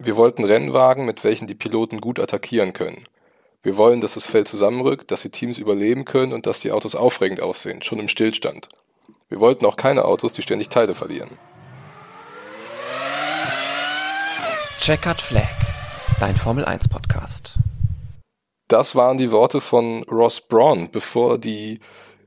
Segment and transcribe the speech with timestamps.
[0.00, 3.04] Wir wollten Rennwagen, mit welchen die Piloten gut attackieren können.
[3.62, 6.94] Wir wollen, dass das Feld zusammenrückt, dass die Teams überleben können und dass die Autos
[6.94, 8.68] aufregend aussehen, schon im Stillstand.
[9.28, 11.30] Wir wollten auch keine Autos, die ständig Teile verlieren.
[14.78, 15.50] Checkered Flag,
[16.20, 17.54] dein Formel 1 Podcast.
[18.68, 21.80] Das waren die Worte von Ross Braun, bevor die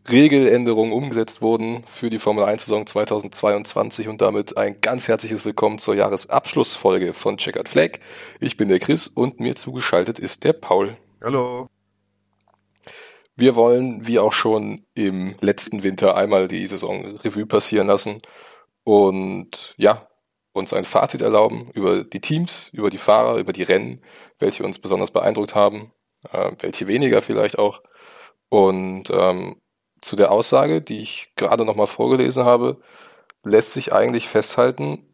[0.09, 5.77] Regeländerungen umgesetzt wurden für die Formel 1 Saison 2022 und damit ein ganz herzliches Willkommen
[5.77, 7.99] zur Jahresabschlussfolge von Checkered Flag.
[8.39, 10.97] Ich bin der Chris und mir zugeschaltet ist der Paul.
[11.23, 11.67] Hallo.
[13.35, 18.17] Wir wollen, wie auch schon im letzten Winter, einmal die Saison Revue passieren lassen
[18.83, 20.07] und ja,
[20.51, 24.01] uns ein Fazit erlauben über die Teams, über die Fahrer, über die Rennen,
[24.39, 25.93] welche uns besonders beeindruckt haben,
[26.31, 27.81] äh, welche weniger vielleicht auch.
[28.49, 29.60] Und ähm,
[30.01, 32.77] zu der Aussage, die ich gerade nochmal vorgelesen habe,
[33.43, 35.05] lässt sich eigentlich festhalten,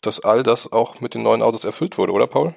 [0.00, 2.54] dass all das auch mit den neuen Autos erfüllt wurde, oder Paul?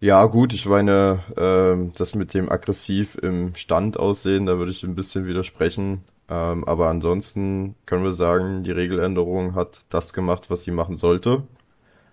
[0.00, 4.84] Ja, gut, ich meine, äh, das mit dem aggressiv im Stand aussehen, da würde ich
[4.84, 6.04] ein bisschen widersprechen.
[6.28, 11.42] Ähm, aber ansonsten können wir sagen, die Regeländerung hat das gemacht, was sie machen sollte.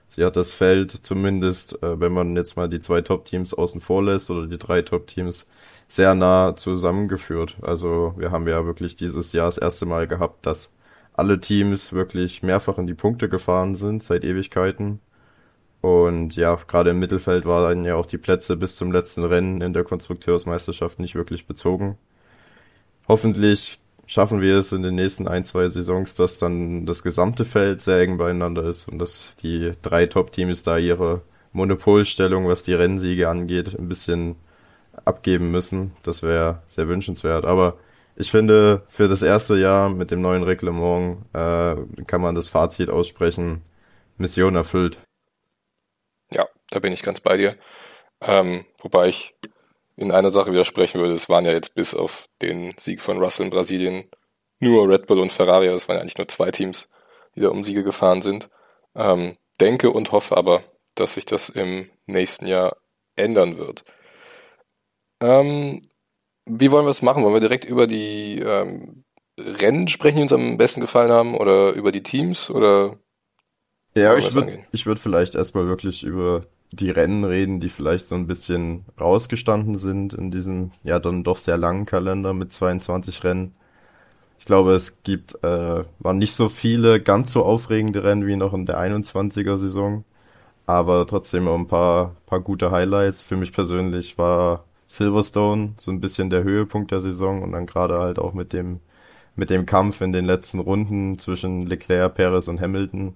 [0.08, 4.03] Sie hat das Feld zumindest, äh, wenn man jetzt mal die zwei Top-Teams außen vor
[4.03, 5.47] lässt oder die drei Top-Teams,
[5.88, 7.58] sehr nah zusammengeführt.
[7.61, 10.72] Also wir haben ja wirklich dieses Jahr das erste Mal gehabt, dass
[11.14, 15.00] alle Teams wirklich mehrfach in die Punkte gefahren sind seit Ewigkeiten.
[15.81, 19.73] Und ja, gerade im Mittelfeld waren ja auch die Plätze bis zum letzten Rennen in
[19.73, 21.97] der Konstrukteursmeisterschaft nicht wirklich bezogen.
[23.08, 27.81] Hoffentlich schaffen wir es in den nächsten ein, zwei Saisons, dass dann das gesamte Feld
[27.81, 31.22] sehr eng beieinander ist und dass die drei Top-Teams da ihre
[31.53, 34.36] Monopolstellung, was die Rennsiege angeht, ein bisschen
[35.06, 35.95] abgeben müssen.
[36.03, 37.45] Das wäre sehr wünschenswert.
[37.45, 37.78] Aber
[38.16, 41.75] ich finde, für das erste Jahr mit dem neuen Reglement äh,
[42.08, 43.61] kann man das Fazit aussprechen.
[44.17, 45.00] Mission erfüllt.
[46.31, 47.58] Ja, da bin ich ganz bei dir.
[48.22, 49.36] Ähm, wobei ich
[49.98, 51.14] in einer Sache widersprechen würde.
[51.14, 54.10] Es waren ja jetzt bis auf den Sieg von Russell in Brasilien
[54.60, 55.67] nur Red Bull und Ferrari.
[55.67, 56.89] Das waren ja eigentlich nur zwei Teams,
[57.36, 58.49] die da um Siege gefahren sind.
[58.95, 60.64] Ähm, denke und hoffe aber,
[60.95, 62.77] dass sich das im nächsten Jahr
[63.15, 63.83] ändern wird.
[65.25, 65.81] Ähm,
[66.45, 67.23] wie wollen wir es machen?
[67.23, 69.03] Wollen wir direkt über die ähm,
[69.39, 72.49] Rennen sprechen, die uns am besten gefallen haben, oder über die Teams?
[72.49, 72.97] Oder
[73.95, 78.15] ja, ich würde ich würd vielleicht erstmal wirklich über die Rennen reden, die vielleicht so
[78.15, 83.55] ein bisschen rausgestanden sind in diesem ja dann doch sehr langen Kalender mit 22 Rennen.
[84.37, 88.53] Ich glaube, es gibt äh, waren nicht so viele ganz so aufregende Rennen wie noch
[88.53, 90.03] in der 21er Saison,
[90.65, 93.23] aber trotzdem ein paar paar gute Highlights.
[93.23, 97.99] Für mich persönlich war Silverstone so ein bisschen der Höhepunkt der Saison und dann gerade
[97.99, 98.79] halt auch mit dem
[99.35, 103.15] mit dem Kampf in den letzten Runden zwischen Leclerc, Perez und Hamilton.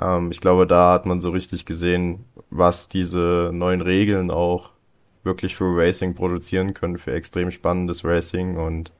[0.00, 4.70] Ähm, ich glaube, da hat man so richtig gesehen, was diese neuen Regeln auch
[5.24, 8.92] wirklich für Racing produzieren können, für extrem spannendes Racing und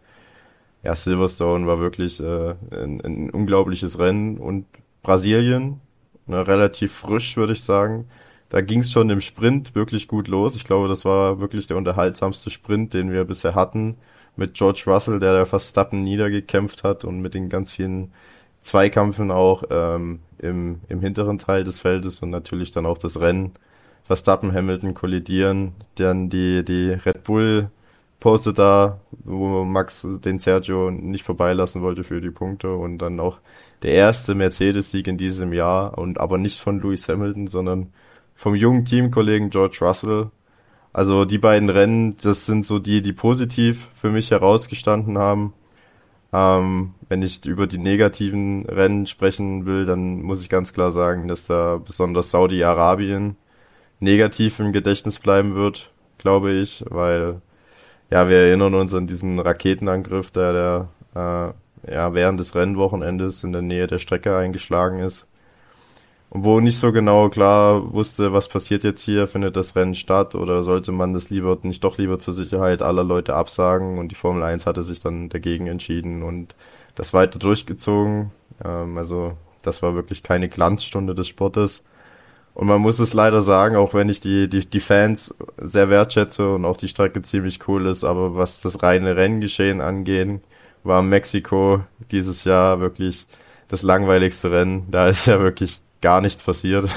[0.82, 4.66] ja, Silverstone war wirklich äh, ein, ein unglaubliches Rennen und
[5.02, 5.80] Brasilien,
[6.26, 8.06] ne, relativ frisch, würde ich sagen.
[8.54, 10.54] Da ging es schon im Sprint wirklich gut los.
[10.54, 13.96] Ich glaube, das war wirklich der unterhaltsamste Sprint, den wir bisher hatten.
[14.36, 18.12] Mit George Russell, der da Verstappen niedergekämpft hat und mit den ganz vielen
[18.62, 23.54] Zweikampfen auch ähm, im, im hinteren Teil des Feldes und natürlich dann auch das Rennen.
[24.04, 27.70] Verstappen, Hamilton kollidieren, dann die, die Red Bull
[28.20, 33.38] postet da, wo Max den Sergio nicht vorbeilassen wollte für die Punkte und dann auch
[33.82, 37.92] der erste Mercedes-Sieg in diesem Jahr und aber nicht von Lewis Hamilton, sondern
[38.34, 40.30] vom jungen Teamkollegen George Russell.
[40.92, 45.54] Also die beiden Rennen, das sind so die, die positiv für mich herausgestanden haben.
[46.32, 51.28] Ähm, wenn ich über die negativen Rennen sprechen will, dann muss ich ganz klar sagen,
[51.28, 53.36] dass da besonders Saudi-Arabien
[54.00, 57.40] negativ im Gedächtnis bleiben wird, glaube ich, weil
[58.10, 60.52] ja, wir erinnern uns an diesen Raketenangriff, der,
[61.14, 61.54] der
[61.86, 65.26] äh, ja, während des Rennwochenendes in der Nähe der Strecke eingeschlagen ist
[66.36, 70.64] wo nicht so genau klar wusste, was passiert jetzt hier, findet das Rennen statt oder
[70.64, 74.42] sollte man das lieber nicht doch lieber zur Sicherheit aller Leute absagen und die Formel
[74.42, 76.56] 1 hatte sich dann dagegen entschieden und
[76.96, 78.32] das weiter durchgezogen.
[78.64, 81.84] Ähm, also das war wirklich keine Glanzstunde des Sportes.
[82.54, 86.54] Und man muss es leider sagen, auch wenn ich die, die, die Fans sehr wertschätze
[86.54, 90.40] und auch die Strecke ziemlich cool ist, aber was das reine Renngeschehen angeht,
[90.82, 93.26] war Mexiko dieses Jahr wirklich
[93.68, 94.86] das langweiligste Rennen.
[94.90, 96.90] Da ist ja wirklich gar nichts passiert.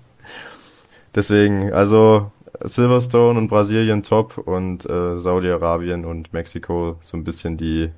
[1.16, 2.30] Deswegen, also
[2.60, 7.90] Silverstone und Brasilien top und äh, Saudi-Arabien und Mexiko so ein bisschen die,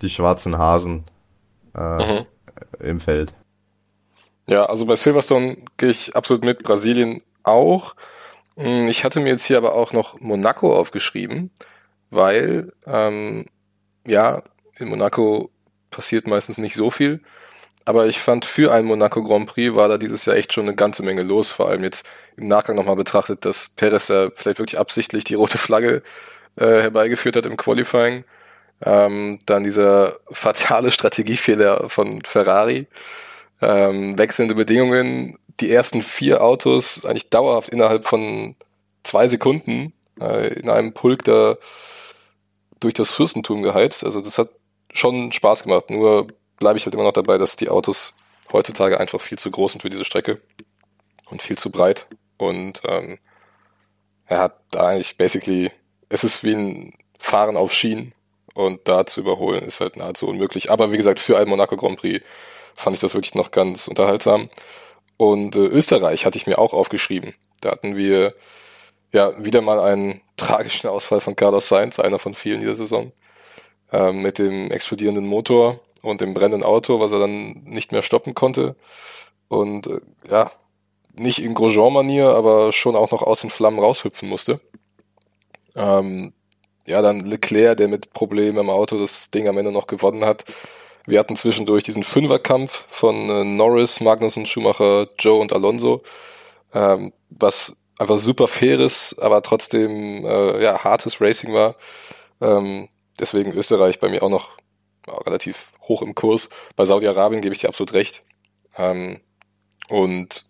[0.00, 1.04] die schwarzen Hasen
[1.76, 1.80] äh,
[2.20, 2.26] mhm.
[2.80, 3.34] im Feld.
[4.48, 7.94] Ja, also bei Silverstone gehe ich absolut mit, Brasilien auch.
[8.56, 11.52] Hm, ich hatte mir jetzt hier aber auch noch Monaco aufgeschrieben,
[12.10, 13.46] weil ähm,
[14.04, 14.42] ja,
[14.76, 15.50] in Monaco
[15.92, 17.22] passiert meistens nicht so viel.
[17.84, 20.76] Aber ich fand, für einen Monaco Grand Prix war da dieses Jahr echt schon eine
[20.76, 21.50] ganze Menge los.
[21.50, 22.06] Vor allem jetzt
[22.36, 26.02] im Nachgang nochmal betrachtet, dass Perez da vielleicht wirklich absichtlich die rote Flagge
[26.56, 28.24] äh, herbeigeführt hat im Qualifying.
[28.84, 32.86] Ähm, dann dieser fatale Strategiefehler von Ferrari.
[33.60, 35.38] Ähm, wechselnde Bedingungen.
[35.60, 38.56] Die ersten vier Autos eigentlich dauerhaft innerhalb von
[39.02, 41.56] zwei Sekunden äh, in einem Pulk da
[42.80, 44.04] durch das Fürstentum geheizt.
[44.04, 44.50] Also das hat
[44.92, 45.90] schon Spaß gemacht.
[45.90, 46.28] Nur
[46.62, 48.14] bleibe ich halt immer noch dabei, dass die Autos
[48.52, 50.40] heutzutage einfach viel zu groß sind für diese Strecke
[51.28, 52.06] und viel zu breit.
[52.36, 53.18] Und ähm,
[54.26, 55.72] er hat da eigentlich basically,
[56.08, 58.14] es ist wie ein Fahren auf Schienen
[58.54, 60.70] und da zu überholen ist halt nahezu unmöglich.
[60.70, 62.24] Aber wie gesagt, für einen Monaco Grand Prix
[62.76, 64.48] fand ich das wirklich noch ganz unterhaltsam.
[65.16, 67.34] Und äh, Österreich hatte ich mir auch aufgeschrieben.
[67.60, 68.34] Da hatten wir
[69.10, 73.10] ja wieder mal einen tragischen Ausfall von Carlos Sainz, einer von vielen dieser Saison,
[73.90, 78.34] äh, mit dem explodierenden Motor und dem brennenden Auto, was er dann nicht mehr stoppen
[78.34, 78.76] konnte.
[79.48, 80.00] Und äh,
[80.30, 80.50] ja,
[81.14, 84.60] nicht in Grosjean-Manier, aber schon auch noch aus den Flammen raushüpfen musste.
[85.74, 86.32] Ähm,
[86.86, 90.44] ja, dann Leclerc, der mit Problemen im Auto das Ding am Ende noch gewonnen hat.
[91.06, 96.02] Wir hatten zwischendurch diesen Fünferkampf von äh, Norris, Magnussen, Schumacher, Joe und Alonso,
[96.74, 101.76] ähm, was einfach super faires, aber trotzdem äh, ja, hartes Racing war.
[102.40, 102.88] Ähm,
[103.18, 104.52] deswegen Österreich bei mir auch noch
[105.08, 106.48] relativ hoch im Kurs.
[106.76, 108.22] Bei Saudi-Arabien gebe ich dir absolut recht.
[108.76, 109.20] Ähm,
[109.88, 110.44] und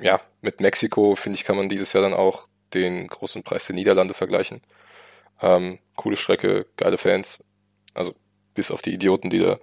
[0.00, 3.76] ja, mit Mexiko, finde ich, kann man dieses Jahr dann auch den großen Preis der
[3.76, 4.62] Niederlande vergleichen.
[5.40, 7.44] Ähm, coole Strecke, geile Fans.
[7.94, 8.14] Also
[8.54, 9.58] bis auf die Idioten, die da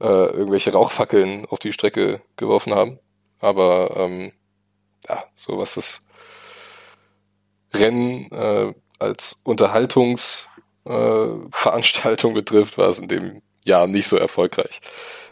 [0.00, 2.98] äh, irgendwelche Rauchfackeln auf die Strecke geworfen haben.
[3.38, 4.32] Aber ähm,
[5.08, 6.06] ja, so was das
[7.72, 10.57] Rennen äh, als Unterhaltungsveranstaltung
[10.88, 14.80] äh, betrifft, war es in dem Jahr nicht so erfolgreich.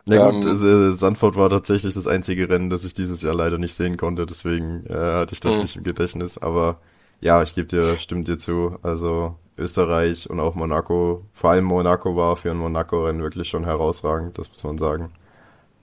[0.05, 3.59] Na gut, ähm, äh, Sandford war tatsächlich das einzige Rennen, das ich dieses Jahr leider
[3.59, 5.63] nicht sehen konnte, deswegen äh, hatte ich das mh.
[5.63, 6.39] nicht im Gedächtnis.
[6.39, 6.79] Aber
[7.21, 8.79] ja, ich gebe dir, stimmt dir zu.
[8.83, 14.39] Also Österreich und auch Monaco, vor allem Monaco war für ein Monaco-Rennen wirklich schon herausragend,
[14.39, 15.13] das muss man sagen.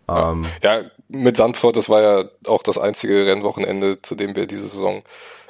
[0.07, 0.31] Ja.
[0.31, 4.67] Ähm, ja, mit Sandford, das war ja auch das einzige Rennwochenende, zu dem wir diese
[4.67, 5.03] Saison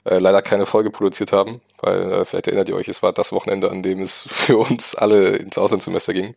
[0.05, 3.31] äh, leider keine Folge produziert haben, weil äh, vielleicht erinnert ihr euch, es war das
[3.31, 6.35] Wochenende, an dem es für uns alle ins Auslandssemester ging.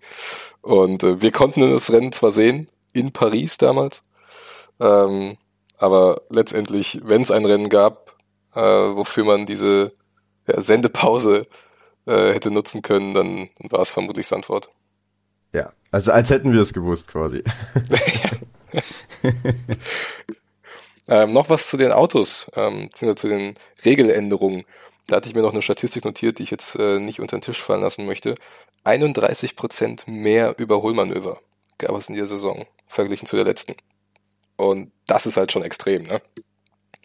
[0.63, 4.03] Und äh, wir konnten das Rennen zwar sehen, in Paris damals,
[4.81, 5.37] ähm,
[5.79, 8.17] aber letztendlich, wenn es ein Rennen gab,
[8.55, 9.93] äh, wofür man diese
[10.47, 11.43] ja, Sendepause
[12.07, 14.71] äh, hätte nutzen können, dann, war es vermutlich Sandwort.
[15.53, 17.43] Ja, also als hätten wir es gewusst quasi.
[21.09, 23.55] ähm, noch was zu den Autos, ähm, zu den
[23.85, 24.65] Regeländerungen.
[25.07, 27.43] Da hatte ich mir noch eine Statistik notiert, die ich jetzt äh, nicht unter den
[27.43, 28.35] Tisch fallen lassen möchte.
[28.85, 31.41] 31% mehr Überholmanöver
[31.79, 33.75] gab es in der Saison, verglichen zu der letzten.
[34.57, 36.23] Und das ist halt schon extrem, ne?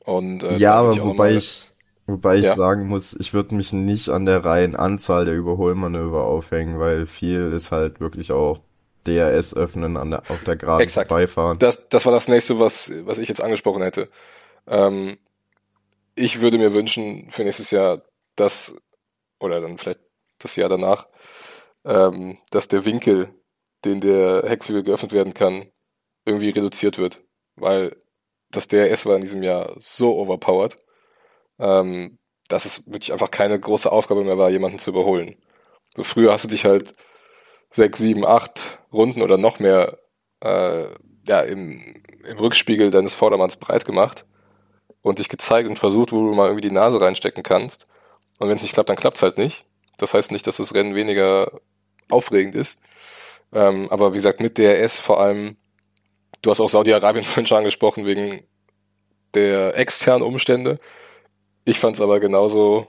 [0.06, 1.72] Und, äh, ja, aber wobei ich,
[2.08, 2.56] wobei ich ja.
[2.56, 7.52] sagen muss, ich würde mich nicht an der reinen Anzahl der Überholmanöver aufhängen, weil viel
[7.52, 8.62] ist halt wirklich auch
[9.08, 11.10] DRS öffnen an der, auf der Geraden Exakt.
[11.10, 11.60] vorbeifahren.
[11.60, 14.10] Das, das war das nächste, was, was ich jetzt angesprochen hätte.
[14.68, 15.18] Ähm,
[16.16, 18.04] ich würde mir wünschen für nächstes Jahr,
[18.36, 18.76] dass,
[19.40, 20.00] oder dann vielleicht
[20.40, 21.08] das Jahr danach,
[21.86, 23.34] ähm, dass der Winkel,
[23.86, 25.72] den der Heckflügel geöffnet werden kann,
[26.26, 27.24] irgendwie reduziert wird.
[27.56, 27.96] Weil
[28.52, 30.78] das DRS war in diesem Jahr so overpowered,
[31.60, 35.42] ähm, dass es wirklich einfach keine große Aufgabe mehr war, jemanden zu überholen.
[35.96, 36.94] So früher hast du dich halt
[37.72, 39.98] sechs, sieben, acht Runden oder noch mehr
[40.42, 40.86] äh,
[41.28, 44.26] ja, im, im Rückspiegel deines Vordermanns breit gemacht
[45.02, 47.88] und dich gezeigt und versucht, wo du mal irgendwie die Nase reinstecken kannst.
[48.40, 49.66] Und wenn es nicht klappt, dann klappt es halt nicht.
[49.98, 51.62] Das heißt nicht, dass das Rennen weniger
[52.10, 52.82] aufregend ist.
[53.54, 55.58] Ähm, aber wie gesagt, mit DRS vor allem,
[56.42, 58.44] du hast auch Saudi-Arabien vorhin schon angesprochen, wegen
[59.34, 60.80] der externen Umstände.
[61.66, 62.88] Ich fand es aber genauso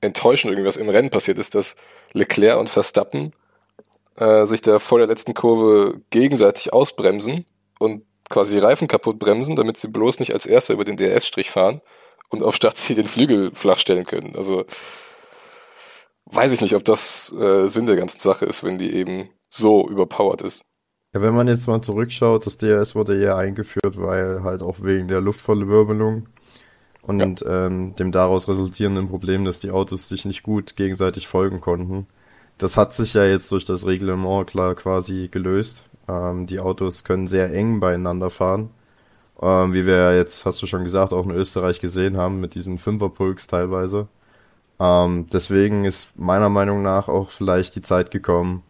[0.00, 1.76] enttäuschend, irgendwie was im Rennen passiert ist, dass
[2.12, 3.32] Leclerc und Verstappen
[4.18, 7.46] äh, sich da vor der letzten Kurve gegenseitig ausbremsen
[7.78, 11.50] und quasi die Reifen kaputt bremsen, damit sie bloß nicht als Erster über den DRS-Strich
[11.50, 11.80] fahren
[12.28, 14.36] und auf Startziel den Flügel flachstellen können.
[14.36, 14.64] Also
[16.26, 19.88] weiß ich nicht, ob das äh, Sinn der ganzen Sache ist, wenn die eben so
[19.88, 20.62] überpowered ist.
[21.14, 25.08] Ja, wenn man jetzt mal zurückschaut, das DRS wurde ja eingeführt, weil halt auch wegen
[25.08, 26.28] der Luftverwirbelung
[27.00, 27.66] und ja.
[27.66, 32.06] ähm, dem daraus resultierenden Problem, dass die Autos sich nicht gut gegenseitig folgen konnten.
[32.58, 35.84] Das hat sich ja jetzt durch das Reglement klar quasi gelöst.
[36.08, 38.70] Ähm, die Autos können sehr eng beieinander fahren
[39.40, 42.78] Ähm, wie wir jetzt, hast du schon gesagt, auch in Österreich gesehen haben mit diesen
[42.78, 44.08] Fünferpulks teilweise.
[44.80, 48.62] Ähm, deswegen ist meiner Meinung nach auch vielleicht die Zeit gekommen,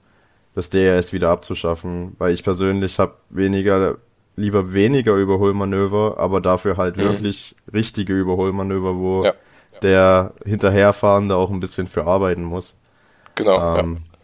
[0.54, 3.98] das DRS wieder abzuschaffen, weil ich persönlich habe weniger
[4.38, 7.02] lieber weniger Überholmanöver, aber dafür halt mhm.
[7.02, 9.34] wirklich richtige Überholmanöver, wo ja.
[9.82, 12.76] der Hinterherfahrende auch ein bisschen für arbeiten muss.
[13.38, 13.78] Genau.
[13.78, 14.18] Ähm, ja.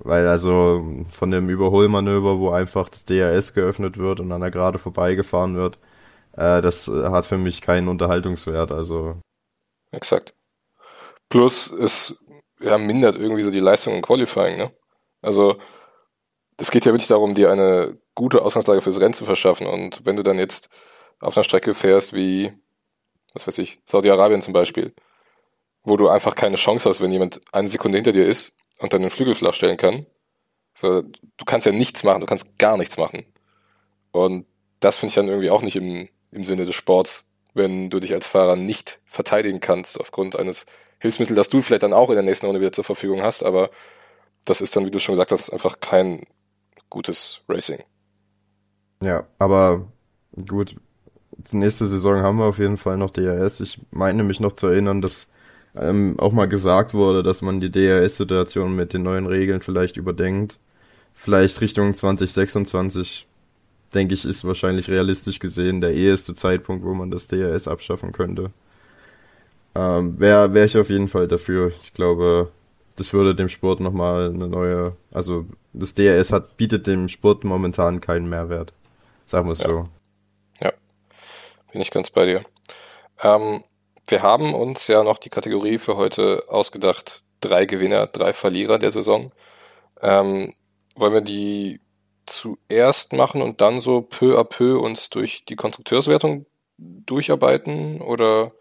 [0.00, 4.78] Weil also von dem Überholmanöver, wo einfach das DRS geöffnet wird und an der Gerade
[4.78, 5.78] vorbeigefahren wird,
[6.36, 8.70] äh, das hat für mich keinen Unterhaltungswert.
[8.70, 9.16] Also.
[9.90, 10.34] Exakt.
[11.28, 12.24] Plus es
[12.60, 14.70] ja, mindert irgendwie so die Leistung im Qualifying, ne?
[15.20, 15.58] Also
[16.56, 19.66] es geht ja wirklich darum, dir eine gute Ausgangslage fürs Rennen zu verschaffen.
[19.66, 20.68] Und wenn du dann jetzt
[21.20, 22.52] auf einer Strecke fährst wie,
[23.34, 24.94] was weiß ich, Saudi-Arabien zum Beispiel,
[25.82, 29.10] wo du einfach keine Chance hast, wenn jemand eine Sekunde hinter dir ist dann den
[29.10, 30.06] Flügel stellen kann.
[30.74, 33.26] So, du kannst ja nichts machen, du kannst gar nichts machen.
[34.12, 34.46] Und
[34.80, 38.14] das finde ich dann irgendwie auch nicht im, im Sinne des Sports, wenn du dich
[38.14, 40.66] als Fahrer nicht verteidigen kannst aufgrund eines
[41.00, 43.70] Hilfsmittels, das du vielleicht dann auch in der nächsten Runde wieder zur Verfügung hast, aber
[44.44, 46.24] das ist dann, wie du schon gesagt hast, einfach kein
[46.90, 47.82] gutes Racing.
[49.02, 49.86] Ja, aber
[50.48, 50.76] gut,
[51.52, 53.60] nächste Saison haben wir auf jeden Fall noch DRS.
[53.60, 55.28] Ich meine mich noch zu erinnern, dass
[55.80, 60.58] ähm, auch mal gesagt wurde, dass man die DRS-Situation mit den neuen Regeln vielleicht überdenkt.
[61.14, 63.26] Vielleicht Richtung 2026,
[63.94, 68.50] denke ich, ist wahrscheinlich realistisch gesehen der eheste Zeitpunkt, wo man das DRS abschaffen könnte.
[69.74, 71.72] Ähm, Wäre wär ich auf jeden Fall dafür.
[71.82, 72.50] Ich glaube,
[72.96, 78.00] das würde dem Sport nochmal eine neue, also das DRS hat, bietet dem Sport momentan
[78.00, 78.72] keinen Mehrwert.
[79.24, 79.68] Sagen wir es ja.
[79.68, 79.88] so.
[80.60, 80.72] Ja,
[81.72, 82.44] bin ich ganz bei dir.
[83.22, 83.62] Ähm,
[84.10, 87.22] wir haben uns ja noch die Kategorie für heute ausgedacht.
[87.40, 89.32] Drei Gewinner, drei Verlierer der Saison.
[90.00, 90.54] Ähm,
[90.96, 91.80] wollen wir die
[92.26, 96.46] zuerst machen und dann so peu à peu uns durch die Konstrukteurswertung
[96.76, 98.52] durcharbeiten oder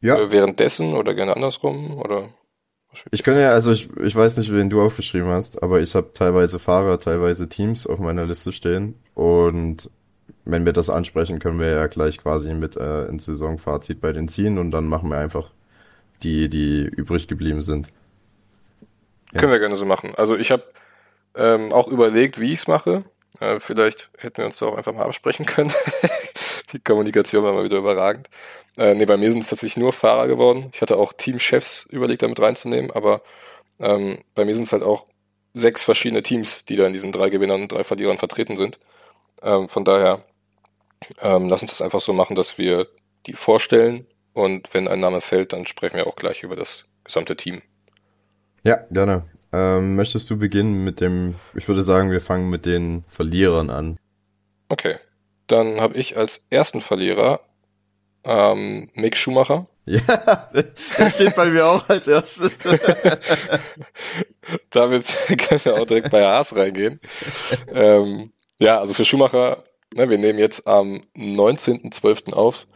[0.00, 0.16] ja.
[0.16, 2.30] Äh, währenddessen oder gerne andersrum oder
[3.10, 6.12] ich kann ja, also ich, ich weiß nicht, wen du aufgeschrieben hast, aber ich habe
[6.14, 8.94] teilweise Fahrer, teilweise Teams auf meiner Liste stehen.
[9.14, 9.90] Und
[10.44, 14.28] wenn wir das ansprechen, können wir ja gleich quasi mit äh, ins Saisonfazit bei den
[14.28, 15.50] ziehen und dann machen wir einfach
[16.22, 17.88] die, die übrig geblieben sind.
[19.32, 19.40] Ja.
[19.40, 20.14] Können wir gerne so machen.
[20.16, 20.64] Also ich habe
[21.34, 23.04] ähm, auch überlegt, wie ich es mache.
[23.40, 25.72] Äh, vielleicht hätten wir uns da auch einfach mal absprechen können.
[26.72, 28.28] die Kommunikation war mal wieder überragend.
[28.76, 30.70] Äh, nee, bei mir sind es tatsächlich nur Fahrer geworden.
[30.72, 33.22] Ich hatte auch Teamchefs überlegt, damit reinzunehmen, aber
[33.78, 35.06] ähm, bei mir sind es halt auch
[35.54, 38.78] sechs verschiedene Teams, die da in diesen drei Gewinnern und drei Verlierern vertreten sind.
[39.42, 40.24] Ähm, von daher,
[41.20, 42.88] ähm, lass uns das einfach so machen, dass wir
[43.26, 47.36] die vorstellen und wenn ein Name fällt, dann sprechen wir auch gleich über das gesamte
[47.36, 47.62] Team.
[48.62, 49.24] Ja, gerne.
[49.52, 53.98] Ähm, möchtest du beginnen mit dem, ich würde sagen, wir fangen mit den Verlierern an.
[54.68, 54.96] Okay.
[55.46, 57.40] Dann habe ich als ersten Verlierer
[58.24, 59.66] ähm, Mick Schumacher.
[59.88, 62.52] Ja, der steht bei mir auch als erstes.
[64.70, 65.06] Damit
[65.48, 67.00] können wir auch direkt bei Haas reingehen.
[67.72, 72.32] Ähm, ja, also für Schumacher, ne, wir nehmen jetzt am 19.12.
[72.32, 72.66] auf.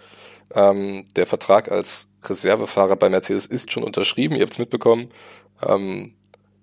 [0.55, 5.11] Ähm, der Vertrag als Reservefahrer bei Mercedes ist schon unterschrieben, ihr habt es mitbekommen.
[5.67, 6.15] Ähm,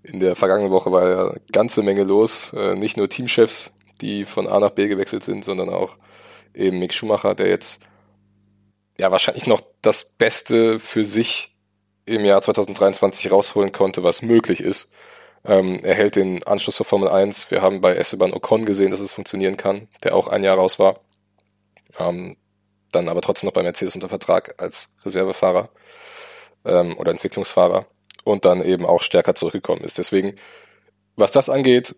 [0.03, 2.53] in der vergangenen Woche war ja eine ganze Menge los.
[2.53, 5.97] Äh, nicht nur Teamchefs, die von A nach B gewechselt sind, sondern auch
[6.53, 7.81] eben Mick Schumacher, der jetzt
[8.97, 11.55] ja wahrscheinlich noch das Beste für sich
[12.05, 14.91] im Jahr 2023 rausholen konnte, was möglich ist.
[15.45, 17.49] Ähm, er hält den Anschluss zur Formel 1.
[17.51, 20.79] Wir haben bei Esteban Ocon gesehen, dass es funktionieren kann, der auch ein Jahr raus
[20.79, 20.99] war.
[21.97, 22.37] Ähm,
[22.91, 25.69] dann aber trotzdem noch bei Mercedes unter Vertrag als Reservefahrer
[26.65, 27.85] ähm, oder Entwicklungsfahrer
[28.23, 29.97] und dann eben auch stärker zurückgekommen ist.
[29.97, 30.35] Deswegen,
[31.15, 31.95] was das angeht,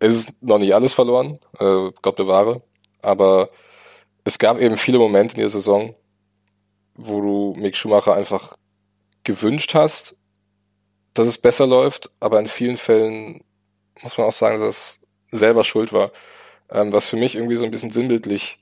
[0.00, 2.62] ist noch nicht alles verloren, äh, Gott bewahre,
[3.02, 3.50] aber
[4.24, 5.94] es gab eben viele Momente in der Saison,
[6.94, 8.56] wo du Mick Schumacher einfach
[9.24, 10.18] gewünscht hast,
[11.18, 13.44] dass es besser läuft, aber in vielen Fällen
[14.02, 16.12] muss man auch sagen, dass es selber schuld war.
[16.70, 18.58] Ähm, was für mich irgendwie so ein bisschen sinnbildlich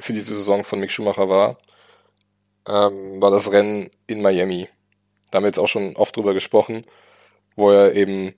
[0.00, 1.58] für diese Saison von Mick Schumacher war,
[2.66, 4.68] ähm, war das Rennen in Miami.
[5.30, 6.84] Da haben wir jetzt auch schon oft drüber gesprochen,
[7.56, 8.34] wo er eben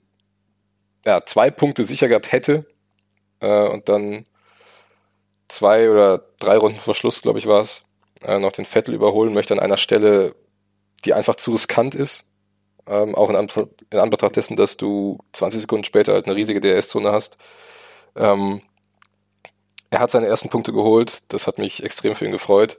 [1.05, 2.65] ja, zwei Punkte sicher gehabt hätte
[3.39, 4.25] äh, und dann
[5.47, 7.85] zwei oder drei Runden vor Schluss, glaube ich, war es,
[8.21, 10.35] äh, noch den Vettel überholen möchte an einer Stelle,
[11.05, 12.30] die einfach zu riskant ist.
[12.91, 16.59] Ähm, auch in, Anbetracht, in Anbetracht dessen, dass du 20 Sekunden später halt eine riesige
[16.59, 17.37] DRS-Zone hast.
[18.17, 18.61] Ähm,
[19.89, 22.77] er hat seine ersten Punkte geholt, das hat mich extrem für ihn gefreut.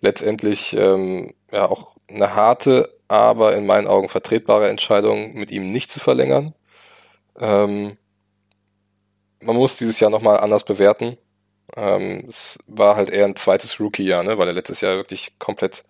[0.00, 5.90] Letztendlich ähm, ja auch eine harte, aber in meinen Augen vertretbare Entscheidung, mit ihm nicht
[5.90, 6.54] zu verlängern.
[7.38, 7.98] Ähm,
[9.40, 11.18] man muss dieses Jahr nochmal anders bewerten.
[11.76, 14.38] Ähm, es war halt eher ein zweites Rookie-Jahr, ne?
[14.38, 15.84] weil er letztes Jahr wirklich komplett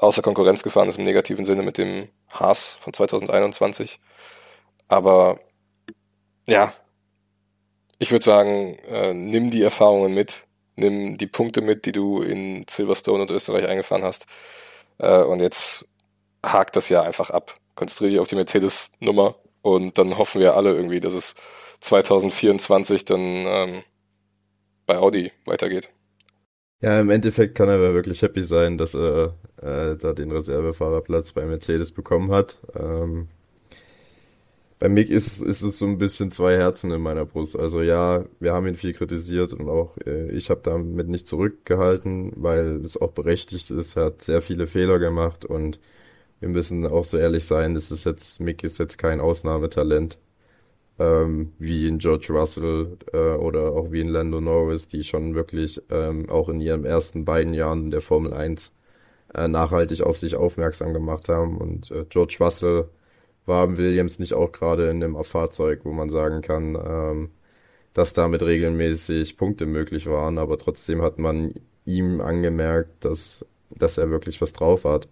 [0.00, 4.00] außer Konkurrenz gefahren ist im negativen Sinne mit dem Haas von 2021.
[4.88, 5.40] Aber
[6.46, 6.72] ja,
[7.98, 12.64] ich würde sagen, äh, nimm die Erfahrungen mit, nimm die Punkte mit, die du in
[12.68, 14.26] Silverstone und Österreich eingefahren hast.
[14.98, 15.86] Äh, und jetzt
[16.44, 17.56] hakt das Jahr einfach ab.
[17.74, 21.34] Konzentriere dich auf die Mercedes-Nummer und dann hoffen wir alle irgendwie, dass es
[21.80, 23.82] 2024 dann ähm,
[24.86, 25.90] bei Audi weitergeht.
[26.82, 31.44] Ja, im Endeffekt kann er wirklich happy sein, dass er äh, da den Reservefahrerplatz bei
[31.44, 32.56] Mercedes bekommen hat.
[32.74, 33.28] Ähm,
[34.78, 37.54] bei Mick ist, ist es so ein bisschen zwei Herzen in meiner Brust.
[37.58, 42.32] Also ja, wir haben ihn viel kritisiert und auch äh, ich habe damit nicht zurückgehalten,
[42.36, 43.96] weil es auch berechtigt ist.
[43.96, 45.78] Er hat sehr viele Fehler gemacht und
[46.40, 50.18] wir müssen auch so ehrlich sein, das ist jetzt, Mick ist jetzt kein Ausnahmetalent,
[51.00, 55.80] ähm, wie in George Russell äh, oder auch wie in Lando Norris, die schon wirklich
[55.90, 58.72] ähm, auch in ihren ersten beiden Jahren der Formel 1
[59.34, 61.56] äh, nachhaltig auf sich aufmerksam gemacht haben.
[61.58, 62.88] Und äh, George Russell
[63.46, 67.30] war im Williams nicht auch gerade in einem Fahrzeug, wo man sagen kann, ähm,
[67.94, 71.54] dass damit regelmäßig Punkte möglich waren, aber trotzdem hat man
[71.86, 75.08] ihm angemerkt, dass, dass er wirklich was drauf hat.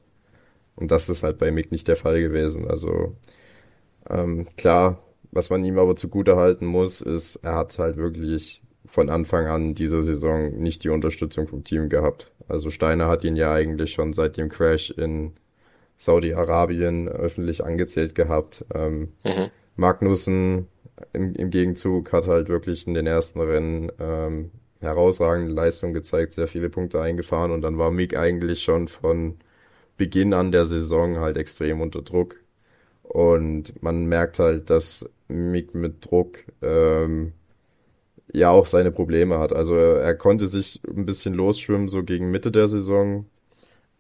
[0.77, 2.69] Und das ist halt bei Mick nicht der Fall gewesen.
[2.69, 3.17] Also
[4.09, 9.11] ähm, klar, was man ihm aber zugute halten muss, ist, er hat halt wirklich von
[9.11, 12.33] Anfang an dieser Saison nicht die Unterstützung vom Team gehabt.
[12.49, 15.33] Also Steiner hat ihn ja eigentlich schon seit dem Crash in
[15.99, 18.65] Saudi-Arabien öffentlich angezählt gehabt.
[18.75, 19.51] Ähm, mhm.
[19.77, 20.69] Magnussen
[21.13, 26.47] im, im, Gegenzug hat halt wirklich in den ersten Rennen ähm, herausragende Leistung gezeigt, sehr
[26.47, 29.37] viele Punkte eingefahren und dann war Mick eigentlich schon von
[29.97, 32.41] Beginn an der Saison halt extrem unter Druck.
[33.03, 37.33] Und man merkt halt, dass Mick mit Druck ähm,
[38.33, 39.53] ja auch seine Probleme hat.
[39.53, 43.27] Also er, er, konnte sich ein bisschen losschwimmen, so gegen Mitte der Saison.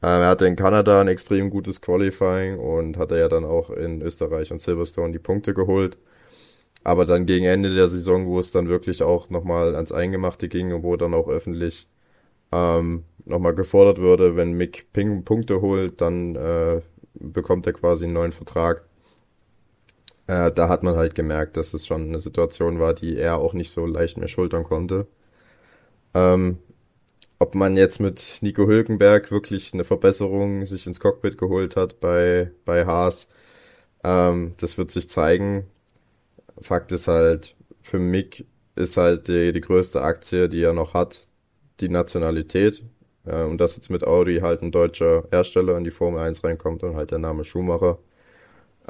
[0.03, 4.03] Ähm, er hatte in Kanada ein extrem gutes Qualifying und hatte ja dann auch in
[4.03, 5.99] Österreich und Silverstone die Punkte geholt.
[6.85, 10.73] Aber dann gegen Ende der Saison, wo es dann wirklich auch nochmal ans Eingemachte ging
[10.73, 11.88] und wo dann auch öffentlich
[12.53, 16.81] ähm, nochmal gefordert würde, wenn Mick Ping Punkte holt, dann äh,
[17.14, 18.88] bekommt er quasi einen neuen Vertrag.
[20.29, 23.53] Äh, da hat man halt gemerkt, dass es schon eine Situation war, die er auch
[23.55, 25.09] nicht so leicht mehr schultern konnte.
[26.14, 26.59] Ähm,
[27.38, 32.53] ob man jetzt mit Nico Hülkenberg wirklich eine Verbesserung sich ins Cockpit geholt hat bei,
[32.64, 33.29] bei Haas,
[34.05, 35.67] ähm, das wird sich zeigen.
[36.61, 41.21] Fakt ist halt, für Mick ist halt die, die größte Aktie, die er noch hat,
[41.81, 42.85] die Nationalität.
[43.27, 46.83] Äh, und dass jetzt mit Audi halt ein deutscher Hersteller in die Formel 1 reinkommt
[46.85, 47.99] und halt der Name Schumacher.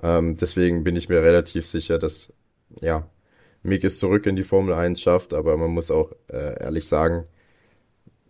[0.03, 2.33] Ähm, deswegen bin ich mir relativ sicher, dass,
[2.81, 3.09] ja,
[3.63, 7.27] Mick es zurück in die Formel 1 schafft, aber man muss auch äh, ehrlich sagen,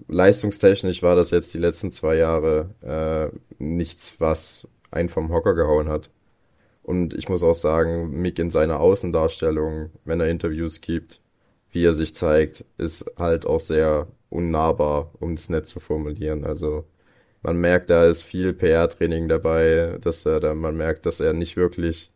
[0.09, 5.89] leistungstechnisch war das jetzt die letzten zwei Jahre äh, nichts, was einen vom Hocker gehauen
[5.89, 6.11] hat.
[6.83, 11.21] Und ich muss auch sagen, Mick in seiner Außendarstellung, wenn er Interviews gibt,
[11.71, 16.45] wie er sich zeigt, ist halt auch sehr unnahbar, um es nett zu formulieren.
[16.45, 16.87] Also
[17.43, 21.57] man merkt, da ist viel PR-Training dabei, dass er da, man merkt, dass er nicht
[21.57, 22.11] wirklich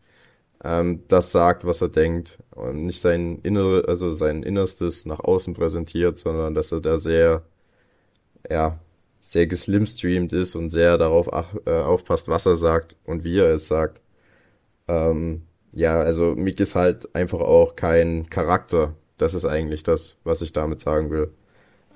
[0.65, 5.55] ähm, das sagt, was er denkt und nicht sein innere, also sein Innerstes nach außen
[5.55, 7.43] präsentiert, sondern dass er da sehr,
[8.51, 8.79] ja,
[9.21, 13.51] sehr geslimstreamt ist und sehr darauf ach, äh, aufpasst, was er sagt und wie er
[13.55, 14.01] es sagt.
[14.89, 15.43] Ähm,
[15.75, 18.95] ja, also Mick ist halt einfach auch kein Charakter.
[19.17, 21.33] Das ist eigentlich das, was ich damit sagen will.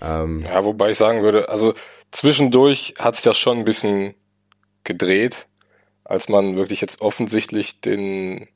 [0.01, 1.75] Ähm, ja, wobei ich sagen würde, also
[2.11, 4.15] zwischendurch hat sich das schon ein bisschen
[4.85, 5.47] gedreht,
[6.05, 8.49] als man wirklich jetzt offensichtlich den,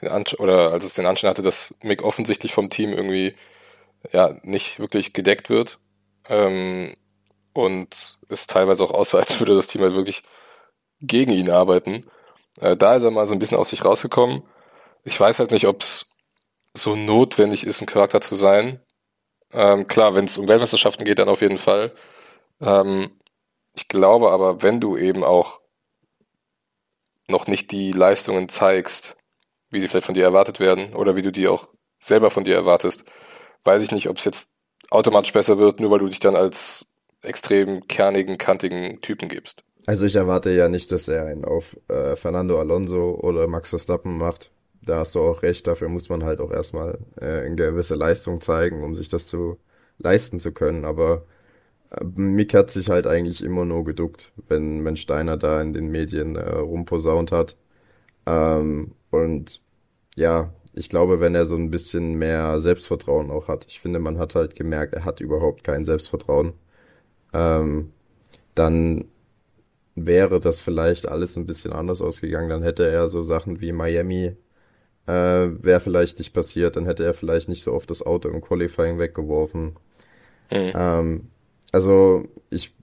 [0.00, 3.34] den Anschein, oder als es den Anschein hatte, dass Mick offensichtlich vom Team irgendwie
[4.12, 5.78] ja nicht wirklich gedeckt wird.
[6.28, 6.94] Ähm,
[7.52, 10.22] und es teilweise auch aussah, als würde das Team halt wirklich
[11.00, 12.06] gegen ihn arbeiten.
[12.60, 14.42] Äh, da ist er mal so ein bisschen aus sich rausgekommen.
[15.04, 16.10] Ich weiß halt nicht, ob es
[16.74, 18.80] so notwendig ist, ein Charakter zu sein.
[19.52, 21.92] Ähm, klar, wenn es um Weltmeisterschaften geht, dann auf jeden Fall.
[22.60, 23.10] Ähm,
[23.74, 25.60] ich glaube aber, wenn du eben auch
[27.28, 29.16] noch nicht die Leistungen zeigst,
[29.70, 32.54] wie sie vielleicht von dir erwartet werden oder wie du die auch selber von dir
[32.54, 33.04] erwartest,
[33.64, 34.54] weiß ich nicht, ob es jetzt
[34.90, 39.62] automatisch besser wird, nur weil du dich dann als extrem kernigen, kantigen Typen gibst.
[39.86, 44.16] Also ich erwarte ja nicht, dass er einen auf äh, Fernando Alonso oder Max Verstappen
[44.18, 44.50] macht
[44.84, 48.40] da hast du auch recht, dafür muss man halt auch erstmal äh, eine gewisse Leistung
[48.40, 49.58] zeigen, um sich das zu
[49.98, 50.84] leisten zu können.
[50.84, 51.26] Aber
[51.90, 55.88] äh, Mick hat sich halt eigentlich immer nur geduckt, wenn, wenn Steiner da in den
[55.90, 57.56] Medien äh, rumposaunt hat.
[58.26, 59.62] Ähm, und
[60.16, 64.18] ja, ich glaube, wenn er so ein bisschen mehr Selbstvertrauen auch hat, ich finde, man
[64.18, 66.54] hat halt gemerkt, er hat überhaupt kein Selbstvertrauen,
[67.32, 67.92] ähm,
[68.54, 69.06] dann
[69.94, 72.48] wäre das vielleicht alles ein bisschen anders ausgegangen.
[72.50, 74.36] Dann hätte er so Sachen wie Miami,
[75.06, 76.76] äh, wäre vielleicht nicht passiert.
[76.76, 79.76] Dann hätte er vielleicht nicht so oft das Auto im Qualifying weggeworfen.
[80.50, 80.72] Mhm.
[80.74, 81.30] Ähm,
[81.72, 82.74] also ich,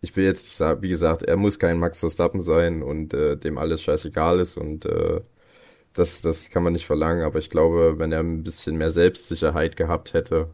[0.00, 3.36] ich will jetzt nicht sagen, wie gesagt, er muss kein Max Verstappen sein und äh,
[3.36, 5.20] dem alles scheißegal ist und äh,
[5.92, 7.24] das, das kann man nicht verlangen.
[7.24, 10.48] Aber ich glaube, wenn er ein bisschen mehr Selbstsicherheit gehabt hätte,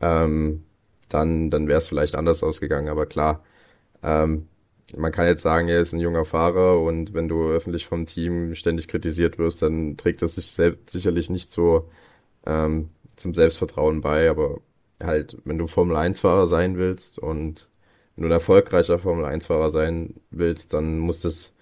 [0.00, 0.64] ähm,
[1.08, 2.88] dann, dann wäre es vielleicht anders ausgegangen.
[2.88, 3.44] Aber klar,
[4.02, 4.48] ähm,
[4.96, 8.54] man kann jetzt sagen, er ist ein junger Fahrer und wenn du öffentlich vom Team
[8.54, 11.90] ständig kritisiert wirst, dann trägt das sich selbst sicherlich nicht so
[12.46, 14.60] ähm, zum Selbstvertrauen bei, aber
[15.02, 17.68] halt, wenn du Formel 1-Fahrer sein willst und
[18.16, 21.52] wenn du ein erfolgreicher Formel 1-Fahrer sein willst, dann muss das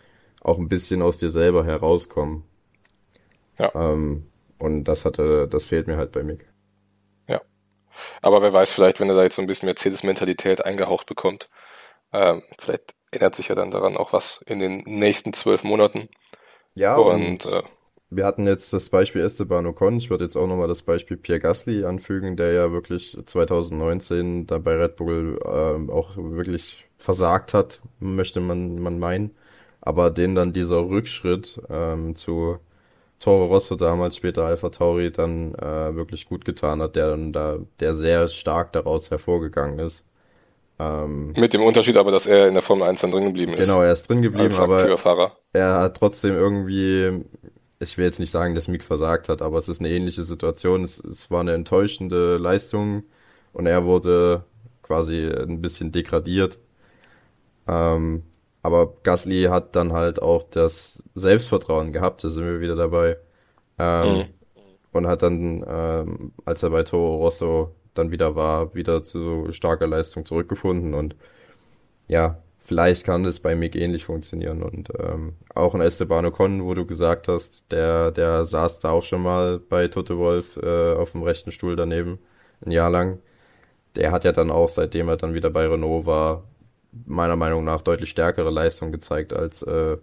[0.40, 2.44] auch ein bisschen aus dir selber herauskommen.
[3.58, 3.72] Ja.
[3.74, 4.26] Ähm,
[4.58, 6.46] und das hatte, das fehlt mir halt bei Mick.
[7.28, 7.42] Ja.
[8.22, 11.48] Aber wer weiß, vielleicht, wenn er da jetzt so ein bisschen Mercedes-Mentalität eingehaucht bekommt,
[12.12, 16.08] ähm, vielleicht ändert sich ja dann daran auch was in den nächsten zwölf Monaten.
[16.74, 17.62] Ja, und, und äh,
[18.10, 19.96] wir hatten jetzt das Beispiel Esteban Ocon.
[19.96, 24.58] Ich würde jetzt auch nochmal das Beispiel Pierre Gasly anfügen, der ja wirklich 2019 da
[24.58, 29.34] bei Red Bull äh, auch wirklich versagt hat, möchte man, man meinen.
[29.80, 32.58] Aber den dann dieser Rückschritt ähm, zu
[33.20, 37.58] Toro Rosso damals, später Alpha Tauri, dann äh, wirklich gut getan hat, der dann da,
[37.80, 40.04] der sehr stark daraus hervorgegangen ist.
[40.78, 43.66] Ähm, Mit dem Unterschied aber, dass er in der Formel 1 dann drin geblieben ist.
[43.66, 45.36] Genau, er ist drin geblieben, aber Fahrer.
[45.52, 47.24] er hat trotzdem irgendwie,
[47.80, 50.84] ich will jetzt nicht sagen, dass Mick versagt hat, aber es ist eine ähnliche Situation.
[50.84, 53.04] Es, es war eine enttäuschende Leistung
[53.52, 54.44] und er wurde
[54.82, 56.58] quasi ein bisschen degradiert.
[57.66, 58.24] Ähm,
[58.62, 63.16] aber Gasly hat dann halt auch das Selbstvertrauen gehabt, da sind wir wieder dabei.
[63.78, 64.24] Ähm, mhm.
[64.92, 69.86] Und hat dann, ähm, als er bei Toro Rosso dann wieder war, wieder zu starker
[69.86, 71.16] Leistung zurückgefunden und
[72.08, 76.74] ja, vielleicht kann das bei Mick ähnlich funktionieren und ähm, auch ein Esteban Ocon, wo
[76.74, 81.12] du gesagt hast, der, der saß da auch schon mal bei Tote Wolf äh, auf
[81.12, 82.18] dem rechten Stuhl daneben,
[82.64, 83.20] ein Jahr lang.
[83.94, 86.44] Der hat ja dann auch, seitdem er dann wieder bei Renault war,
[87.04, 89.96] meiner Meinung nach deutlich stärkere Leistung gezeigt als äh,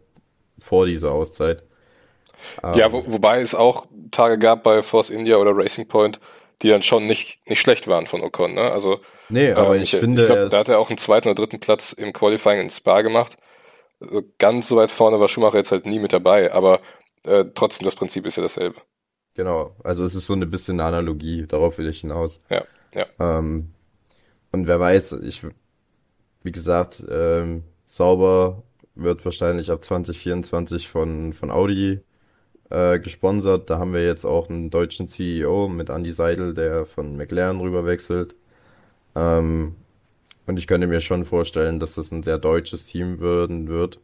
[0.59, 1.63] vor dieser Auszeit.
[2.61, 6.19] Ja, wo, wobei es auch Tage gab bei Force India oder Racing Point,
[6.61, 8.53] die dann schon nicht, nicht schlecht waren von Ocon.
[8.53, 8.71] Ne?
[8.71, 10.21] Also, nee, aber ähm, ich, ich, finde.
[10.21, 13.01] Ich glaube, da hat er auch einen zweiten oder dritten Platz im Qualifying in Spa
[13.01, 13.37] gemacht.
[13.99, 16.81] Also ganz so weit vorne war Schumacher jetzt halt nie mit dabei, aber
[17.23, 18.81] äh, trotzdem das Prinzip ist ja dasselbe.
[19.35, 22.39] Genau, also es ist so ein bisschen eine Analogie, darauf will ich hinaus.
[22.49, 23.07] Ja, ja.
[23.19, 23.73] Ähm,
[24.51, 25.41] und wer weiß, ich,
[26.43, 28.63] wie gesagt, ähm, Sauber
[28.95, 32.01] wird wahrscheinlich ab 2024 von, von Audi
[32.73, 33.69] äh, gesponsert.
[33.69, 37.85] Da haben wir jetzt auch einen deutschen CEO mit Andy Seidel, der von McLaren rüber
[37.85, 38.35] wechselt.
[39.15, 39.75] Ähm,
[40.47, 43.99] und ich könnte mir schon vorstellen, dass das ein sehr deutsches Team werden wird.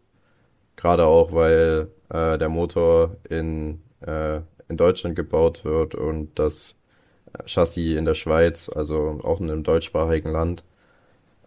[0.76, 4.38] Gerade auch, weil äh, der Motor in, äh,
[4.70, 6.76] in Deutschland gebaut wird und das
[7.46, 10.64] Chassis in der Schweiz, also auch in einem deutschsprachigen Land.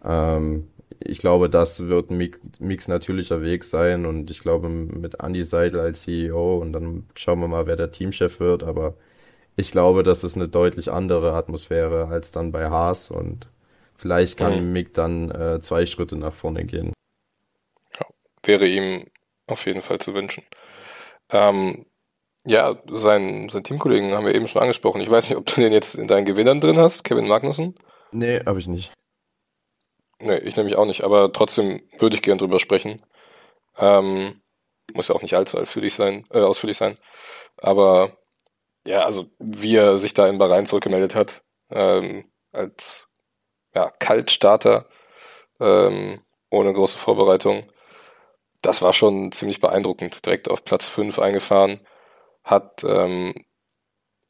[0.03, 0.67] Ähm,
[0.99, 5.79] ich glaube, das wird ein Mix natürlicher Weg sein und ich glaube mit Andy Seidel
[5.79, 8.95] als CEO und dann schauen wir mal, wer der Teamchef wird, aber
[9.55, 13.47] ich glaube, das ist eine deutlich andere Atmosphäre als dann bei Haas und
[13.95, 14.73] vielleicht kann mhm.
[14.73, 16.93] Mick dann äh, zwei Schritte nach vorne gehen.
[17.99, 18.05] Ja,
[18.43, 19.05] wäre ihm
[19.47, 20.43] auf jeden Fall zu wünschen.
[21.29, 21.85] Ähm,
[22.45, 25.01] ja, sein, sein Teamkollegen haben wir eben schon angesprochen.
[25.01, 27.75] Ich weiß nicht, ob du den jetzt in deinen Gewinnern drin hast, Kevin Magnussen.
[28.11, 28.91] Nee, habe ich nicht.
[30.23, 33.05] Nee, ich nämlich auch nicht, aber trotzdem würde ich gern drüber sprechen.
[33.77, 34.41] Ähm,
[34.93, 36.97] muss ja auch nicht allzu ausführlich sein, äh, ausführlich sein.
[37.57, 38.17] Aber
[38.87, 43.09] ja, also wie er sich da in Bahrain zurückgemeldet hat, ähm, als
[43.75, 44.87] ja, Kaltstarter,
[45.59, 47.69] ähm, ohne große Vorbereitung,
[48.61, 50.25] das war schon ziemlich beeindruckend.
[50.25, 51.81] Direkt auf Platz 5 eingefahren,
[52.45, 53.45] hat ähm,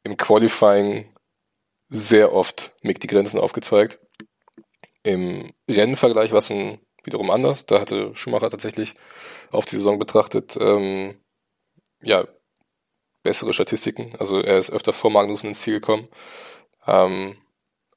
[0.02, 1.14] im Qualifying
[1.88, 3.98] sehr oft Mick die Grenzen aufgezeigt
[5.04, 6.50] im Rennvergleich war es
[7.04, 7.66] wiederum anders.
[7.66, 8.94] Da hatte Schumacher tatsächlich
[9.52, 11.20] auf die Saison betrachtet, ähm,
[12.02, 12.26] ja,
[13.22, 14.14] bessere Statistiken.
[14.18, 16.08] Also er ist öfter vor Magnussen ins Ziel gekommen.
[16.86, 17.36] Ähm,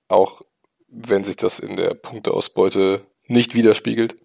[0.08, 0.42] auch
[0.88, 4.16] wenn sich das in der Punkteausbeute nicht widerspiegelt.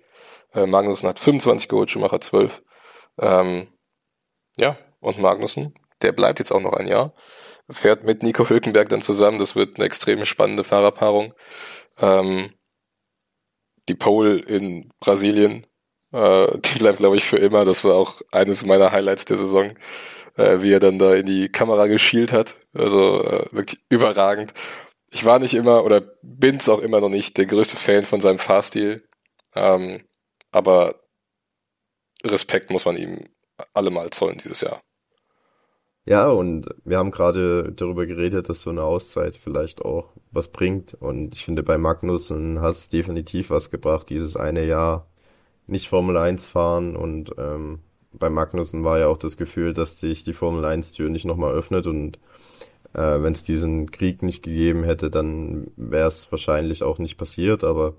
[0.53, 2.63] Äh, Magnussen hat 25 geholt, Schumacher 12.
[3.19, 3.69] Ähm,
[4.57, 7.15] ja, und Magnussen, der bleibt jetzt auch noch ein Jahr,
[7.69, 9.39] fährt mit Nico Hülkenberg dann zusammen.
[9.39, 11.35] Das wird eine extrem spannende Fahrerpaarung.
[11.99, 12.53] Ähm,
[13.89, 15.67] die Pole in Brasilien,
[16.13, 17.65] äh, die bleibt, glaube ich, für immer.
[17.65, 19.75] Das war auch eines meiner Highlights der Saison.
[20.37, 22.57] äh, wie er dann da in die Kamera geschielt hat.
[22.75, 24.53] Also äh, wirklich überragend.
[25.11, 28.39] Ich war nicht immer oder bin's auch immer noch nicht der größte Fan von seinem
[28.39, 29.07] Fahrstil.
[29.55, 30.05] Ähm,
[30.51, 31.03] aber
[32.25, 33.29] Respekt muss man ihm
[33.75, 34.83] allemal zollen dieses Jahr.
[36.05, 40.95] Ja, und wir haben gerade darüber geredet, dass so eine Auszeit vielleicht auch was bringt.
[40.95, 45.07] Und ich finde, bei Magnussen hat es definitiv was gebracht, dieses eine Jahr
[45.69, 46.97] nicht Formel 1 fahren.
[46.97, 47.81] Und ähm,
[48.13, 51.55] bei Magnussen war ja auch das Gefühl, dass sich die Formel 1 Tür nicht nochmal
[51.55, 51.87] öffnet.
[51.87, 52.19] Und
[52.95, 57.63] äh, wenn es diesen Krieg nicht gegeben hätte, dann wäre es wahrscheinlich auch nicht passiert.
[57.63, 57.95] Aber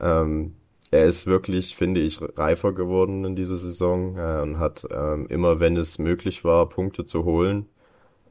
[0.00, 0.54] ähm,
[0.90, 5.60] er ist wirklich, finde ich, reifer geworden in dieser Saison äh, und hat ähm, immer,
[5.60, 7.68] wenn es möglich war, Punkte zu holen,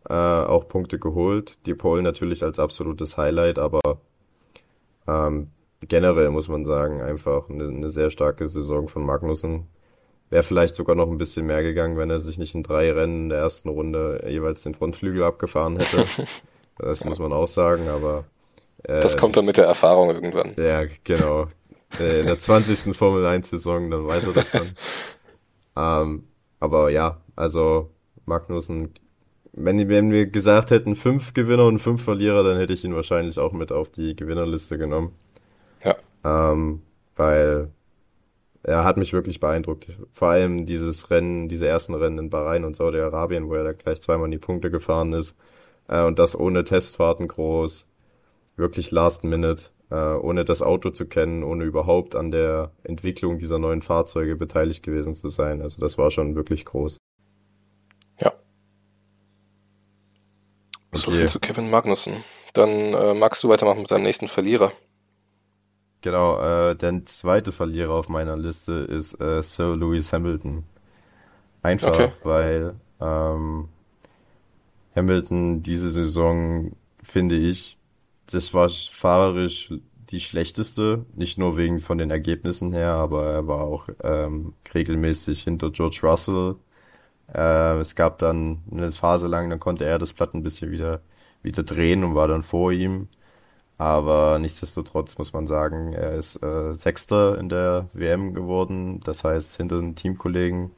[0.10, 1.58] äh, auch Punkte geholt.
[1.66, 4.02] Die Pole natürlich als absolutes Highlight, aber
[5.08, 5.52] ähm,
[5.88, 9.68] generell muss man sagen, einfach eine, eine sehr starke Saison von Magnussen.
[10.30, 13.24] Wäre vielleicht sogar noch ein bisschen mehr gegangen, wenn er sich nicht in drei Rennen
[13.24, 16.04] in der ersten Runde jeweils den Frontflügel abgefahren hätte.
[16.78, 18.26] das muss man auch sagen, aber
[18.84, 20.56] äh, das kommt dann mit der Erfahrung irgendwann.
[20.58, 21.48] Ja, genau.
[22.00, 22.96] Äh, in der 20.
[22.96, 24.74] Formel 1 Saison, dann weiß er das dann.
[25.76, 26.24] ähm,
[26.60, 27.90] aber ja, also
[28.26, 28.94] Magnussen,
[29.54, 33.40] wenn, wenn wir gesagt hätten, fünf Gewinner und fünf Verlierer, dann hätte ich ihn wahrscheinlich
[33.40, 35.16] auch mit auf die Gewinnerliste genommen.
[35.84, 35.96] Ja.
[36.24, 36.82] Ähm,
[37.16, 37.72] weil
[38.64, 39.88] er hat mich wirklich beeindruckt.
[40.12, 44.02] Vor allem dieses Rennen, diese ersten Rennen in Bahrain und Saudi-Arabien, wo er da gleich
[44.02, 45.36] zweimal in die Punkte gefahren ist.
[45.88, 47.88] Äh, und das ohne Testfahrten groß.
[48.58, 53.60] Wirklich last minute äh, ohne das Auto zu kennen, ohne überhaupt an der Entwicklung dieser
[53.60, 55.62] neuen Fahrzeuge beteiligt gewesen zu sein.
[55.62, 56.98] Also das war schon wirklich groß.
[58.20, 58.34] Ja.
[60.92, 60.98] Okay.
[60.98, 62.24] So viel zu Kevin Magnussen.
[62.54, 64.72] Dann äh, magst du weitermachen mit deinem nächsten Verlierer.
[66.02, 70.64] Genau, äh, der zweite Verlierer auf meiner Liste ist äh, Sir Lewis Hamilton.
[71.62, 72.12] Einfach, okay.
[72.24, 73.68] weil ähm,
[74.96, 76.72] Hamilton diese Saison,
[77.04, 77.79] finde ich,
[78.32, 79.74] das war fahrerisch
[80.12, 85.44] die schlechteste, nicht nur wegen von den Ergebnissen her, aber er war auch ähm, regelmäßig
[85.44, 86.56] hinter George Russell.
[87.34, 91.02] Äh, es gab dann eine Phase lang, dann konnte er das Blatt ein bisschen wieder,
[91.44, 93.08] wieder drehen und war dann vor ihm.
[93.78, 99.00] Aber nichtsdestotrotz muss man sagen, er ist äh, Sechster in der WM geworden.
[99.02, 100.72] Das heißt, hinter den Teamkollegen,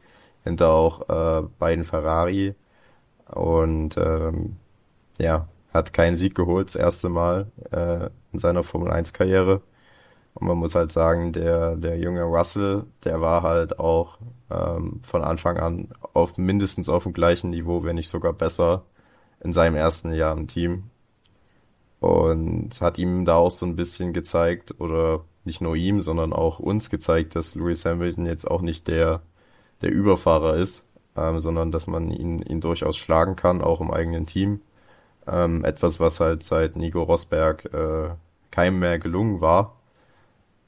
[0.44, 2.56] hinter auch äh, beiden Ferrari.
[3.28, 4.58] Und ähm,
[5.20, 9.62] ja, hat keinen Sieg geholt, das erste Mal äh, in seiner Formel 1 Karriere.
[10.34, 14.18] Und man muss halt sagen, der, der junge Russell, der war halt auch
[14.50, 18.84] ähm, von Anfang an auf mindestens auf dem gleichen Niveau, wenn nicht sogar besser,
[19.42, 20.90] in seinem ersten Jahr im Team.
[22.00, 26.60] Und hat ihm da auch so ein bisschen gezeigt, oder nicht nur ihm, sondern auch
[26.60, 29.22] uns gezeigt, dass Lewis Hamilton jetzt auch nicht der,
[29.82, 34.26] der Überfahrer ist, ähm, sondern dass man ihn, ihn durchaus schlagen kann, auch im eigenen
[34.26, 34.62] Team.
[35.28, 38.10] Ähm, etwas, was halt seit Nico Rosberg äh,
[38.50, 39.78] keinem mehr gelungen war.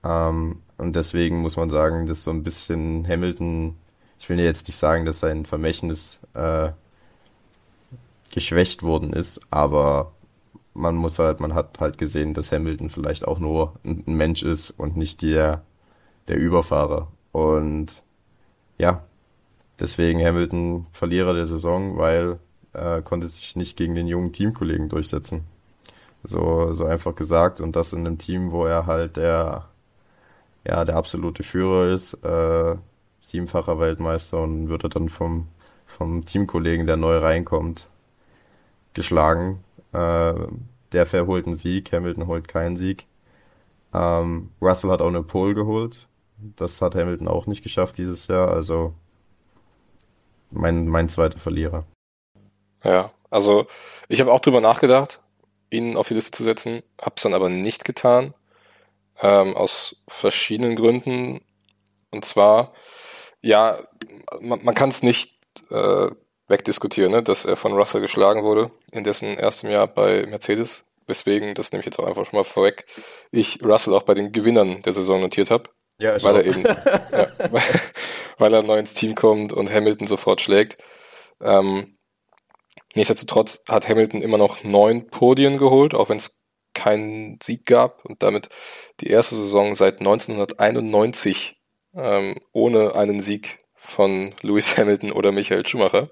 [0.03, 3.75] Ähm, und deswegen muss man sagen, dass so ein bisschen Hamilton,
[4.19, 6.71] ich will jetzt nicht sagen, dass sein Vermächtnis äh,
[8.31, 10.13] geschwächt worden ist, aber
[10.73, 14.71] man muss halt, man hat halt gesehen, dass Hamilton vielleicht auch nur ein, Mensch ist
[14.71, 15.63] und nicht der,
[16.27, 17.11] der Überfahrer.
[17.31, 18.01] Und
[18.77, 19.03] ja,
[19.79, 22.39] deswegen Hamilton Verlierer der Saison, weil
[22.73, 25.45] äh, konnte sich nicht gegen den jungen Teamkollegen durchsetzen.
[26.23, 27.61] So, so einfach gesagt.
[27.61, 29.69] Und das in einem Team, wo er halt der,
[30.65, 32.75] ja, der absolute Führer ist, äh,
[33.21, 35.47] siebenfacher Weltmeister und wird er dann vom,
[35.85, 37.87] vom Teamkollegen, der neu reinkommt,
[38.93, 39.63] geschlagen.
[39.93, 40.33] Äh,
[40.91, 43.07] der verholt einen Sieg, Hamilton holt keinen Sieg.
[43.93, 46.07] Ähm, Russell hat auch eine Pole geholt.
[46.55, 48.49] Das hat Hamilton auch nicht geschafft dieses Jahr.
[48.49, 48.93] Also
[50.51, 51.85] mein, mein zweiter Verlierer.
[52.83, 53.67] Ja, also
[54.07, 55.19] ich habe auch drüber nachgedacht,
[55.69, 58.33] ihn auf die Liste zu setzen, habe es dann aber nicht getan,
[59.21, 61.41] ähm, aus verschiedenen Gründen.
[62.11, 62.73] Und zwar,
[63.41, 63.79] ja,
[64.39, 65.39] man, man kann es nicht
[65.71, 66.09] äh,
[66.47, 70.85] wegdiskutieren, ne, dass er von Russell geschlagen wurde in dessen erstem Jahr bei Mercedes.
[71.05, 72.85] Weswegen, das nehme ich jetzt auch einfach schon mal vorweg,
[73.31, 75.69] ich Russell auch bei den Gewinnern der Saison notiert habe.
[75.99, 76.39] Ja, weil auch.
[76.39, 77.27] er eben, ja,
[78.37, 80.77] weil er neu ins Team kommt und Hamilton sofort schlägt.
[81.41, 81.97] Ähm,
[82.95, 88.23] Nichtsdestotrotz hat Hamilton immer noch neun Podien geholt, auch wenn es keinen Sieg gab und
[88.23, 88.49] damit
[88.99, 91.59] die erste Saison seit 1991
[91.95, 96.09] ähm, ohne einen Sieg von Lewis Hamilton oder Michael Schumacher.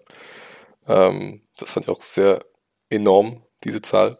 [0.88, 2.44] Ähm, das fand ich auch sehr
[2.90, 4.20] enorm, diese Zahl.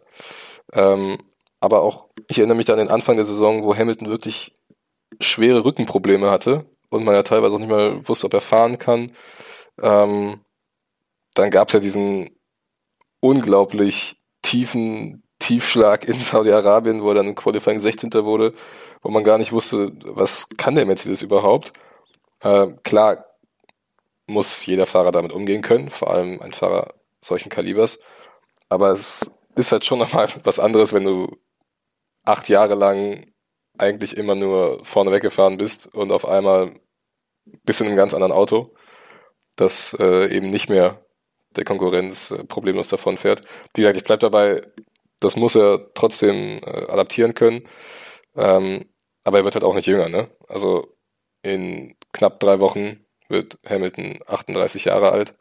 [0.72, 1.18] Ähm,
[1.60, 4.52] aber auch, ich erinnere mich an den Anfang der Saison, wo Hamilton wirklich
[5.20, 9.12] schwere Rückenprobleme hatte und man ja teilweise auch nicht mal wusste, ob er fahren kann.
[9.80, 10.40] Ähm,
[11.34, 12.30] dann gab es ja diesen
[13.22, 18.12] unglaublich tiefen Tiefschlag in Saudi-Arabien, wo er dann im Qualifying 16.
[18.24, 18.52] wurde,
[19.00, 21.72] wo man gar nicht wusste, was kann der Mercedes überhaupt.
[22.40, 23.24] Äh, klar
[24.26, 28.00] muss jeder Fahrer damit umgehen können, vor allem ein Fahrer solchen Kalibers.
[28.68, 31.36] Aber es ist halt schon nochmal was anderes, wenn du
[32.24, 33.32] acht Jahre lang
[33.78, 36.78] eigentlich immer nur vorne weggefahren bist und auf einmal
[37.64, 38.74] bist du in einem ganz anderen Auto,
[39.56, 41.04] das äh, eben nicht mehr
[41.56, 43.42] der Konkurrenz äh, problemlos davon fährt.
[43.74, 44.62] Wie gesagt, ich bleibe dabei,
[45.20, 47.68] das muss er trotzdem äh, adaptieren können.
[48.36, 48.88] Ähm,
[49.24, 50.28] aber er wird halt auch nicht jünger, ne?
[50.48, 50.96] Also
[51.42, 55.34] in knapp drei Wochen wird Hamilton 38 Jahre alt.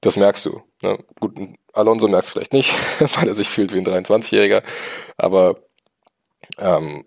[0.00, 0.62] Das merkst du.
[0.82, 0.98] Ne?
[1.20, 1.36] Gut,
[1.72, 2.72] Alonso merkst du vielleicht nicht,
[3.16, 4.62] weil er sich fühlt wie ein 23-Jähriger.
[5.16, 5.56] Aber
[6.58, 7.04] ähm,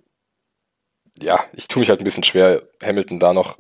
[1.21, 3.59] ja, ich tue mich halt ein bisschen schwer, Hamilton da noch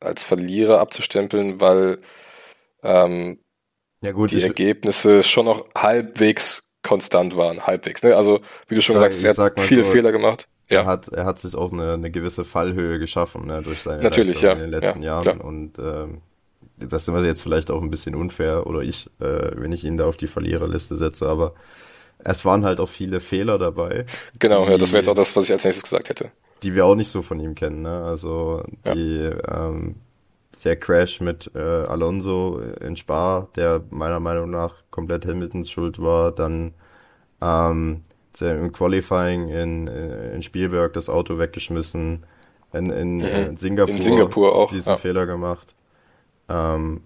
[0.00, 2.00] als Verlierer abzustempeln, weil
[2.82, 3.41] ähm,
[4.02, 8.02] ja gut, die Ergebnisse schon noch halbwegs konstant waren, halbwegs.
[8.02, 8.16] Ne?
[8.16, 10.48] Also wie du schon sag, gesagt hast, er hat viele so, Fehler gemacht.
[10.68, 10.80] Ja.
[10.80, 14.34] Er hat, er hat sich auch eine, eine gewisse Fallhöhe geschaffen ne, durch seine Natürlich,
[14.34, 14.52] Leistung ja.
[14.52, 15.22] in den letzten ja, Jahren.
[15.22, 15.44] Klar.
[15.44, 16.22] Und ähm,
[16.78, 19.96] das sind wir jetzt vielleicht auch ein bisschen unfair oder ich, äh, wenn ich ihn
[19.96, 21.54] da auf die Verliererliste setze, aber
[22.18, 24.06] es waren halt auch viele Fehler dabei.
[24.38, 26.30] Genau, die, ja, das wäre jetzt auch das, was ich als nächstes gesagt hätte.
[26.62, 28.02] Die wir auch nicht so von ihm kennen, ne?
[28.04, 28.62] Also
[28.94, 29.68] die ja.
[29.68, 29.96] ähm,
[30.64, 36.32] der Crash mit äh, Alonso in Spa, der meiner Meinung nach komplett Hamiltons Schuld war,
[36.32, 36.74] dann
[37.40, 38.02] ähm,
[38.40, 42.24] im Qualifying in, äh, in Spielberg das Auto weggeschmissen,
[42.72, 43.24] in, in, mhm.
[43.24, 44.96] in Singapur, in Singapur auch, diesen ja.
[44.96, 45.74] Fehler gemacht.
[46.48, 47.02] Ähm,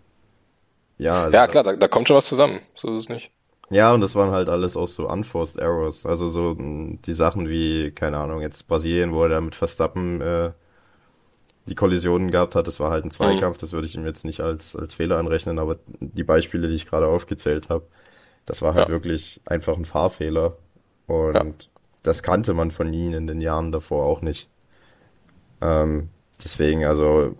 [0.98, 3.30] ja, also ja, klar, da, da kommt schon was zusammen, so ist es nicht.
[3.68, 6.06] Ja, und das waren halt alles auch so unforced errors.
[6.06, 10.52] Also so die Sachen wie, keine Ahnung, jetzt Brasilien, wo er da mit Verstappen äh,
[11.68, 13.60] die Kollisionen gehabt hat, das war halt ein Zweikampf, mhm.
[13.60, 16.88] das würde ich ihm jetzt nicht als, als Fehler anrechnen, aber die Beispiele, die ich
[16.88, 17.86] gerade aufgezählt habe,
[18.46, 18.94] das war halt ja.
[18.94, 20.56] wirklich einfach ein Fahrfehler.
[21.06, 21.44] Und ja.
[22.02, 24.48] das kannte man von ihm in den Jahren davor auch nicht.
[25.60, 26.08] Ähm,
[26.42, 27.36] deswegen, also,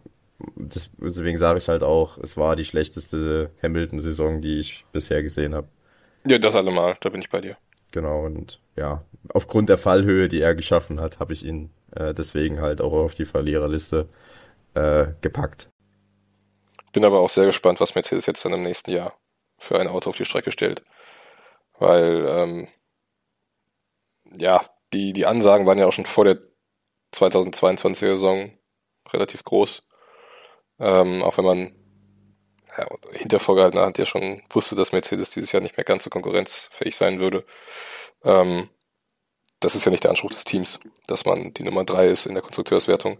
[0.57, 5.55] das, deswegen sage ich halt auch, es war die schlechteste Hamilton-Saison, die ich bisher gesehen
[5.55, 5.69] habe.
[6.27, 7.57] Ja, das allemal, da bin ich bei dir.
[7.93, 12.61] Genau, und ja, aufgrund der Fallhöhe, die er geschaffen hat, habe ich ihn äh, deswegen
[12.61, 14.09] halt auch auf die Verliererliste
[14.75, 15.69] äh, gepackt.
[16.93, 19.19] Bin aber auch sehr gespannt, was Mercedes jetzt dann im nächsten Jahr
[19.59, 20.83] für ein Auto auf die Strecke stellt.
[21.79, 22.69] Weil, ähm,
[24.35, 26.41] ja, die, die Ansagen waren ja auch schon vor der
[27.15, 28.53] 2022er Saison
[29.13, 29.87] relativ groß.
[30.79, 31.75] Ähm, auch wenn man
[32.77, 36.11] ja, hinter vorgehaltener Hand ja schon wusste, dass Mercedes dieses Jahr nicht mehr ganz so
[36.11, 37.45] konkurrenzfähig sein würde.
[38.25, 38.69] Ähm,
[39.61, 42.35] das ist ja nicht der Anspruch des Teams, dass man die Nummer drei ist in
[42.35, 43.19] der Konstrukteurswertung,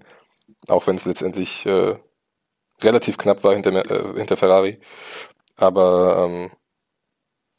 [0.69, 1.97] auch wenn es letztendlich äh,
[2.83, 4.79] relativ knapp war hinter, äh, hinter Ferrari.
[5.57, 6.51] Aber ähm,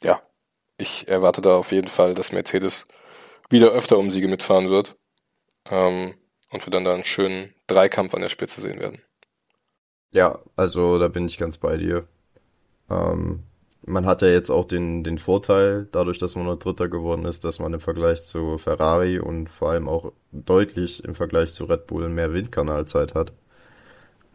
[0.01, 0.21] ja,
[0.77, 2.87] ich erwarte da auf jeden Fall, dass Mercedes
[3.49, 4.95] wieder öfter um Siege mitfahren wird
[5.69, 6.15] ähm,
[6.51, 9.01] und wir dann da einen schönen Dreikampf an der Spitze sehen werden.
[10.11, 12.07] Ja, also da bin ich ganz bei dir.
[12.89, 13.43] Ähm,
[13.87, 17.45] man hat ja jetzt auch den, den Vorteil, dadurch, dass man nur Dritter geworden ist,
[17.45, 21.87] dass man im Vergleich zu Ferrari und vor allem auch deutlich im Vergleich zu Red
[21.87, 23.31] Bull mehr Windkanalzeit hat.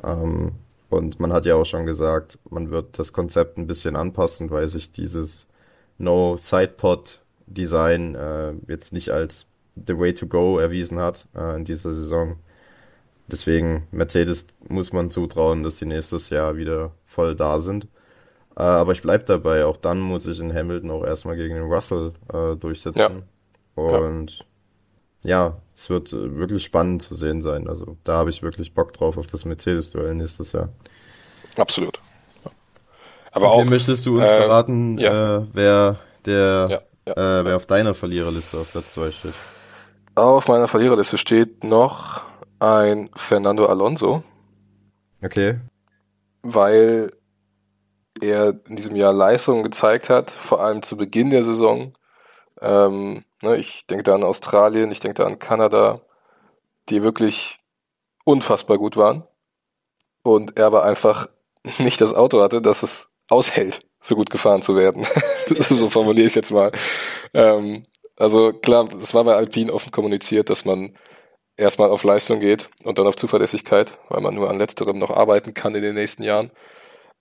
[0.02, 0.52] Ähm,
[0.88, 4.68] und man hat ja auch schon gesagt, man wird das Konzept ein bisschen anpassen, weil
[4.68, 5.46] sich dieses
[5.98, 11.64] No Sidepod Design äh, jetzt nicht als the way to go erwiesen hat äh, in
[11.64, 12.36] dieser Saison.
[13.30, 17.86] Deswegen Mercedes muss man zutrauen, dass sie nächstes Jahr wieder voll da sind.
[18.56, 21.64] Äh, aber ich bleib dabei, auch dann muss ich in Hamilton auch erstmal gegen den
[21.64, 23.22] Russell äh, durchsetzen.
[23.76, 23.82] Ja.
[23.82, 24.44] Und
[25.22, 25.46] ja.
[25.46, 25.56] ja.
[25.74, 27.68] es wird äh, wirklich spannend zu sehen sein.
[27.68, 30.68] Also da habe ich wirklich Bock drauf auf das Mercedes-Duell nächstes Jahr.
[31.56, 31.98] Absolut.
[33.32, 33.64] Aber okay, auch.
[33.64, 35.38] Möchtest du uns äh, verraten, ja.
[35.38, 39.34] äh, wer der, äh, wer auf deiner Verliererliste auf Platz 2 steht?
[40.14, 42.20] Auf meiner Verliererliste steht noch
[42.60, 44.22] ein Fernando Alonso.
[45.24, 45.58] Okay.
[46.42, 47.12] Weil
[48.22, 51.92] er in diesem Jahr Leistungen gezeigt hat, vor allem zu Beginn der Saison.
[52.61, 56.01] Ähm, ne, ich denke da an Australien, ich denke da an Kanada,
[56.88, 57.59] die wirklich
[58.24, 59.24] unfassbar gut waren.
[60.22, 61.28] Und er aber einfach
[61.78, 65.05] nicht das Auto hatte, dass es aushält, so gut gefahren zu werden.
[65.49, 66.70] so formuliere ich es jetzt mal.
[67.34, 67.82] Ähm,
[68.16, 70.97] also klar, es war bei Alpine offen kommuniziert, dass man
[71.57, 75.55] erstmal auf Leistung geht und dann auf Zuverlässigkeit, weil man nur an letzterem noch arbeiten
[75.55, 76.51] kann in den nächsten Jahren.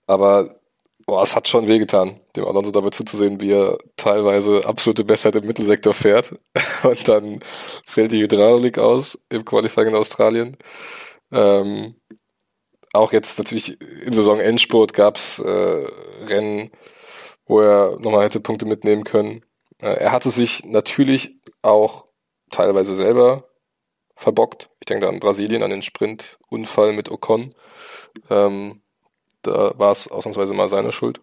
[0.06, 0.61] Aber
[1.06, 5.46] boah, es hat schon wehgetan, dem Alonso dabei zuzusehen, wie er teilweise absolute Bestheit im
[5.46, 6.34] Mittelsektor fährt.
[6.82, 7.40] Und dann
[7.86, 10.56] fällt die Hydraulik aus im Qualifying in Australien.
[11.30, 11.96] Ähm,
[12.92, 15.86] auch jetzt natürlich im Saisonendspurt gab es äh,
[16.24, 16.70] Rennen,
[17.46, 19.44] wo er nochmal hätte Punkte mitnehmen können.
[19.78, 22.06] Äh, er hatte sich natürlich auch
[22.50, 23.48] teilweise selber
[24.14, 24.70] verbockt.
[24.80, 27.54] Ich denke da an Brasilien, an den Sprintunfall mit Ocon.
[28.30, 28.81] Ähm,
[29.42, 31.20] da war es ausnahmsweise mal seine Schuld.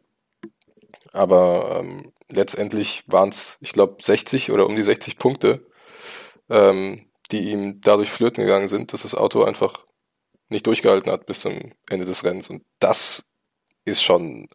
[1.12, 5.66] Aber ähm, letztendlich waren es, ich glaube, 60 oder um die 60 Punkte,
[6.50, 9.86] ähm, die ihm dadurch flöten gegangen sind, dass das Auto einfach
[10.50, 12.50] nicht durchgehalten hat bis zum Ende des Rennens.
[12.50, 13.32] Und das
[13.86, 14.50] ist schon,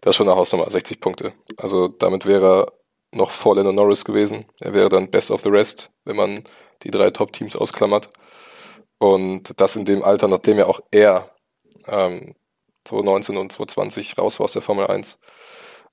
[0.00, 1.34] das ist schon eine Hausnummer, 60 Punkte.
[1.56, 2.72] Also damit wäre er
[3.12, 4.46] noch vor Lennon Norris gewesen.
[4.60, 6.44] Er wäre dann Best of the Rest, wenn man
[6.82, 8.10] die drei Top-Teams ausklammert.
[8.98, 11.34] Und das in dem Alter, nachdem ja auch er
[11.86, 12.34] ähm,
[12.84, 15.20] 2019 und 2020 raus war aus der Formel 1.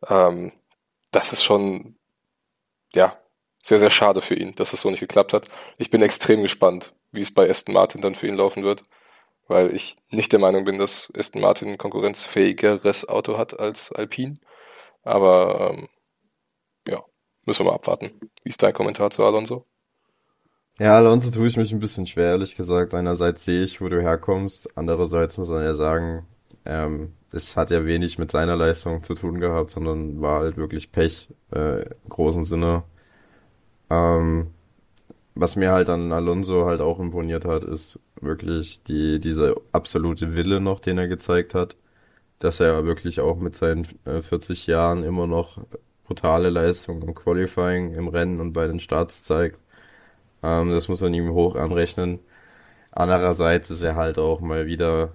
[0.07, 0.51] Ähm,
[1.11, 1.97] das ist schon,
[2.93, 3.17] ja,
[3.63, 5.47] sehr, sehr schade für ihn, dass es so nicht geklappt hat.
[5.77, 8.83] Ich bin extrem gespannt, wie es bei Aston Martin dann für ihn laufen wird,
[9.47, 14.39] weil ich nicht der Meinung bin, dass Aston Martin ein konkurrenzfähigeres Auto hat als Alpine.
[15.03, 15.89] Aber ähm,
[16.87, 17.03] ja,
[17.45, 18.19] müssen wir mal abwarten.
[18.43, 19.65] Wie ist dein Kommentar zu Alonso?
[20.79, 22.93] Ja, Alonso tue ich mich ein bisschen schwer, ehrlich gesagt.
[22.93, 24.75] Einerseits sehe ich, wo du herkommst.
[24.77, 26.25] Andererseits muss man ja sagen,
[26.65, 30.91] ähm, es hat ja wenig mit seiner Leistung zu tun gehabt, sondern war halt wirklich
[30.91, 32.83] Pech äh, im großen Sinne.
[33.89, 34.51] Ähm,
[35.35, 40.59] was mir halt an Alonso halt auch imponiert hat, ist wirklich die, diese absolute Wille
[40.61, 41.75] noch, den er gezeigt hat.
[42.39, 45.59] Dass er wirklich auch mit seinen äh, 40 Jahren immer noch
[46.05, 49.59] brutale Leistungen im Qualifying, im Rennen und bei den Starts zeigt.
[50.43, 52.19] Ähm, das muss man ihm hoch anrechnen.
[52.91, 55.13] Andererseits ist er halt auch mal wieder,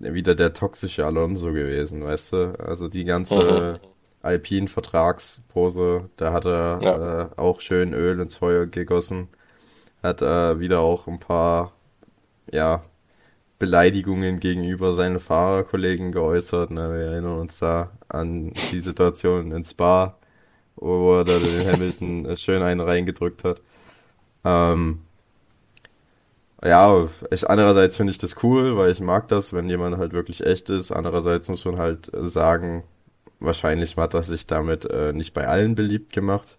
[0.00, 2.58] wieder der toxische Alonso gewesen, weißt du?
[2.58, 3.88] Also die ganze mhm.
[4.22, 7.22] Alpin-Vertragspose, da hat er ja.
[7.22, 9.28] äh, auch schön Öl ins Feuer gegossen.
[10.02, 11.72] Hat äh, wieder auch ein paar,
[12.50, 12.82] ja,
[13.58, 16.70] Beleidigungen gegenüber seinen Fahrerkollegen geäußert.
[16.70, 16.92] Ne?
[16.92, 20.18] Wir erinnern uns da an die Situation in Spa,
[20.76, 23.60] wo er da den Hamilton schön einen reingedrückt hat.
[24.44, 25.00] Ähm,
[26.64, 30.44] ja, ich, andererseits finde ich das cool, weil ich mag das, wenn jemand halt wirklich
[30.46, 30.92] echt ist.
[30.92, 32.84] Andererseits muss man halt sagen,
[33.38, 36.56] wahrscheinlich hat er sich damit äh, nicht bei allen beliebt gemacht,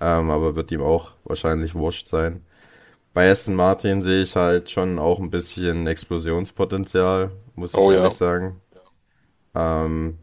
[0.00, 2.44] ähm, aber wird ihm auch wahrscheinlich wurscht sein.
[3.12, 8.04] Bei Aston Martin sehe ich halt schon auch ein bisschen Explosionspotenzial, muss ich oh, ehrlich
[8.04, 8.10] ja.
[8.10, 8.60] sagen.
[9.54, 10.18] Ähm,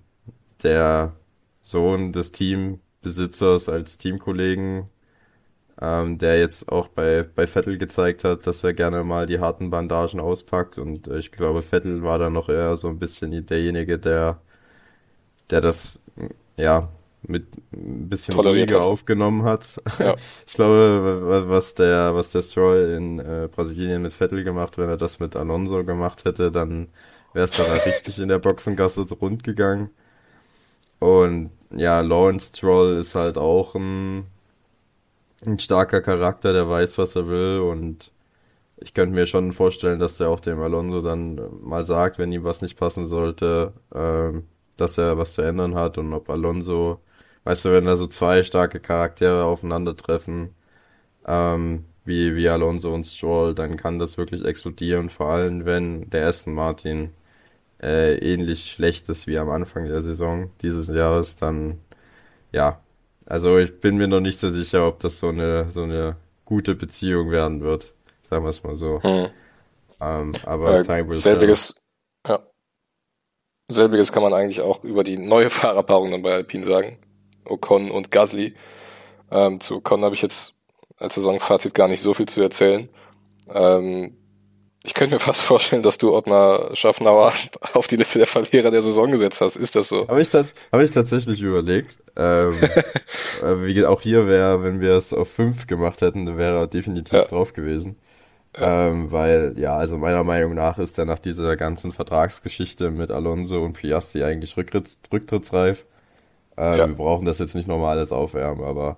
[0.63, 1.13] der
[1.61, 4.89] Sohn des Teambesitzers als Teamkollegen
[5.83, 9.69] ähm, der jetzt auch bei, bei Vettel gezeigt hat, dass er gerne mal die harten
[9.69, 10.77] Bandagen auspackt.
[10.77, 14.39] Und äh, ich glaube, Vettel war da noch eher so ein bisschen derjenige, der,
[15.49, 15.99] der das,
[16.57, 16.89] ja,
[17.23, 19.81] mit ein bisschen ruhiger aufgenommen hat.
[19.99, 20.15] Ja.
[20.47, 24.97] Ich glaube, was der, was der Stroll in äh, Brasilien mit Vettel gemacht, wenn er
[24.97, 26.89] das mit Alonso gemacht hätte, dann
[27.33, 29.89] wäre es da richtig in der Boxengasse rund gegangen.
[30.99, 34.27] Und ja, Lawrence Stroll ist halt auch ein
[35.45, 38.11] ein starker Charakter, der weiß, was er will und
[38.77, 42.43] ich könnte mir schon vorstellen, dass der auch dem Alonso dann mal sagt, wenn ihm
[42.43, 46.99] was nicht passen sollte, ähm, dass er was zu ändern hat und ob Alonso,
[47.45, 50.55] weißt du, wenn da so zwei starke Charaktere aufeinandertreffen,
[51.27, 56.27] ähm, wie, wie Alonso und Stroll, dann kann das wirklich explodieren, vor allem wenn der
[56.27, 57.11] Aston Martin
[57.81, 61.79] äh, ähnlich schlecht ist wie am Anfang der Saison dieses Jahres, dann
[62.53, 62.82] ja,
[63.25, 66.75] also ich bin mir noch nicht so sicher, ob das so eine, so eine gute
[66.75, 67.93] Beziehung werden wird.
[68.21, 69.01] Sagen wir es mal so.
[69.01, 69.29] Hm.
[70.01, 71.81] Ähm, aber äh, Time will selbiges,
[72.27, 72.39] ja.
[73.71, 76.97] Selbiges kann man eigentlich auch über die neue Fahrerpaarung dann bei Alpine sagen.
[77.45, 78.55] Ocon und Gasly.
[79.31, 80.61] Ähm, zu Ocon habe ich jetzt
[80.97, 82.89] als Saisonfazit gar nicht so viel zu erzählen.
[83.49, 84.17] Ähm,
[84.85, 87.31] ich könnte mir fast vorstellen, dass du Ottmar Schaffnauer
[87.73, 89.55] auf die Liste der Verlierer der Saison gesetzt hast.
[89.55, 90.07] Ist das so?
[90.07, 91.97] Habe ich, hab ich tatsächlich überlegt.
[92.17, 92.53] Ähm,
[93.41, 97.13] äh, wie auch hier wäre, wenn wir es auf fünf gemacht hätten, wäre er definitiv
[97.13, 97.23] ja.
[97.23, 97.95] drauf gewesen.
[98.57, 98.89] Ja.
[98.89, 103.63] Ähm, weil, ja, also meiner Meinung nach ist er nach dieser ganzen Vertragsgeschichte mit Alonso
[103.63, 105.85] und Piastri eigentlich rücktritts, rücktrittsreif.
[106.57, 106.87] Ähm, ja.
[106.87, 108.97] Wir brauchen das jetzt nicht nochmal alles aufwärmen, aber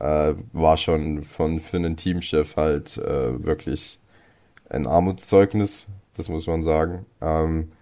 [0.00, 4.00] äh, war schon von für einen Teamchef halt äh, wirklich
[4.72, 7.06] ein Armutszeugnis, das muss man sagen.
[7.20, 7.72] Ähm,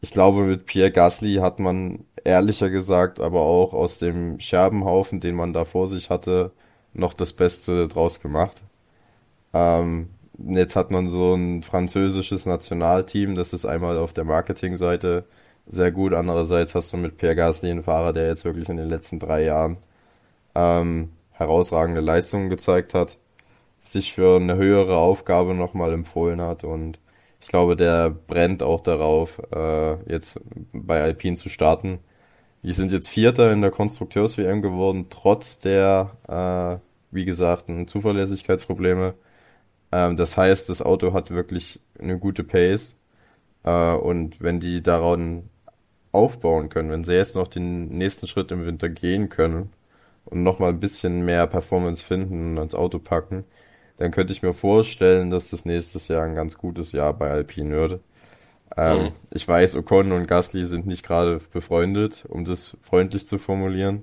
[0.00, 5.36] ich glaube, mit Pierre Gasly hat man ehrlicher gesagt, aber auch aus dem Scherbenhaufen, den
[5.36, 6.52] man da vor sich hatte,
[6.94, 8.62] noch das Beste draus gemacht.
[9.52, 15.24] Ähm, jetzt hat man so ein französisches Nationalteam, das ist einmal auf der Marketingseite
[15.66, 16.12] sehr gut.
[16.14, 19.44] Andererseits hast du mit Pierre Gasly einen Fahrer, der jetzt wirklich in den letzten drei
[19.44, 19.76] Jahren
[20.54, 23.18] ähm, herausragende Leistungen gezeigt hat
[23.82, 26.64] sich für eine höhere Aufgabe nochmal empfohlen hat.
[26.64, 27.00] Und
[27.40, 30.40] Ich glaube, der brennt auch darauf, äh, jetzt
[30.72, 31.98] bei Alpine zu starten.
[32.64, 39.14] Die sind jetzt Vierter in der Konstrukteurs-WM geworden, trotz der, äh, wie gesagt, Zuverlässigkeitsprobleme.
[39.92, 42.96] Ähm, das heißt, das Auto hat wirklich eine gute Pace.
[43.64, 45.50] Äh, und wenn die daran
[46.12, 49.72] aufbauen können, wenn sie jetzt noch den nächsten Schritt im Winter gehen können
[50.26, 53.44] und nochmal ein bisschen mehr Performance finden und ans Auto packen,
[54.02, 57.70] dann könnte ich mir vorstellen, dass das nächstes Jahr ein ganz gutes Jahr bei Alpine
[57.70, 58.00] würde.
[58.76, 59.12] Ähm, mhm.
[59.30, 64.02] Ich weiß, Ocon und Gasly sind nicht gerade befreundet, um das freundlich zu formulieren.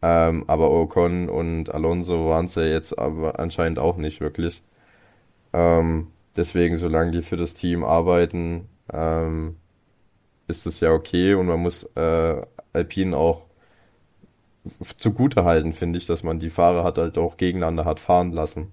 [0.00, 4.62] Ähm, aber Ocon und Alonso waren es ja jetzt aber anscheinend auch nicht wirklich.
[5.52, 9.56] Ähm, deswegen, solange die für das Team arbeiten, ähm,
[10.48, 12.40] ist es ja okay und man muss äh,
[12.72, 13.42] Alpine auch
[14.96, 18.72] zugute halten, finde ich, dass man die Fahrer hat halt auch gegeneinander hat fahren lassen.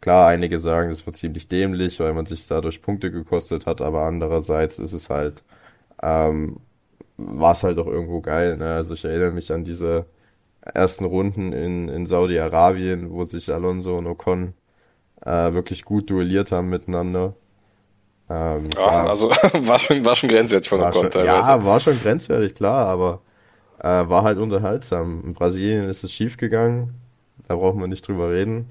[0.00, 4.02] Klar, einige sagen, das war ziemlich dämlich, weil man sich dadurch Punkte gekostet hat, aber
[4.02, 5.42] andererseits ist es halt,
[6.02, 6.58] ähm,
[7.16, 8.56] war es halt auch irgendwo geil.
[8.56, 8.74] Ne?
[8.74, 10.06] Also ich erinnere mich an diese
[10.60, 14.54] ersten Runden in, in Saudi-Arabien, wo sich Alonso und Ocon
[15.24, 17.34] äh, wirklich gut duelliert haben miteinander.
[18.28, 21.50] Ähm, ja, war, also war schon, war schon grenzwertig von Ocon teilweise.
[21.50, 23.22] Ja, war schon grenzwertig, klar, aber
[23.78, 25.22] äh, war halt unterhaltsam.
[25.24, 26.94] In Brasilien ist es schief gegangen,
[27.48, 28.70] da braucht man nicht drüber reden.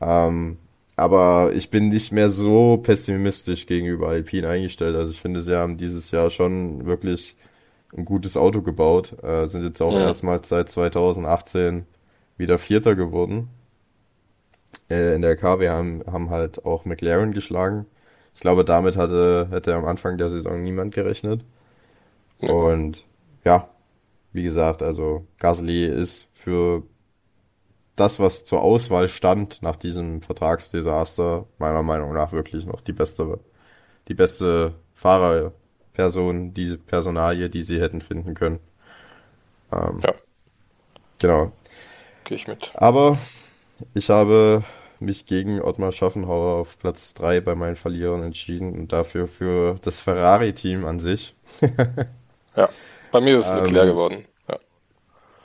[0.00, 0.58] Ähm,
[0.96, 4.96] aber ich bin nicht mehr so pessimistisch gegenüber Alpine eingestellt.
[4.96, 7.36] Also ich finde, sie haben dieses Jahr schon wirklich
[7.94, 9.22] ein gutes Auto gebaut.
[9.22, 10.00] Äh, sind jetzt auch ja.
[10.00, 11.86] erstmals seit 2018
[12.38, 13.48] wieder Vierter geworden.
[14.88, 17.86] Äh, in der KW haben, haben halt auch McLaren geschlagen.
[18.34, 21.44] Ich glaube, damit hatte, hätte am Anfang der Saison niemand gerechnet.
[22.40, 22.52] Ja.
[22.52, 23.04] Und
[23.44, 23.68] ja,
[24.32, 26.82] wie gesagt, also Gasly ist für
[27.96, 33.40] das, was zur Auswahl stand nach diesem Vertragsdesaster, meiner Meinung nach wirklich noch die beste,
[34.08, 38.60] die beste Fahrerperson, die Personalie, die sie hätten finden können.
[39.72, 40.14] Ähm, ja.
[41.18, 41.52] Genau.
[42.24, 42.72] Gehe ich mit.
[42.74, 43.18] Aber
[43.94, 44.62] ich habe
[45.00, 50.00] mich gegen Ottmar Schaffenhauer auf Platz 3 bei meinen Verlierern entschieden und dafür für das
[50.00, 51.34] Ferrari-Team an sich.
[52.56, 52.68] ja,
[53.12, 54.24] bei mir ist es Leclerc ähm, geworden.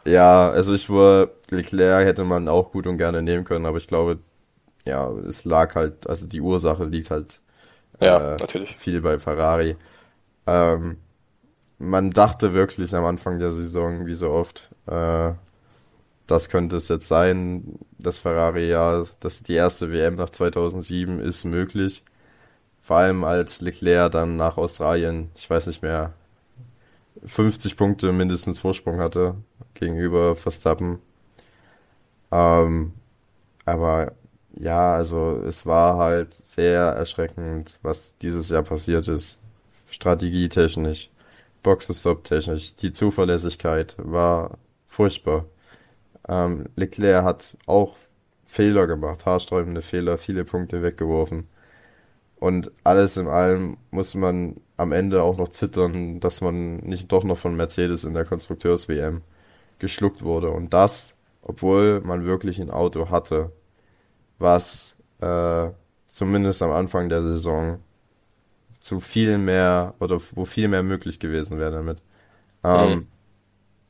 [0.06, 3.88] Ja, also ich war, Leclerc hätte man auch gut und gerne nehmen können, aber ich
[3.88, 4.20] glaube,
[4.86, 7.42] ja, es lag halt, also die Ursache liegt halt
[8.00, 8.76] ja, äh, natürlich.
[8.76, 9.76] viel bei Ferrari.
[10.48, 10.98] Ähm,
[11.78, 15.34] man dachte wirklich am Anfang der Saison, wie so oft, äh,
[16.28, 21.46] das könnte es jetzt sein, das Ferrari ja, dass die erste WM nach 2007 ist
[21.46, 22.04] möglich.
[22.80, 26.14] Vor allem als Leclerc dann nach Australien, ich weiß nicht mehr,
[27.26, 29.36] 50 Punkte mindestens Vorsprung hatte
[29.82, 31.00] gegenüber Verstappen.
[32.32, 32.94] Ähm,
[33.66, 34.14] aber
[34.58, 39.40] ja, also es war halt sehr erschreckend, was dieses Jahr passiert ist.
[39.90, 41.12] Strategietechnisch,
[41.64, 44.58] Boxenstopp-technisch, die Zuverlässigkeit war
[44.88, 45.46] furchtbar.
[46.28, 47.96] Ähm, Leclerc hat auch
[48.46, 51.48] Fehler gemacht, haarsträubende Fehler, viele Punkte weggeworfen.
[52.40, 57.24] Und alles in allem muss man am Ende auch noch zittern, dass man nicht doch
[57.24, 59.22] noch von Mercedes in der Konstrukteurs-WM
[59.82, 60.52] geschluckt wurde.
[60.52, 63.52] Und das, obwohl man wirklich ein Auto hatte,
[64.40, 65.70] was äh,
[66.08, 67.80] zumindest am Anfang der Saison
[68.80, 72.02] zu viel mehr oder wo viel mehr möglich gewesen wäre damit.
[72.64, 73.08] Ähm, mhm.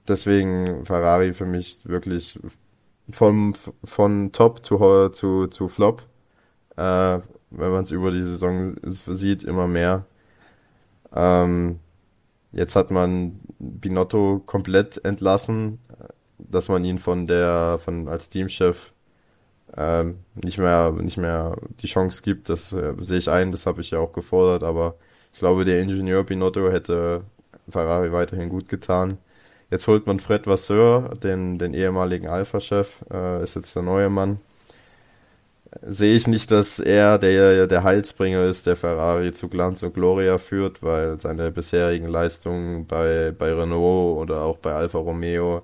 [0.08, 2.40] Deswegen Ferrari für mich wirklich
[3.12, 6.04] vom, von Top zu, zu, zu Flop.
[6.78, 7.20] Äh,
[7.52, 10.06] wenn man es über die Saison sieht, immer mehr.
[11.14, 11.80] Ähm,
[12.54, 15.80] jetzt hat man Binotto komplett entlassen,
[16.50, 18.94] dass man ihn von der, von als Teamchef
[19.78, 22.50] ähm, nicht mehr, nicht mehr die Chance gibt.
[22.50, 24.96] Das äh, sehe ich ein, das habe ich ja auch gefordert, aber
[25.34, 27.24] ich glaube, der Ingenieur Binotto hätte
[27.70, 29.18] Ferrari weiterhin gut getan.
[29.70, 34.40] Jetzt holt man Fred Vasseur, den, den ehemaligen Alpha-Chef, äh, ist jetzt der neue Mann
[35.82, 40.38] sehe ich nicht, dass er der, der Heilsbringer ist, der Ferrari zu Glanz und Gloria
[40.38, 45.64] führt, weil seine bisherigen Leistungen bei, bei Renault oder auch bei Alfa Romeo,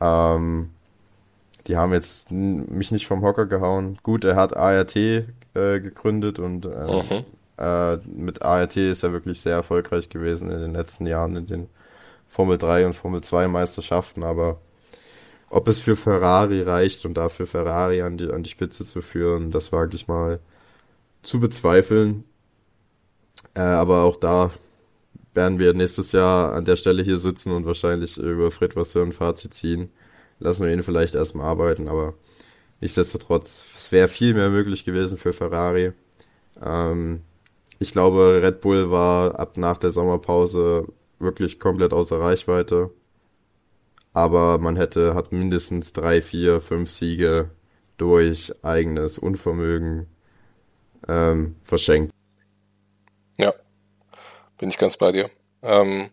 [0.00, 0.70] ähm,
[1.66, 3.98] die haben jetzt mich nicht vom Hocker gehauen.
[4.02, 7.24] Gut, er hat ART äh, gegründet und äh, mhm.
[7.56, 11.68] äh, mit ART ist er wirklich sehr erfolgreich gewesen in den letzten Jahren in den
[12.28, 14.58] Formel 3 und Formel 2 Meisterschaften, aber
[15.48, 19.52] ob es für Ferrari reicht und dafür Ferrari an die, an die Spitze zu führen,
[19.52, 20.40] das wage ich mal
[21.22, 22.24] zu bezweifeln.
[23.54, 24.50] Äh, aber auch da
[25.34, 29.02] werden wir nächstes Jahr an der Stelle hier sitzen und wahrscheinlich über Fred was für
[29.02, 29.90] ein Fazit ziehen.
[30.40, 32.14] Lassen wir ihn vielleicht erstmal arbeiten, aber
[32.80, 35.92] nichtsdestotrotz, es wäre viel mehr möglich gewesen für Ferrari.
[36.62, 37.22] Ähm,
[37.80, 40.86] Ich glaube, Red Bull war ab nach der Sommerpause
[41.18, 42.90] wirklich komplett außer Reichweite.
[44.12, 47.50] Aber man hätte, hat mindestens drei, vier, fünf Siege
[47.98, 50.06] durch eigenes Unvermögen
[51.08, 52.13] ähm, verschenkt.
[54.58, 55.30] Bin ich ganz bei dir.
[55.62, 56.10] Ähm,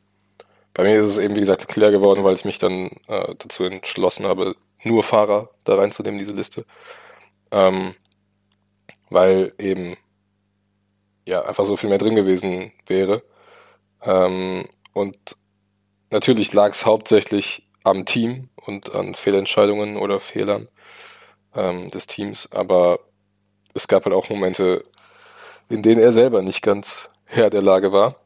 [0.73, 3.63] bei mir ist es eben, wie gesagt, klar geworden, weil ich mich dann äh, dazu
[3.65, 6.65] entschlossen habe, nur Fahrer da reinzunehmen, diese Liste.
[7.51, 7.95] Ähm,
[9.09, 9.97] weil eben
[11.27, 13.23] ja einfach so viel mehr drin gewesen wäre.
[14.01, 15.17] Ähm, und
[16.09, 20.69] natürlich lag es hauptsächlich am Team und an Fehlentscheidungen oder Fehlern
[21.55, 22.99] ähm, des Teams, aber
[23.73, 24.85] es gab halt auch Momente,
[25.69, 28.20] in denen er selber nicht ganz Herr der Lage war.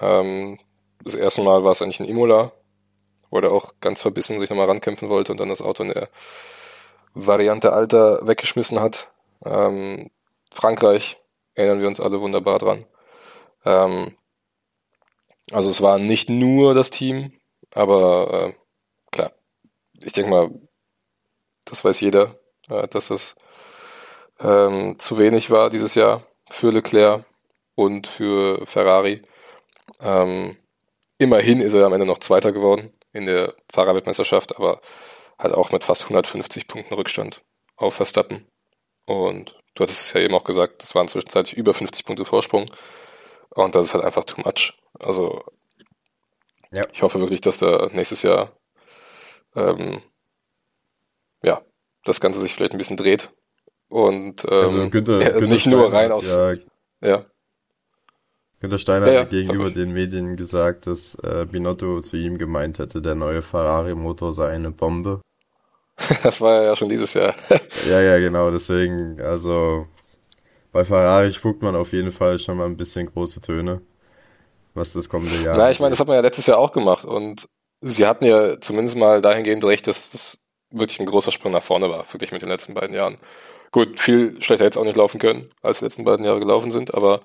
[0.00, 0.58] Ähm,
[1.04, 2.52] das erste Mal war es eigentlich ein Imola,
[3.30, 6.08] wo er auch ganz verbissen sich nochmal rankämpfen wollte und dann das Auto in der
[7.14, 9.12] Variante Alter weggeschmissen hat.
[9.44, 10.10] Ähm,
[10.52, 11.18] Frankreich
[11.54, 12.86] erinnern wir uns alle wunderbar dran.
[13.64, 14.16] Ähm,
[15.52, 17.32] also es war nicht nur das Team,
[17.74, 18.54] aber äh,
[19.10, 19.32] klar,
[19.94, 20.50] ich denke mal,
[21.64, 22.38] das weiß jeder,
[22.68, 23.36] äh, dass das
[24.38, 27.24] ähm, zu wenig war dieses Jahr für Leclerc
[27.74, 29.22] und für Ferrari.
[30.00, 30.56] Ähm,
[31.18, 34.80] immerhin ist er am Ende noch Zweiter geworden in der Fahrerweltmeisterschaft, aber
[35.38, 37.42] halt auch mit fast 150 Punkten Rückstand
[37.76, 38.46] auf Verstappen.
[39.06, 42.70] Und du hattest es ja eben auch gesagt, das waren zwischenzeitlich über 50 Punkte Vorsprung.
[43.50, 44.78] Und das ist halt einfach too much.
[44.98, 45.42] Also
[46.70, 46.86] ja.
[46.92, 48.52] ich hoffe wirklich, dass da nächstes Jahr
[49.56, 50.02] ähm,
[51.42, 51.62] ja,
[52.04, 53.30] das Ganze sich vielleicht ein bisschen dreht.
[53.88, 56.34] Und ähm, also Günther, ja, Günther nicht Steiner nur rein aus.
[56.34, 56.54] Ja,
[57.00, 57.24] ja.
[58.60, 59.74] Günther Steiner ja, hat gegenüber okay.
[59.74, 64.70] den Medien gesagt, dass äh, Binotto zu ihm gemeint hätte, der neue Ferrari-Motor sei eine
[64.70, 65.22] Bombe.
[66.22, 67.34] das war ja schon dieses Jahr.
[67.88, 68.50] ja, ja, genau.
[68.50, 69.86] Deswegen, also
[70.72, 73.80] bei Ferrari spuckt man auf jeden Fall schon mal ein bisschen große Töne,
[74.74, 75.56] was das kommende Jahr.
[75.56, 77.48] Na, ich meine, das hat man ja letztes Jahr auch gemacht und
[77.80, 81.88] sie hatten ja zumindest mal dahingehend recht, dass das wirklich ein großer Sprung nach vorne
[81.88, 83.16] war, wirklich mit den letzten beiden Jahren.
[83.72, 86.70] Gut, viel schlechter hätte es auch nicht laufen können, als die letzten beiden Jahre gelaufen
[86.70, 87.20] sind, aber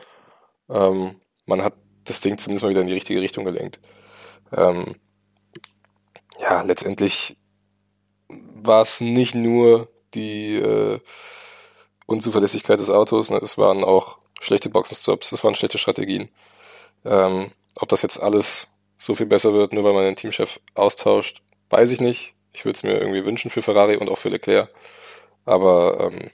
[0.69, 1.15] ähm,
[1.45, 1.73] man hat
[2.05, 3.79] das Ding zumindest mal wieder in die richtige Richtung gelenkt.
[4.51, 4.95] Ähm,
[6.39, 7.37] ja, letztendlich
[8.29, 10.99] war es nicht nur die äh,
[12.05, 13.37] Unzuverlässigkeit des Autos, ne?
[13.37, 16.29] es waren auch schlechte Boxenstops, es waren schlechte Strategien.
[17.03, 21.41] Ähm, ob das jetzt alles so viel besser wird, nur weil man den Teamchef austauscht,
[21.69, 22.33] weiß ich nicht.
[22.53, 24.69] Ich würde es mir irgendwie wünschen für Ferrari und auch für Leclerc.
[25.43, 26.31] Aber ähm,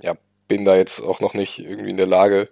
[0.00, 2.48] ja, bin da jetzt auch noch nicht irgendwie in der Lage,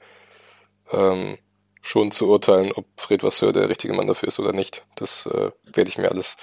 [0.90, 1.38] ähm,
[1.82, 4.84] schon zu urteilen, ob Fred Vasseur der richtige Mann dafür ist oder nicht.
[4.94, 6.36] Das äh, werde ich mir alles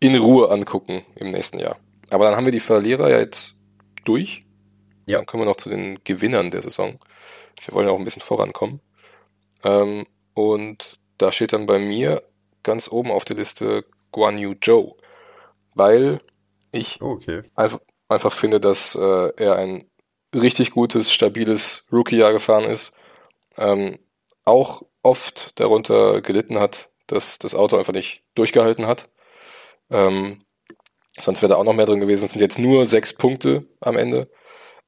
[0.00, 1.76] in Ruhe angucken im nächsten Jahr.
[2.10, 3.54] Aber dann haben wir die Verlierer ja jetzt
[4.04, 4.42] durch.
[5.06, 5.18] Ja.
[5.18, 6.98] Dann kommen wir noch zu den Gewinnern der Saison.
[7.64, 8.80] Wir wollen ja auch ein bisschen vorankommen.
[9.62, 12.22] Ähm, und da steht dann bei mir
[12.62, 14.96] ganz oben auf der Liste Guan Yu Zhou.
[15.74, 16.20] Weil
[16.72, 17.42] ich oh, okay.
[17.54, 19.90] einfach, einfach finde, dass äh, er ein
[20.34, 22.92] richtig gutes, stabiles Rookie-Jahr gefahren ist.
[23.56, 23.98] Ähm,
[24.48, 29.08] auch oft darunter gelitten hat, dass das Auto einfach nicht durchgehalten hat.
[29.90, 30.44] Ähm,
[31.18, 32.24] sonst wäre da auch noch mehr drin gewesen.
[32.24, 34.30] Es sind jetzt nur sechs Punkte am Ende.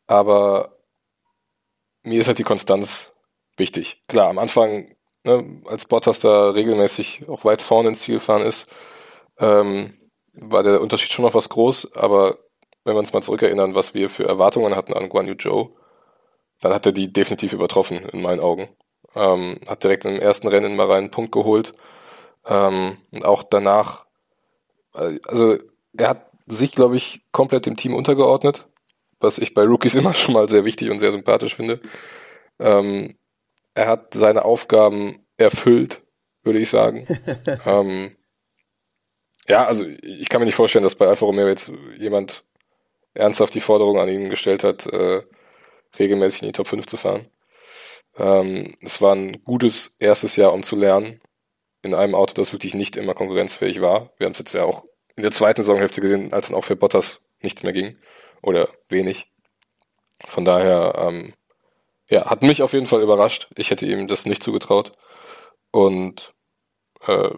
[0.07, 0.79] Aber
[2.03, 3.15] mir ist halt die Konstanz
[3.57, 4.03] wichtig.
[4.09, 4.95] Klar, am Anfang,
[5.25, 8.71] ne, als Bottas da regelmäßig auch weit vorne ins Ziel gefahren ist,
[9.39, 9.99] ähm,
[10.33, 11.95] war der Unterschied schon noch was groß.
[11.95, 12.39] Aber
[12.85, 15.77] wenn wir uns mal zurückerinnern, was wir für Erwartungen hatten an Guan Yu Zhou,
[16.61, 18.69] dann hat er die definitiv übertroffen, in meinen Augen.
[19.15, 21.73] Ähm, hat direkt im ersten Rennen mal einen Punkt geholt.
[22.47, 24.07] Ähm, und auch danach,
[24.95, 25.59] äh, also
[25.97, 28.69] er hat sich, glaube ich, komplett dem Team untergeordnet,
[29.19, 31.81] was ich bei Rookies immer schon mal sehr wichtig und sehr sympathisch finde.
[32.59, 33.17] Ähm,
[33.75, 36.03] er hat seine Aufgaben erfüllt,
[36.43, 37.07] würde ich sagen.
[37.67, 38.17] ähm,
[39.49, 42.45] ja, also ich kann mir nicht vorstellen, dass bei Alfa Romeo jetzt jemand
[43.15, 45.23] ernsthaft die Forderung an ihn gestellt hat, äh,
[45.99, 47.27] regelmäßig in die Top 5 zu fahren.
[48.17, 51.21] Ähm, es war ein gutes erstes Jahr, um zu lernen,
[51.83, 54.13] in einem Auto, das wirklich nicht immer konkurrenzfähig war.
[54.19, 54.85] Wir haben es jetzt ja auch
[55.17, 57.97] in der zweiten Saisonhälfte gesehen, als dann auch für Bottas nichts mehr ging
[58.43, 59.31] oder wenig.
[60.27, 61.35] Von daher, ähm,
[62.09, 63.49] ja, hat mich auf jeden Fall überrascht.
[63.57, 64.93] Ich hätte ihm das nicht zugetraut.
[65.71, 66.35] Und
[67.07, 67.31] äh,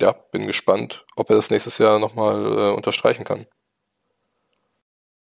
[0.00, 3.46] ja, bin gespannt, ob er das nächstes Jahr nochmal äh, unterstreichen kann.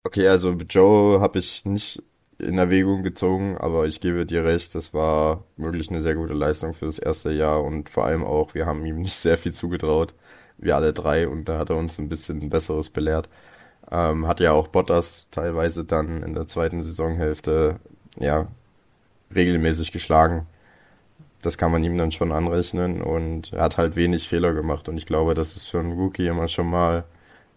[0.04, 2.02] Okay, also Joe habe ich nicht
[2.38, 6.74] in Erwägung gezogen, aber ich gebe dir recht, das war wirklich eine sehr gute Leistung
[6.74, 10.14] für das erste Jahr und vor allem auch, wir haben ihm nicht sehr viel zugetraut,
[10.58, 13.28] wir alle drei, und da hat er uns ein bisschen Besseres belehrt.
[13.90, 17.76] Ähm, hat ja auch Bottas teilweise dann in der zweiten Saisonhälfte
[18.18, 18.48] ja
[19.34, 20.46] regelmäßig geschlagen.
[21.42, 24.96] das kann man ihm dann schon anrechnen und er hat halt wenig Fehler gemacht und
[24.96, 27.04] ich glaube, das ist für einen Rookie immer schon mal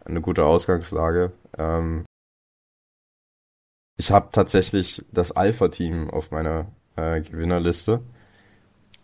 [0.06, 1.32] eine gute Ausgangslage.
[1.58, 2.06] Ähm,
[3.98, 8.02] ich habe tatsächlich das Alpha-Team auf meiner äh, Gewinnerliste.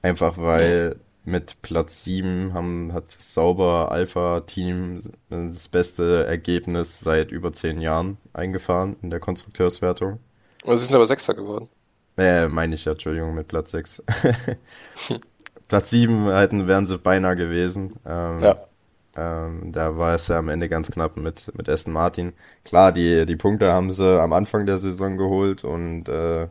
[0.01, 7.53] Einfach weil mit Platz 7 haben, hat das sauber Alpha-Team das beste Ergebnis seit über
[7.53, 10.19] 10 Jahren eingefahren in der Konstrukteurswertung.
[10.63, 11.69] Und sie sind aber Sechster geworden.
[12.17, 14.03] Äh, meine ich ja, Entschuldigung, mit Platz 6.
[15.67, 17.95] Platz 7 hätten, wären sie beinahe gewesen.
[18.05, 18.67] Ähm, ja.
[19.15, 22.33] Ähm, da war es ja am Ende ganz knapp mit, mit Aston Martin.
[22.65, 26.47] Klar, die, die Punkte haben sie am Anfang der Saison geholt und äh,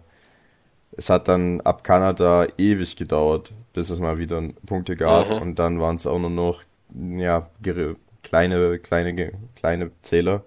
[0.97, 5.29] es hat dann ab Kanada ewig gedauert, bis es mal wieder Punkte gab.
[5.29, 5.43] Mhm.
[5.43, 6.63] Und dann waren es auch nur noch
[6.95, 7.49] ja,
[8.23, 10.45] kleine, kleine, kleine Zähler.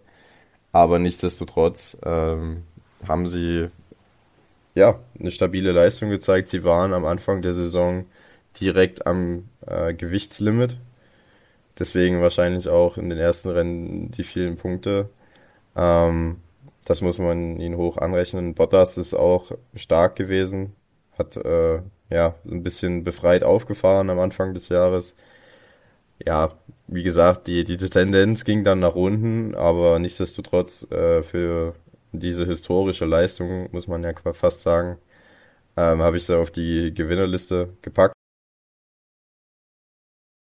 [0.72, 2.64] Aber nichtsdestotrotz ähm,
[3.08, 3.70] haben sie
[4.76, 6.50] ja eine stabile Leistung gezeigt.
[6.50, 8.06] Sie waren am Anfang der Saison
[8.60, 10.78] direkt am äh, Gewichtslimit.
[11.80, 15.10] Deswegen wahrscheinlich auch in den ersten Rennen die vielen Punkte.
[15.76, 16.38] Ähm,
[16.86, 18.54] das muss man ihn hoch anrechnen.
[18.56, 20.76] Bottas ist auch stark gewesen,
[21.18, 25.16] hat äh, ja ein bisschen befreit aufgefahren am Anfang des Jahres.
[26.26, 26.54] Ja,
[26.88, 31.76] wie gesagt, die, die Tendenz ging dann nach unten, aber nichtsdestotrotz äh, für
[32.14, 34.98] diese historische Leistung, muss man ja fast sagen,
[35.78, 38.14] ähm, habe ich sie auf die Gewinnerliste gepackt.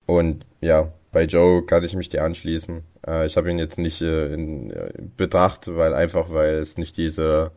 [0.06, 2.82] Und ja, bei Joe kann ich mich dir anschließen.
[3.06, 6.96] Äh, ich habe ihn jetzt nicht äh, in äh, Betracht, weil einfach, weil es nicht
[6.96, 7.52] diese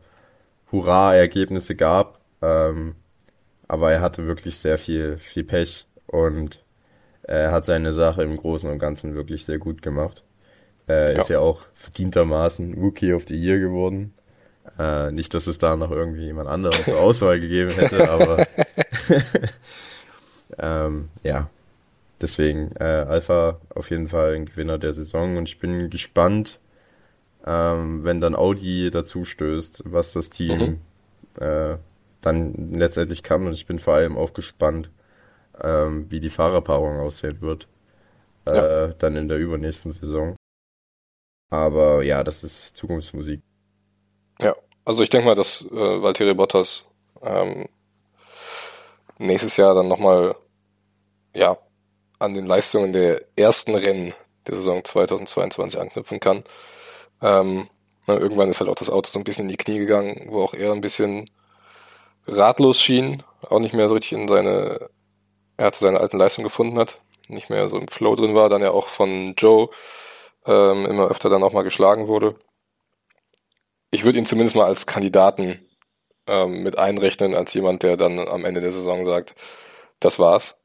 [0.72, 2.20] Hurra-Ergebnisse gab.
[2.42, 2.96] Ähm,
[3.68, 6.64] aber er hatte wirklich sehr viel, viel Pech und
[7.24, 10.24] er hat seine Sache im Großen und Ganzen wirklich sehr gut gemacht.
[10.88, 11.20] Er ja.
[11.20, 14.14] ist ja auch verdientermaßen Rookie of the Year geworden.
[14.78, 18.46] Äh, nicht, dass es da noch irgendwie jemand anderen zur Auswahl gegeben hätte, aber
[20.58, 21.50] ähm, ja,
[22.24, 26.60] deswegen äh, Alpha auf jeden Fall ein Gewinner der Saison und ich bin gespannt,
[27.46, 30.80] ähm, wenn dann Audi dazu stößt, was das Team
[31.38, 31.44] mhm.
[31.44, 31.78] äh,
[32.22, 34.90] dann letztendlich kann und ich bin vor allem auch gespannt,
[35.62, 37.68] ähm, wie die Fahrerpaarung aussehen wird,
[38.46, 38.88] äh, ja.
[38.88, 40.36] dann in der übernächsten Saison.
[41.50, 43.42] Aber ja, das ist Zukunftsmusik.
[44.40, 44.56] Ja,
[44.86, 46.90] also ich denke mal, dass äh, Valtteri Bottas
[47.22, 47.68] ähm,
[49.20, 50.36] nächstes Jahr dann nochmal
[51.34, 51.58] ja,
[52.24, 54.14] an den Leistungen der ersten Rennen
[54.48, 56.44] der Saison 2022 anknüpfen kann.
[57.22, 57.70] Ähm,
[58.08, 60.54] irgendwann ist halt auch das Auto so ein bisschen in die Knie gegangen, wo auch
[60.54, 61.30] er ein bisschen
[62.28, 64.90] ratlos schien, auch nicht mehr so richtig in seine,
[65.58, 68.62] er hat seine alten Leistungen gefunden hat, nicht mehr so im Flow drin war, dann
[68.62, 69.70] ja auch von Joe
[70.46, 72.36] ähm, immer öfter dann auch mal geschlagen wurde.
[73.92, 75.68] Ich würde ihn zumindest mal als Kandidaten
[76.28, 79.36] ähm, mit einrechnen, als jemand, der dann am Ende der Saison sagt,
[80.00, 80.64] das war's.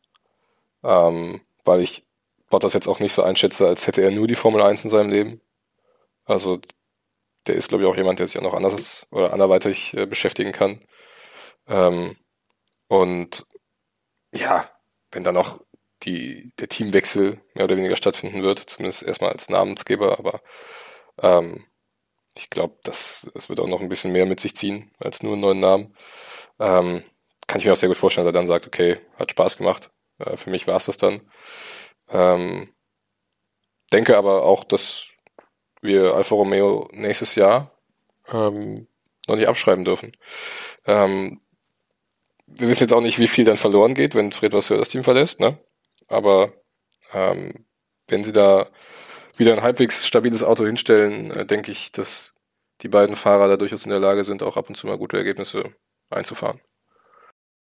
[0.83, 2.07] Ähm, weil ich
[2.51, 5.11] Bottas jetzt auch nicht so einschätze, als hätte er nur die Formel 1 in seinem
[5.11, 5.41] Leben.
[6.25, 6.61] Also
[7.47, 10.53] der ist, glaube ich, auch jemand, der sich auch noch anders oder anderweitig äh, beschäftigen
[10.53, 10.85] kann.
[11.67, 12.17] Ähm,
[12.89, 13.47] und
[14.33, 14.71] ja,
[15.11, 15.61] wenn dann noch
[16.03, 20.43] die, der Teamwechsel mehr oder weniger stattfinden wird, zumindest erstmal als Namensgeber, aber
[21.21, 21.67] ähm,
[22.35, 25.33] ich glaube, das, das wird auch noch ein bisschen mehr mit sich ziehen als nur
[25.33, 25.97] einen neuen Namen.
[26.61, 27.03] Ähm,
[27.47, 29.91] kann ich mir auch sehr gut vorstellen, dass er dann sagt, okay, hat Spaß gemacht,
[30.19, 31.23] äh, für mich war es das dann.
[32.09, 32.73] Ähm,
[33.93, 35.11] denke aber auch, dass
[35.81, 37.73] wir Alfa Romeo nächstes Jahr
[38.29, 38.89] ähm,
[39.27, 40.17] noch nicht abschreiben dürfen.
[40.87, 41.41] Ähm,
[42.47, 45.05] wir wissen jetzt auch nicht, wie viel dann verloren geht, wenn Fred Vasseur das Team
[45.05, 45.59] verlässt, ne?
[46.09, 46.53] Aber
[47.13, 47.67] ähm,
[48.09, 48.69] wenn sie da
[49.37, 52.35] wieder ein halbwegs stabiles Auto hinstellen, äh, denke ich, dass
[52.83, 55.17] die beiden Fahrer da durchaus in der Lage sind, auch ab und zu mal gute
[55.17, 55.75] Ergebnisse
[56.11, 56.61] einzufahren.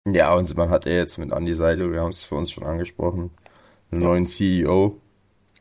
[0.07, 2.65] Ja, und man hat ja jetzt mit Andy Seidel, wir haben es für uns schon
[2.65, 3.29] angesprochen,
[3.91, 4.99] einen neuen CEO,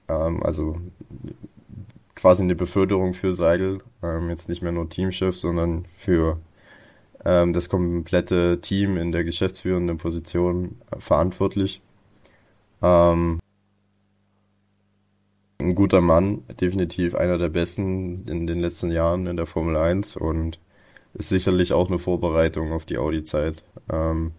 [0.08, 0.80] ähm, also
[2.14, 6.40] quasi eine Beförderung für Seidel, ähm, jetzt nicht mehr nur Teamchef, sondern für
[7.24, 11.82] ähm, das komplette Team in der geschäftsführenden Position äh, verantwortlich.
[12.82, 13.40] Ähm,
[15.58, 20.16] ein guter Mann, definitiv einer der besten in den letzten Jahren in der Formel 1
[20.16, 20.58] und
[21.14, 24.32] ist sicherlich auch eine Vorbereitung auf die Audi-Zeit, ähm,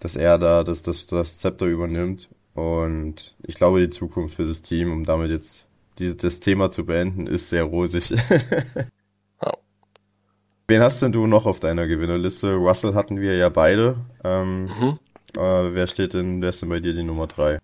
[0.00, 2.28] dass er da das, das, das Zepter übernimmt.
[2.54, 5.66] Und ich glaube, die Zukunft für das Team, um damit jetzt
[5.98, 8.10] dieses, das Thema zu beenden, ist sehr rosig.
[9.42, 9.52] ja.
[10.68, 12.54] Wen hast denn du noch auf deiner Gewinnerliste?
[12.54, 13.96] Russell hatten wir ja beide.
[14.24, 14.98] Ähm, mhm.
[15.36, 17.58] äh, wer steht denn, wer ist denn bei dir die Nummer drei?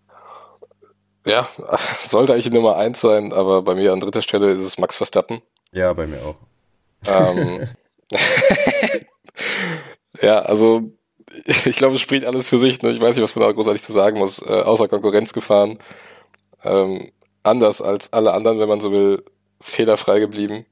[1.24, 1.46] Ja,
[2.02, 4.96] sollte eigentlich die Nummer eins sein, aber bei mir an dritter Stelle ist es Max
[4.96, 5.42] Verstappen.
[5.72, 6.36] Ja, bei mir auch.
[7.06, 7.68] Ähm,
[10.22, 10.92] ja, also
[11.44, 12.82] ich glaube, es spricht alles für sich.
[12.82, 12.90] Ne?
[12.90, 14.40] Ich weiß nicht, was man da großartig zu sagen muss.
[14.40, 15.78] Äh, außer Konkurrenz gefahren.
[16.64, 19.24] Ähm, anders als alle anderen, wenn man so will,
[19.60, 20.66] fehlerfrei geblieben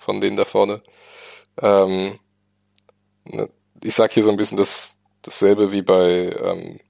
[0.00, 0.82] von denen da vorne.
[1.60, 2.18] Ähm,
[3.24, 3.50] ne,
[3.82, 6.80] ich sag hier so ein bisschen das, dasselbe wie bei, ähm,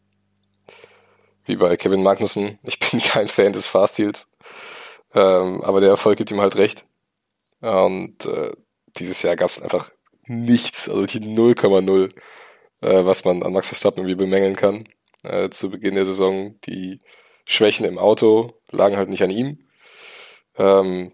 [1.44, 2.58] wie bei Kevin Magnussen.
[2.62, 4.28] Ich bin kein Fan des Faststeals.
[5.12, 6.86] Ähm, aber der Erfolg gibt ihm halt recht.
[7.60, 8.52] Und äh,
[8.96, 9.90] dieses Jahr gab es einfach
[10.26, 12.12] nichts, also die 0,0,
[12.80, 14.88] äh, was man an Max Verstappen irgendwie bemängeln kann.
[15.22, 17.00] Äh, zu Beginn der Saison die
[17.48, 19.58] Schwächen im Auto lagen halt nicht an ihm.
[20.56, 21.12] Ähm,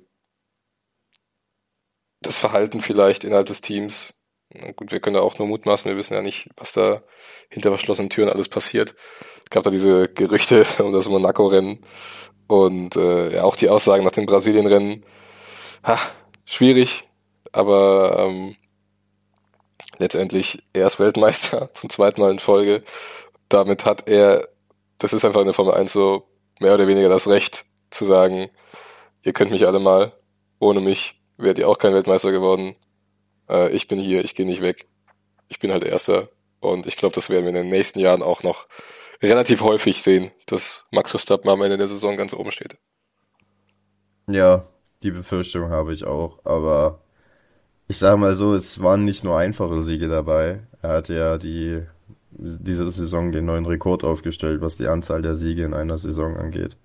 [2.20, 4.14] das Verhalten vielleicht innerhalb des Teams.
[4.76, 7.02] Gut, wir können da auch nur mutmaßen, wir wissen ja nicht, was da
[7.50, 8.94] hinter verschlossenen Türen alles passiert.
[9.44, 11.84] Es gab da diese Gerüchte um das Monaco-Rennen
[12.46, 15.04] und äh, ja, auch die Aussagen nach dem Brasilien-Rennen.
[15.84, 15.98] Ha,
[16.44, 17.05] schwierig,
[17.57, 18.57] aber ähm,
[19.98, 22.82] letztendlich er ist Weltmeister zum zweiten Mal in Folge.
[23.48, 24.48] Damit hat er,
[24.98, 26.28] das ist einfach in der Formel 1 so
[26.61, 28.50] mehr oder weniger das Recht zu sagen,
[29.22, 30.12] ihr könnt mich alle mal,
[30.59, 32.76] ohne mich wärt ihr auch kein Weltmeister geworden.
[33.48, 34.86] Äh, ich bin hier, ich gehe nicht weg.
[35.48, 36.28] Ich bin halt Erster.
[36.61, 38.66] Und ich glaube, das werden wir in den nächsten Jahren auch noch
[39.22, 42.78] relativ häufig sehen, dass Max Verstappen am Ende der Saison ganz oben steht.
[44.28, 44.66] Ja,
[45.02, 47.05] die Befürchtung habe ich auch, aber
[47.89, 50.61] ich sage mal so, es waren nicht nur einfache Siege dabei.
[50.82, 51.82] Er hatte ja die
[52.39, 56.76] diese Saison den neuen Rekord aufgestellt, was die Anzahl der Siege in einer Saison angeht.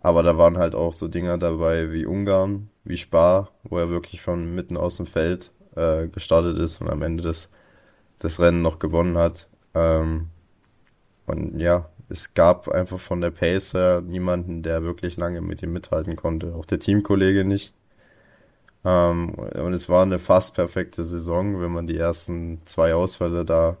[0.00, 4.20] Aber da waren halt auch so Dinger dabei wie Ungarn, wie Spa, wo er wirklich
[4.20, 7.48] von mitten aus dem Feld äh, gestartet ist und am Ende des,
[8.22, 9.48] des Rennen noch gewonnen hat.
[9.74, 10.28] Ähm,
[11.26, 15.72] und ja, es gab einfach von der Pace her niemanden, der wirklich lange mit ihm
[15.72, 16.54] mithalten konnte.
[16.54, 17.74] Auch der Teamkollege nicht.
[18.86, 23.78] Ähm, und es war eine fast perfekte Saison, wenn man die ersten zwei Ausfälle da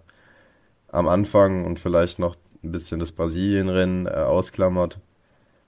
[0.88, 4.98] am Anfang und vielleicht noch ein bisschen das Brasilienrennen äh, ausklammert.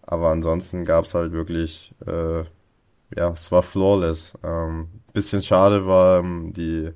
[0.02, 2.40] Aber ansonsten gab es halt wirklich, äh,
[3.16, 4.34] ja, es war flawless.
[4.44, 6.92] Ähm, bisschen schade war ähm, die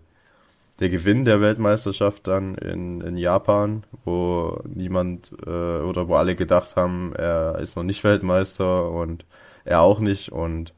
[0.80, 6.76] der Gewinn der Weltmeisterschaft dann in, in Japan, wo niemand äh, oder wo alle gedacht
[6.76, 9.24] haben, er ist noch nicht Weltmeister und
[9.64, 10.32] er auch nicht.
[10.32, 10.74] Und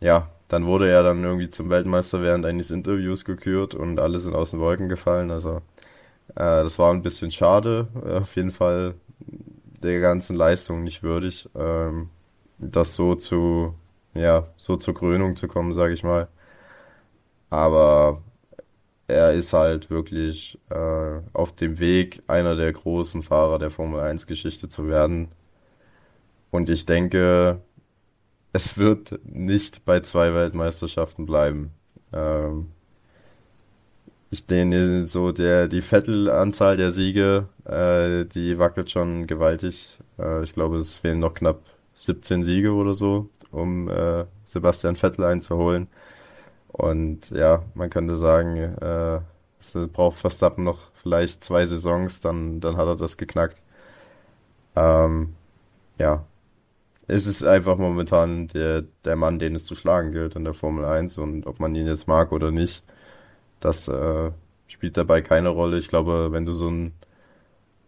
[0.00, 4.34] ja, dann wurde er dann irgendwie zum Weltmeister während eines Interviews gekürt und alle sind
[4.34, 5.30] aus den Wolken gefallen.
[5.30, 5.56] Also
[6.30, 7.88] äh, das war ein bisschen schade.
[8.04, 8.94] Äh, auf jeden Fall
[9.82, 12.10] der ganzen Leistung nicht würdig, ähm,
[12.58, 13.74] das so zu,
[14.14, 16.28] ja, so zur Krönung zu kommen, sage ich mal.
[17.50, 18.22] Aber
[19.08, 24.26] er ist halt wirklich äh, auf dem Weg, einer der großen Fahrer der Formel 1
[24.26, 25.28] Geschichte zu werden.
[26.50, 27.60] Und ich denke,
[28.56, 31.72] es wird nicht bei zwei Weltmeisterschaften bleiben.
[32.12, 32.68] Ähm,
[34.30, 39.98] ich denke, so der, die Vettel-Anzahl der Siege, äh, die wackelt schon gewaltig.
[40.18, 41.60] Äh, ich glaube, es fehlen noch knapp
[41.94, 45.88] 17 Siege oder so, um äh, Sebastian Vettel einzuholen.
[46.68, 49.20] Und ja, man könnte sagen, äh,
[49.60, 53.62] es braucht Verstappen noch vielleicht zwei Saisons, dann, dann hat er das geknackt.
[54.76, 55.34] Ähm,
[55.98, 56.24] ja,
[57.08, 60.84] es ist einfach momentan der, der Mann, den es zu schlagen gilt in der Formel
[60.84, 62.82] 1 und ob man ihn jetzt mag oder nicht,
[63.60, 64.30] das äh,
[64.66, 65.78] spielt dabei keine Rolle.
[65.78, 66.92] Ich glaube, wenn du so ein,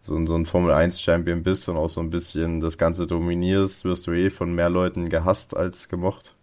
[0.01, 3.07] so ein, so ein Formel 1 Champion bist und auch so ein bisschen das Ganze
[3.07, 6.35] dominierst, wirst du eh von mehr Leuten gehasst als gemocht.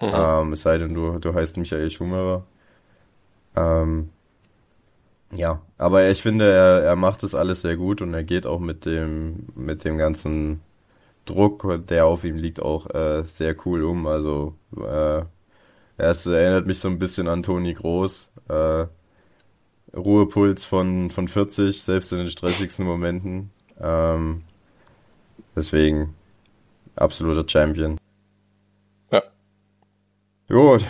[0.00, 0.08] Mhm.
[0.14, 2.44] Ähm, es sei denn, du, du heißt Michael Schumacher.
[3.54, 4.10] Ähm,
[5.32, 8.60] ja, aber ich finde, er, er macht das alles sehr gut und er geht auch
[8.60, 10.60] mit dem, mit dem ganzen
[11.24, 14.06] Druck, der auf ihm liegt, auch äh, sehr cool um.
[14.06, 15.22] Also äh,
[15.96, 18.30] es erinnert mich so ein bisschen an Toni Groß.
[18.48, 18.86] Äh,
[19.96, 23.50] Ruhepuls von, von 40, selbst in den stressigsten Momenten.
[23.80, 24.42] Ähm,
[25.54, 26.14] deswegen
[26.96, 27.98] absoluter Champion.
[30.48, 30.84] Gut,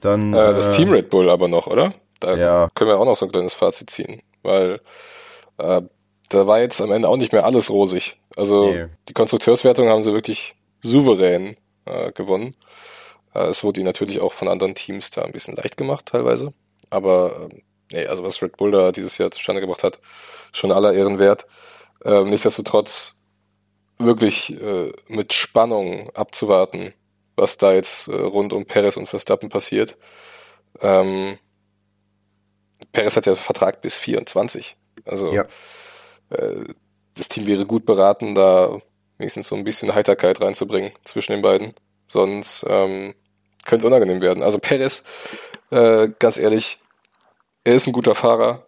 [0.00, 0.32] dann.
[0.32, 1.94] Äh, das äh, Team Red Bull aber noch, oder?
[2.20, 2.68] Da ja.
[2.74, 4.80] können wir auch noch so ein kleines Fazit ziehen, weil
[5.58, 5.82] äh,
[6.30, 8.16] da war jetzt am Ende auch nicht mehr alles rosig.
[8.36, 8.86] Also nee.
[9.08, 12.54] die Konstrukteurswertung haben sie wirklich souverän äh, gewonnen.
[13.34, 16.52] Äh, es wurde ihnen natürlich auch von anderen Teams da ein bisschen leicht gemacht teilweise.
[16.90, 17.62] Aber äh,
[17.92, 19.98] nee, also was Red Bull da dieses Jahr zustande gebracht hat,
[20.52, 21.46] schon aller Ehren wert.
[22.04, 23.14] Ähm, nichtsdestotrotz
[23.98, 26.92] wirklich äh, mit Spannung abzuwarten,
[27.36, 29.96] was da jetzt äh, rund um Perez und Verstappen passiert.
[30.80, 31.38] Ähm,
[32.92, 34.76] Perez hat ja Vertrag bis 24.
[35.04, 35.46] Also ja.
[36.30, 36.64] äh,
[37.16, 38.80] das Team wäre gut beraten, da
[39.18, 41.74] wenigstens so ein bisschen Heiterkeit reinzubringen zwischen den beiden.
[42.08, 43.14] Sonst ähm,
[43.64, 44.44] könnte es unangenehm werden.
[44.44, 45.04] Also Perez,
[45.70, 46.78] äh, ganz ehrlich,
[47.64, 48.66] er ist ein guter Fahrer,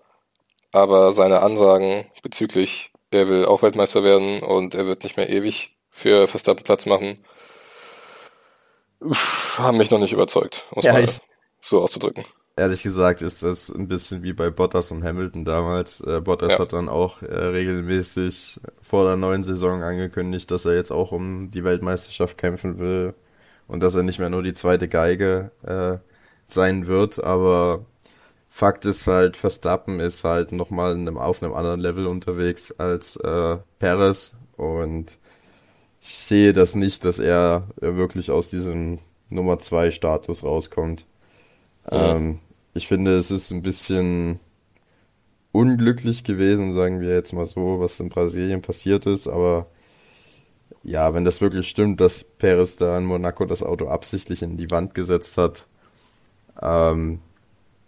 [0.73, 5.77] aber seine Ansagen bezüglich, er will auch Weltmeister werden und er wird nicht mehr ewig
[5.91, 7.25] für Verstappen Platz machen,
[9.59, 11.07] haben mich noch nicht überzeugt, um es ja, mal
[11.61, 12.25] so auszudrücken.
[12.59, 16.01] Ehrlich gesagt ist das ein bisschen wie bei Bottas und Hamilton damals.
[16.01, 16.59] Äh, Bottas ja.
[16.61, 21.51] hat dann auch äh, regelmäßig vor der neuen Saison angekündigt, dass er jetzt auch um
[21.51, 23.13] die Weltmeisterschaft kämpfen will
[23.69, 25.99] und dass er nicht mehr nur die zweite Geige äh,
[26.47, 27.23] sein wird.
[27.23, 27.85] Aber
[28.49, 34.35] Fakt ist halt, Verstappen ist halt nochmal auf einem anderen Level unterwegs als äh, Perez
[34.57, 35.19] und
[36.01, 38.99] ich sehe das nicht, dass er wirklich aus diesem
[39.29, 41.05] Nummer 2 Status rauskommt.
[41.91, 41.99] Mhm.
[41.99, 42.39] Ähm,
[42.77, 44.39] ich finde, es ist ein bisschen
[45.53, 49.67] unglücklich gewesen, sagen wir jetzt mal so, was in Brasilien passiert ist, aber
[50.83, 54.71] ja, wenn das wirklich stimmt, dass Perez da in Monaco das Auto absichtlich in die
[54.71, 55.67] Wand gesetzt hat,
[56.61, 57.21] ähm,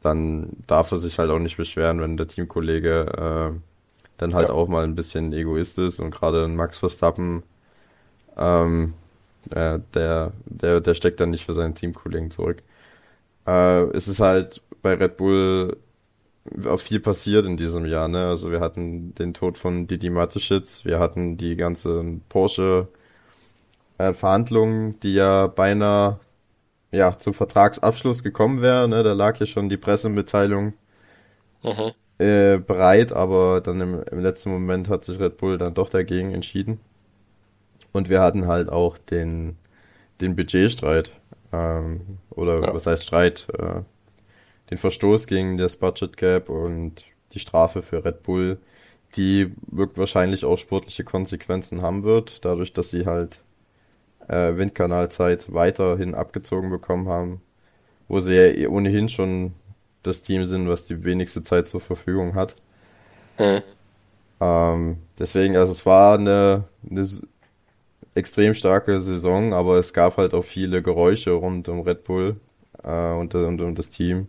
[0.03, 3.61] dann darf er sich halt auch nicht beschweren, wenn der Teamkollege äh,
[4.16, 4.55] dann halt ja.
[4.55, 7.43] auch mal ein bisschen Egoist ist und gerade Max Verstappen,
[8.36, 8.95] ähm,
[9.51, 12.62] äh, der, der, der steckt dann nicht für seinen Teamkollegen zurück.
[13.47, 15.76] Äh, es ist halt bei Red Bull
[16.66, 18.26] auch viel passiert in diesem Jahr, ne?
[18.26, 22.89] Also wir hatten den Tod von Didi Mateschitz, wir hatten die ganzen Porsche
[23.99, 24.12] äh,
[25.03, 26.20] die ja beinahe
[26.91, 29.03] ja zum Vertragsabschluss gekommen wären, ne?
[29.03, 30.72] Da lag ja schon die Pressemitteilung
[31.62, 31.93] mhm.
[32.18, 36.33] äh, bereit, aber dann im, im letzten Moment hat sich Red Bull dann doch dagegen
[36.33, 36.81] entschieden.
[37.93, 39.57] Und wir hatten halt auch den
[40.20, 41.12] den Budgetstreit
[41.53, 42.74] ähm, oder ja.
[42.74, 43.47] was heißt Streit?
[43.59, 43.83] Äh,
[44.71, 48.59] den Verstoß gegen das Budget Gap und die Strafe für Red Bull,
[49.16, 53.41] die wahrscheinlich auch sportliche Konsequenzen haben wird, dadurch, dass sie halt
[54.29, 57.41] äh, Windkanalzeit weiterhin abgezogen bekommen haben,
[58.09, 59.55] wo sie ja eh ohnehin schon
[60.03, 62.55] das Team sind, was die wenigste Zeit zur Verfügung hat.
[63.39, 63.62] Mhm.
[64.41, 67.07] Ähm, deswegen, also es war eine, eine
[68.14, 72.37] extrem starke Saison, aber es gab halt auch viele Geräusche rund um Red Bull
[72.83, 74.29] äh, und, und um das Team.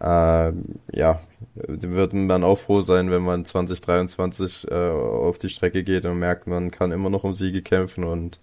[0.00, 0.52] Äh,
[0.92, 1.20] ja,
[1.54, 6.46] wird man auch froh sein, wenn man 2023 äh, auf die Strecke geht und merkt,
[6.46, 8.38] man kann immer noch um Siege kämpfen und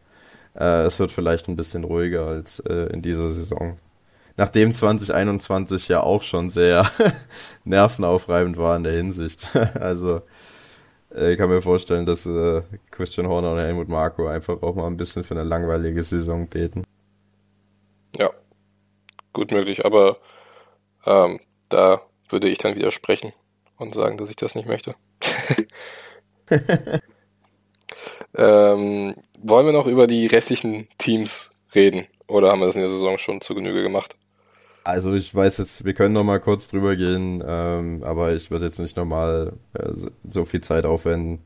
[0.56, 3.78] äh, es wird vielleicht ein bisschen ruhiger als äh, in dieser Saison.
[4.36, 6.90] Nachdem 2021 ja auch schon sehr
[7.66, 9.56] nervenaufreibend war in der Hinsicht.
[9.80, 10.22] also
[11.16, 14.88] äh, ich kann mir vorstellen, dass äh, Christian Horner und Helmut Marco einfach auch mal
[14.88, 16.84] ein bisschen für eine langweilige Saison beten.
[18.18, 18.32] Ja,
[19.34, 20.18] gut möglich, aber
[21.06, 21.40] ähm,
[21.70, 23.34] da würde ich dann widersprechen
[23.78, 24.96] und sagen, dass ich das nicht möchte.
[28.36, 32.08] ähm, wollen wir noch über die restlichen Teams reden?
[32.28, 34.16] Oder haben wir das in der Saison schon zu Genüge gemacht?
[34.84, 38.66] Also ich weiß jetzt, wir können noch mal kurz drüber gehen, ähm, aber ich würde
[38.66, 41.40] jetzt nicht nochmal äh, so, so, viel Zeit aufwenden.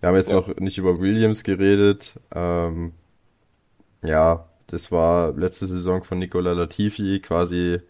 [0.00, 0.36] Wir haben jetzt ja.
[0.36, 2.14] noch nicht über Williams geredet.
[2.32, 2.92] Ähm,
[4.04, 7.80] ja, das war letzte Saison von Nicola Latifi quasi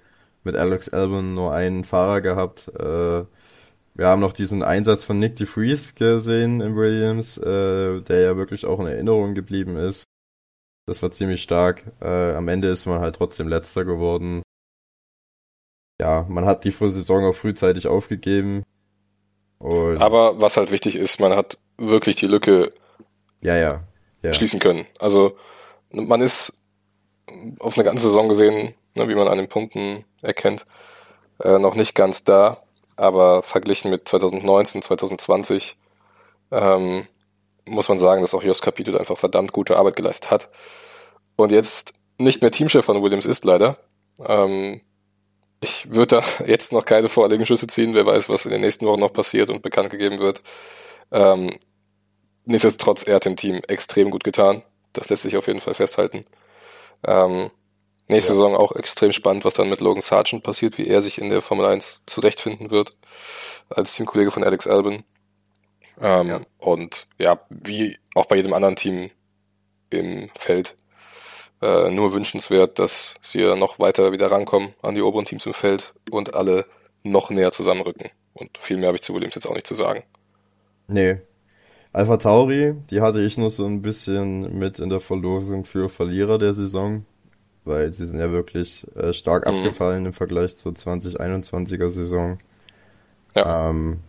[0.44, 2.68] mit Alex Albon nur einen Fahrer gehabt.
[2.78, 3.24] Äh,
[3.96, 8.66] wir haben noch diesen Einsatz von Nick DeFries gesehen in Williams, äh, der ja wirklich
[8.66, 10.04] auch in Erinnerung geblieben ist.
[10.86, 11.84] Das war ziemlich stark.
[12.00, 14.42] Äh, am Ende ist man halt trotzdem letzter geworden.
[16.00, 18.64] Ja, man hat die Saison auch frühzeitig aufgegeben.
[19.58, 22.72] Und Aber was halt wichtig ist, man hat wirklich die Lücke
[23.40, 23.84] ja, ja,
[24.22, 24.34] ja.
[24.34, 24.86] schließen können.
[24.98, 25.36] Also
[25.90, 26.58] man ist
[27.58, 30.66] auf eine ganze Saison gesehen, ne, wie man an den Punkten erkennt,
[31.42, 32.62] äh, noch nicht ganz da,
[32.96, 35.76] aber verglichen mit 2019, 2020
[36.50, 37.06] ähm,
[37.66, 40.48] muss man sagen, dass auch Jos Capito einfach verdammt gute Arbeit geleistet hat.
[41.36, 43.78] Und jetzt nicht mehr Teamchef von Williams ist leider.
[44.24, 44.80] Ähm,
[45.60, 47.94] ich würde da jetzt noch keine vorherigen Schüsse ziehen.
[47.94, 50.42] Wer weiß, was in den nächsten Wochen noch passiert und bekannt gegeben wird.
[51.10, 51.58] Ähm,
[52.44, 54.62] nichtsdestotrotz, er hat dem Team extrem gut getan.
[54.92, 56.24] Das lässt sich auf jeden Fall festhalten.
[57.06, 57.50] Ähm,
[58.06, 58.36] Nächste ja.
[58.36, 61.40] Saison auch extrem spannend, was dann mit Logan Sargent passiert, wie er sich in der
[61.40, 62.94] Formel 1 zurechtfinden wird,
[63.70, 65.04] als Teamkollege von Alex Albin.
[66.00, 66.40] Ähm, ja.
[66.58, 69.10] Und ja, wie auch bei jedem anderen Team
[69.88, 70.76] im Feld,
[71.62, 75.94] äh, nur wünschenswert, dass sie noch weiter wieder rankommen an die oberen Teams im Feld
[76.10, 76.66] und alle
[77.04, 78.10] noch näher zusammenrücken.
[78.34, 80.02] Und viel mehr habe ich zu Williams jetzt auch nicht zu sagen.
[80.88, 81.20] Nee.
[81.94, 86.38] Alpha Tauri, die hatte ich nur so ein bisschen mit in der Verlosung für Verlierer
[86.38, 87.06] der Saison
[87.64, 89.58] weil sie sind ja wirklich äh, stark mhm.
[89.58, 92.38] abgefallen im Vergleich zur 2021er Saison.
[93.34, 93.70] Ja.
[93.70, 94.00] Ähm,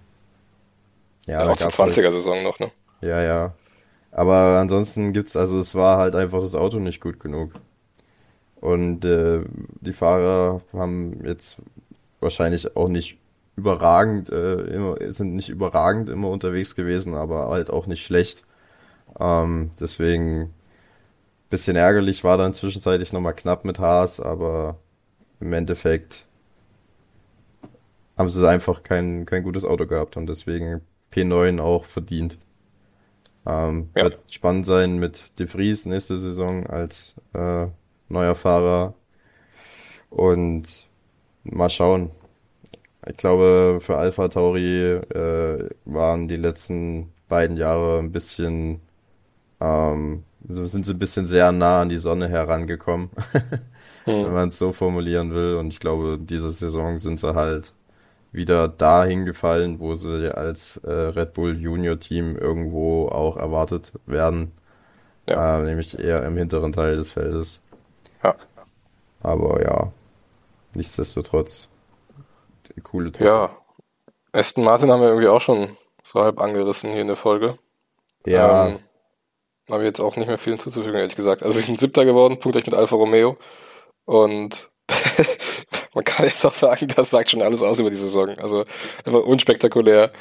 [1.25, 2.71] ja, ja auch zur 20er halt, Saison noch, ne?
[3.01, 3.53] Ja, ja.
[4.11, 7.51] Aber ansonsten gibt's, also es war halt einfach das Auto nicht gut genug.
[8.55, 9.41] Und äh,
[9.81, 11.61] die Fahrer haben jetzt
[12.19, 13.17] wahrscheinlich auch nicht
[13.55, 18.43] überragend, äh, immer, sind nicht überragend immer unterwegs gewesen, aber halt auch nicht schlecht.
[19.19, 20.53] Ähm, deswegen
[21.49, 24.79] bisschen ärgerlich war dann zwischenzeitlich nochmal knapp mit Haas, aber
[25.39, 26.25] im Endeffekt
[28.17, 30.81] haben sie einfach kein, kein gutes Auto gehabt und deswegen
[31.13, 32.37] P9 auch verdient.
[33.45, 34.03] Ähm, ja.
[34.03, 37.67] Wird spannend sein mit De Vries nächste Saison als äh,
[38.09, 38.95] neuer Fahrer.
[40.09, 40.87] Und
[41.43, 42.11] mal schauen.
[43.07, 48.81] Ich glaube, für Alpha Tauri äh, waren die letzten beiden Jahre ein bisschen,
[49.59, 53.09] ähm, sind sie ein bisschen sehr nah an die Sonne herangekommen,
[54.05, 54.25] hm.
[54.25, 55.55] wenn man es so formulieren will.
[55.55, 57.73] Und ich glaube, diese Saison sind sie halt
[58.31, 64.51] wieder dahin gefallen, wo sie als äh, Red Bull Junior Team irgendwo auch erwartet werden.
[65.27, 65.59] Ja.
[65.59, 67.61] Äh, nämlich eher im hinteren Teil des Feldes.
[68.23, 68.35] Ja.
[69.21, 69.91] Aber ja,
[70.75, 71.69] nichtsdestotrotz,
[72.81, 73.25] coole Truppe.
[73.25, 73.57] Ja,
[74.31, 77.57] Aston Martin haben wir irgendwie auch schon so halb angerissen hier in der Folge.
[78.25, 78.67] Ja.
[78.67, 78.79] Ähm,
[79.71, 81.41] habe jetzt auch nicht mehr viel hinzuzufügen, ehrlich gesagt.
[81.41, 83.37] Also sie sind Siebter geworden, punktgleich mit Alfa Romeo.
[84.05, 84.69] Und
[85.93, 88.29] man kann jetzt auch sagen, das sagt schon alles aus über die Saison.
[88.37, 88.65] Also
[89.03, 90.11] einfach unspektakulär.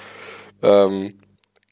[0.62, 1.20] Ähm,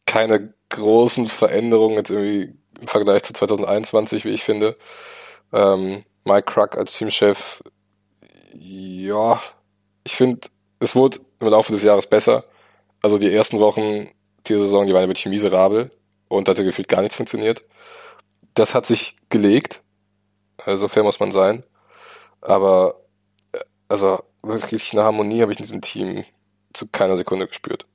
[0.04, 4.76] keine großen Veränderungen jetzt irgendwie im Vergleich zu 2021, wie ich finde.
[5.52, 7.62] Ähm, Mike Cruck als Teamchef,
[8.52, 9.40] ja,
[10.04, 10.48] ich finde,
[10.82, 12.44] es wurde im Laufe des Jahres besser.
[13.00, 14.08] Also die ersten Wochen
[14.46, 15.92] dieser Saison, die waren wirklich miserabel
[16.28, 17.62] und hatte gefühlt gar nichts funktioniert.
[18.54, 19.82] Das hat sich gelegt,
[20.64, 21.62] also fair muss man sein.
[22.40, 23.00] Aber
[23.52, 26.24] äh, also wirklich eine Harmonie habe ich in diesem Team
[26.72, 27.86] zu keiner Sekunde gespürt.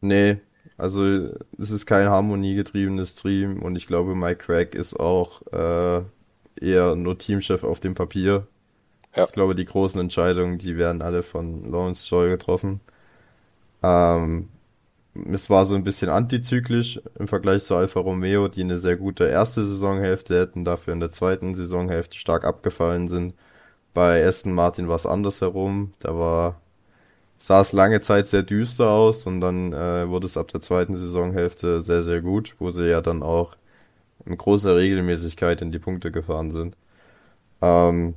[0.00, 0.38] Nee,
[0.76, 6.02] also es ist kein harmoniegetriebenes Team und ich glaube, Mike Craig ist auch äh,
[6.60, 8.46] eher nur Teamchef auf dem Papier.
[9.18, 9.26] Ja.
[9.26, 12.80] Ich glaube, die großen Entscheidungen, die werden alle von Lawrence Joy getroffen.
[13.82, 14.48] Ähm,
[15.32, 19.26] es war so ein bisschen antizyklisch im Vergleich zu Alfa Romeo, die eine sehr gute
[19.26, 23.34] erste Saisonhälfte hätten, dafür in der zweiten Saisonhälfte stark abgefallen sind.
[23.94, 25.94] Bei Aston Martin war es andersherum.
[26.00, 26.60] Da war,
[27.38, 30.96] sah es lange Zeit sehr düster aus und dann äh, wurde es ab der zweiten
[30.96, 33.56] Saisonhälfte sehr, sehr gut, wo sie ja dann auch
[34.26, 36.76] in großer Regelmäßigkeit in die Punkte gefahren sind.
[37.62, 38.14] Ähm,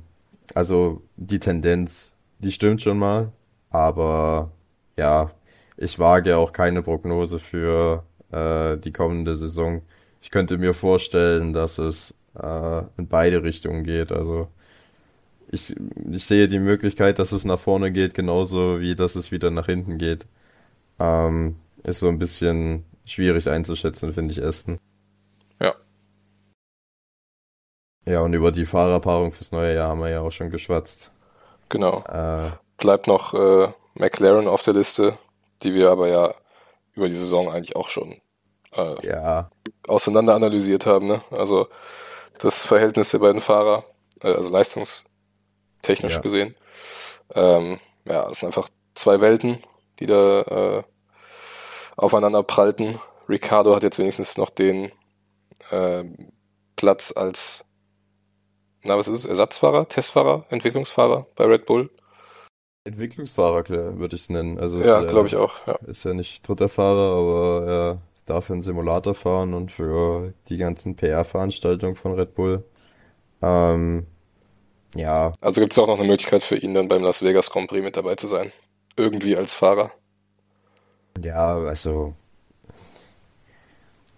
[0.54, 3.32] also die Tendenz, die stimmt schon mal,
[3.70, 4.52] aber
[4.96, 5.30] ja,
[5.76, 9.82] ich wage auch keine Prognose für äh, die kommende Saison.
[10.20, 14.12] Ich könnte mir vorstellen, dass es äh, in beide Richtungen geht.
[14.12, 14.48] Also
[15.50, 15.74] ich,
[16.10, 19.66] ich sehe die Möglichkeit, dass es nach vorne geht, genauso wie dass es wieder nach
[19.66, 20.26] hinten geht.
[20.98, 24.78] Ähm, ist so ein bisschen schwierig einzuschätzen, finde ich, Aston.
[25.60, 25.74] Ja.
[28.04, 31.10] Ja, und über die Fahrerpaarung fürs neue Jahr haben wir ja auch schon geschwatzt.
[31.68, 32.02] Genau.
[32.08, 35.18] Äh, Bleibt noch äh, McLaren auf der Liste,
[35.62, 36.34] die wir aber ja
[36.94, 38.20] über die Saison eigentlich auch schon
[38.74, 39.50] äh, ja.
[39.86, 41.06] auseinander analysiert haben.
[41.06, 41.22] Ne?
[41.30, 41.68] Also
[42.40, 43.84] das Verhältnis der beiden Fahrer,
[44.22, 45.04] äh, also Leistungs
[45.82, 46.20] technisch ja.
[46.20, 46.54] gesehen.
[47.34, 49.62] Ähm, ja, es sind einfach zwei Welten,
[49.98, 50.82] die da äh,
[51.96, 52.98] aufeinander prallten.
[53.28, 54.92] Ricardo hat jetzt wenigstens noch den
[55.70, 56.04] äh,
[56.76, 57.64] Platz als,
[58.82, 61.90] na was ist es, Ersatzfahrer, Testfahrer, Entwicklungsfahrer bei Red Bull.
[62.84, 64.58] Entwicklungsfahrer, würde ich es nennen.
[64.58, 65.66] Also ja, glaube ich auch.
[65.66, 65.74] Ja.
[65.86, 70.96] Ist ja nicht dritter Fahrer, aber er darf einen Simulator fahren und für die ganzen
[70.96, 72.64] PR-Veranstaltungen von Red Bull.
[73.40, 74.06] Ähm,
[74.94, 75.32] ja.
[75.40, 77.82] Also gibt es auch noch eine Möglichkeit für ihn dann beim Las Vegas Grand Prix
[77.82, 78.52] mit dabei zu sein.
[78.96, 79.92] Irgendwie als Fahrer.
[81.22, 82.14] Ja, also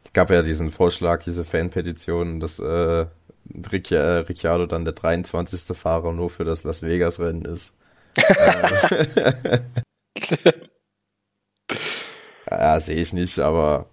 [0.05, 3.07] es gab ja diesen Vorschlag, diese Fanpetition, dass äh,
[3.73, 5.77] Ricciardo dann der 23.
[5.77, 7.73] Fahrer nur für das Las Vegas Rennen ist.
[12.51, 13.87] ja, sehe ich nicht, aber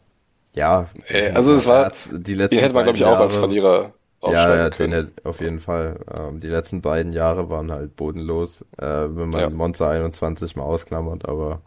[0.54, 0.90] ja.
[1.08, 3.94] Äh, also es war, die letzten den hätte man glaube ich auch als Verlierer
[4.30, 6.00] ja, ja, den auf jeden Fall.
[6.14, 9.50] Ähm, die letzten beiden Jahre waren halt bodenlos, äh, wenn man ja.
[9.50, 11.62] Monza 21 mal ausklammert, aber.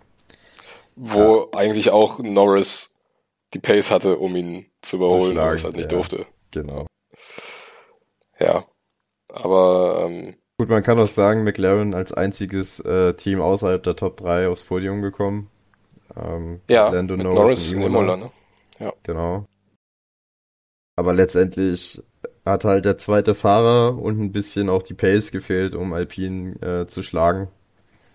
[0.94, 1.58] Wo ja.
[1.58, 2.94] eigentlich auch Norris
[3.52, 6.26] die Pace hatte, um ihn zu überholen, aber es halt nicht ja, durfte.
[6.52, 6.86] Genau.
[8.38, 8.64] Ja.
[9.28, 14.18] Aber ähm, Gut, man kann auch sagen, McLaren als einziges äh, Team außerhalb der Top
[14.18, 15.50] 3 aufs Podium gekommen.
[16.16, 17.82] Ähm, ja, Lando Norris, Norris und.
[17.82, 18.30] Imola ne?
[18.78, 18.92] Ja.
[19.02, 19.46] Genau.
[20.96, 22.00] Aber letztendlich
[22.44, 26.86] hat halt der zweite Fahrer und ein bisschen auch die Pace gefehlt, um Alpine äh,
[26.86, 27.48] zu schlagen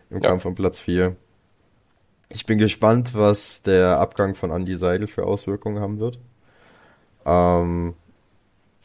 [0.09, 0.29] im ja.
[0.29, 1.15] Kampf um Platz 4.
[2.29, 6.19] Ich bin gespannt, was der Abgang von Andy Seidel für Auswirkungen haben wird.
[7.25, 7.95] Ähm,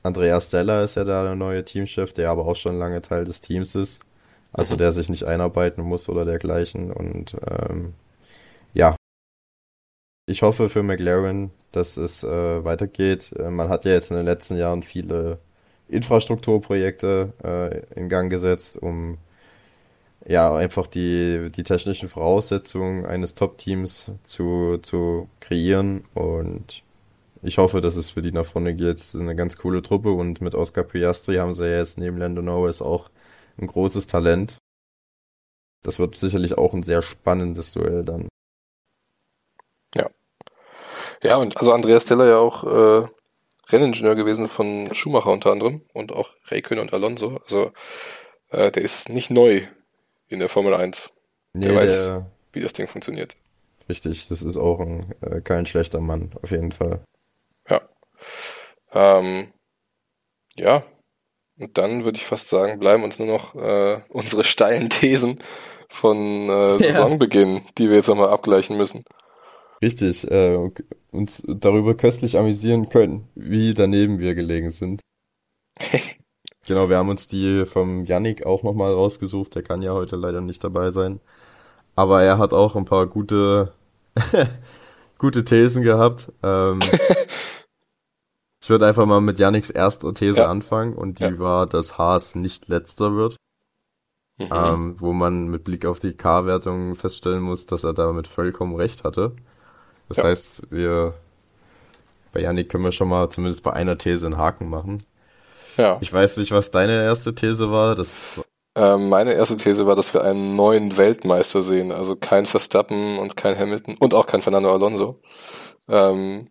[0.05, 3.41] Andreas Stella ist ja da der neue Teamchef, der aber auch schon lange Teil des
[3.41, 4.01] Teams ist.
[4.53, 4.79] Also mhm.
[4.79, 6.93] der sich nicht einarbeiten muss oder dergleichen.
[6.93, 7.95] Und ähm,
[10.27, 13.33] Ich hoffe für McLaren, dass es äh, weitergeht.
[13.39, 15.39] Äh, man hat ja jetzt in den letzten Jahren viele
[15.89, 19.19] Infrastrukturprojekte äh, in Gang gesetzt, um
[20.27, 26.05] ja einfach die, die technischen Voraussetzungen eines Top-Teams zu, zu kreieren.
[26.15, 26.84] Und
[27.45, 28.97] ich hoffe, dass es für die nach vorne geht.
[28.97, 32.17] Es ist eine ganz coole Truppe und mit Oscar Piastri haben sie ja jetzt neben
[32.17, 33.11] Lando Norris auch
[33.59, 34.59] ein großes Talent.
[35.83, 38.29] Das wird sicherlich auch ein sehr spannendes Duell dann.
[39.95, 40.09] Ja.
[41.23, 43.09] Ja, und also Andreas Teller ja auch äh,
[43.69, 47.41] Renningenieur gewesen von Schumacher unter anderem und auch Raikkonen und Alonso.
[47.45, 47.73] Also
[48.51, 49.63] äh, der ist nicht neu
[50.29, 51.11] in der Formel 1.
[51.53, 53.37] Nee, der weiß, der, wie das Ding funktioniert.
[53.87, 57.05] Richtig, das ist auch ein, äh, kein schlechter Mann, auf jeden Fall.
[58.93, 59.19] Ja.
[59.19, 59.53] Ähm,
[60.57, 60.85] ja,
[61.59, 65.41] und dann würde ich fast sagen, bleiben uns nur noch äh, unsere steilen Thesen
[65.89, 67.63] von äh, Saisonbeginn, ja.
[67.79, 69.05] die wir jetzt nochmal abgleichen müssen.
[69.81, 70.59] Richtig, äh,
[71.11, 75.01] uns darüber köstlich amüsieren können, wie daneben wir gelegen sind.
[76.67, 80.41] genau, wir haben uns die vom Yannick auch nochmal rausgesucht, der kann ja heute leider
[80.41, 81.21] nicht dabei sein.
[81.97, 83.73] Aber er hat auch ein paar gute,
[85.19, 86.33] gute Thesen gehabt.
[86.43, 86.81] Ähm,
[88.65, 90.47] Ich würde einfach mal mit Yannicks erster These ja.
[90.49, 91.39] anfangen und die ja.
[91.39, 93.37] war, dass Haas nicht letzter wird.
[94.39, 94.49] Mhm.
[94.51, 99.05] Ähm, wo man mit Blick auf die K-Wertung feststellen muss, dass er damit vollkommen recht
[99.05, 99.37] hatte.
[100.09, 100.25] Das ja.
[100.25, 101.13] heißt, wir
[102.33, 105.03] bei Yannick können wir schon mal zumindest bei einer These einen Haken machen.
[105.77, 105.99] Ja.
[106.01, 107.95] Ich weiß nicht, was deine erste These war.
[107.95, 108.41] Das
[108.77, 111.93] ähm, meine erste These war, dass wir einen neuen Weltmeister sehen.
[111.93, 115.21] Also kein Verstappen und kein Hamilton und auch kein Fernando Alonso.
[115.87, 116.49] Ähm,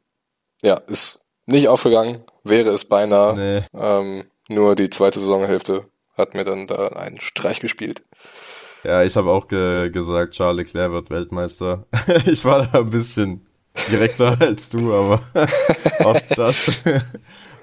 [0.62, 3.34] ja, ist nicht aufgegangen, wäre es beinahe.
[3.36, 3.80] Nee.
[3.80, 8.04] Ähm, nur die zweite Saisonhälfte hat mir dann da einen Streich gespielt.
[8.84, 11.86] Ja, ich habe auch ge gesagt, Charles Leclerc wird Weltmeister.
[12.26, 13.48] ich war da ein bisschen
[13.90, 15.22] direkter als du, aber
[16.04, 16.72] auch das,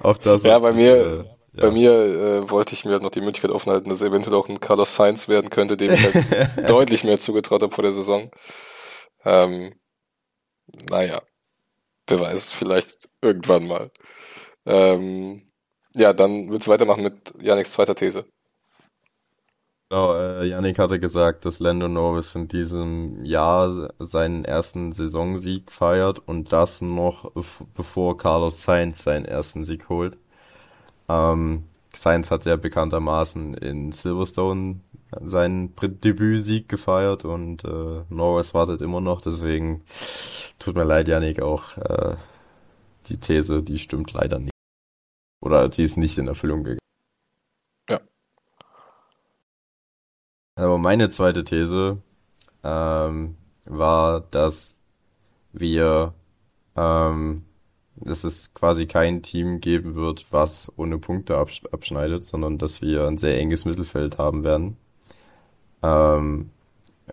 [0.02, 0.42] auch das.
[0.42, 1.24] Ja, bei mir, äh, ja.
[1.60, 4.48] bei mir äh, wollte ich mir halt noch die Möglichkeit offen halten, dass eventuell auch
[4.48, 8.30] ein Carlos Sainz werden könnte, dem ich halt deutlich mehr zugetraut habe vor der Saison.
[9.24, 9.74] Ähm,
[10.88, 11.20] naja,
[12.10, 13.90] Wer weiß, vielleicht irgendwann mal.
[14.66, 15.50] Ähm,
[15.94, 18.24] ja, dann willst du weitermachen mit Yannicks zweiter These.
[19.88, 26.20] Genau, äh, Yannick hatte gesagt, dass Lando Norris in diesem Jahr seinen ersten Saisonsieg feiert
[26.28, 27.32] und das noch
[27.74, 30.16] bevor Carlos Sainz seinen ersten Sieg holt.
[31.08, 34.80] Ähm, Sainz hat ja bekanntermaßen in Silverstone
[35.20, 39.82] seinen Debütsieg gefeiert und äh, Norris wartet immer noch, deswegen
[40.58, 42.16] tut mir leid, Janik, auch äh,
[43.08, 44.52] die These, die stimmt leider nicht.
[45.40, 46.78] Oder die ist nicht in Erfüllung gegangen.
[47.88, 48.00] Ja.
[50.56, 52.02] Aber meine zweite These
[52.62, 54.80] ähm, war, dass
[55.52, 56.14] wir,
[56.76, 57.44] ähm,
[57.96, 63.06] dass es quasi kein Team geben wird, was ohne Punkte absch abschneidet, sondern dass wir
[63.06, 64.76] ein sehr enges Mittelfeld haben werden.
[65.82, 66.50] Ähm,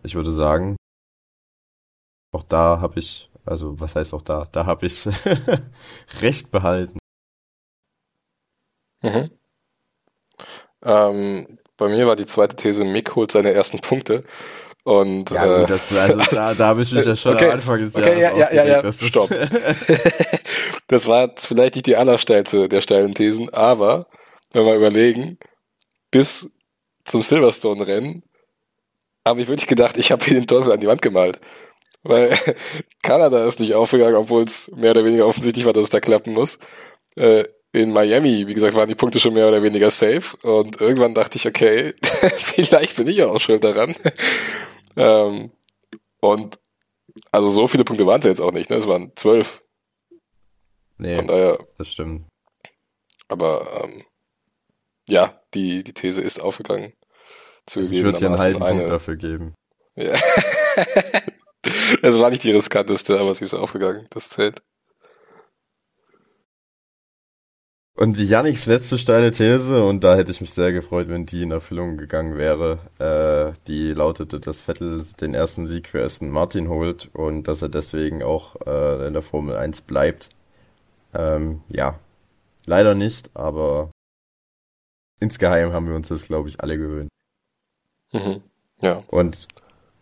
[0.03, 0.75] ich würde sagen,
[2.31, 5.07] auch da habe ich, also was heißt auch da, da habe ich
[6.21, 6.99] recht behalten.
[9.01, 9.31] Mhm.
[10.83, 14.23] Ähm, bei mir war die zweite These, Mick holt seine ersten Punkte.
[14.83, 17.51] Und, ja, gut, äh, das, also, da, da habe ich mich ja schon okay, am
[17.51, 19.29] Anfang des okay, Jahres ja, ja, ja, ja, stopp.
[20.87, 24.07] das war jetzt vielleicht nicht die allersteilste der steilen Thesen, aber
[24.53, 25.37] wenn wir überlegen,
[26.09, 26.57] bis
[27.03, 28.23] zum Silverstone-Rennen
[29.27, 31.39] habe ich wirklich gedacht, ich habe hier den Teufel an die Wand gemalt.
[32.03, 32.37] Weil
[33.03, 36.33] Kanada ist nicht aufgegangen, obwohl es mehr oder weniger offensichtlich war, dass es da klappen
[36.33, 36.59] muss.
[37.15, 37.43] Äh,
[37.73, 40.37] in Miami, wie gesagt, waren die Punkte schon mehr oder weniger safe.
[40.41, 41.93] Und irgendwann dachte ich, okay,
[42.37, 43.95] vielleicht bin ich ja auch schuld daran.
[44.95, 45.51] ähm,
[46.19, 46.59] und
[47.31, 48.77] also so viele Punkte waren es ja jetzt auch nicht, ne?
[48.77, 49.63] Es waren zwölf.
[50.97, 52.25] Nee, Von daher, das stimmt.
[53.27, 54.03] Aber ähm,
[55.07, 56.93] ja, die, die These ist aufgegangen.
[57.75, 58.77] Also ich würde dir einen halben eine...
[58.77, 59.53] Punkt dafür geben.
[59.95, 60.15] Ja.
[62.01, 64.07] Es war nicht die riskanteste, aber sie ist aufgegangen.
[64.11, 64.61] Das zählt.
[67.95, 71.49] Und Yannicks letzte steile These, und da hätte ich mich sehr gefreut, wenn die in
[71.49, 77.09] Erfüllung gegangen wäre, äh, die lautete, dass Vettel den ersten Sieg für Aston Martin holt
[77.13, 80.29] und dass er deswegen auch äh, in der Formel 1 bleibt.
[81.15, 81.99] Ähm, ja,
[82.67, 83.89] leider nicht, aber
[85.19, 87.09] insgeheim haben wir uns das, glaube ich, alle gewöhnt.
[88.11, 88.41] Mhm.
[88.81, 89.03] Ja.
[89.07, 89.47] Und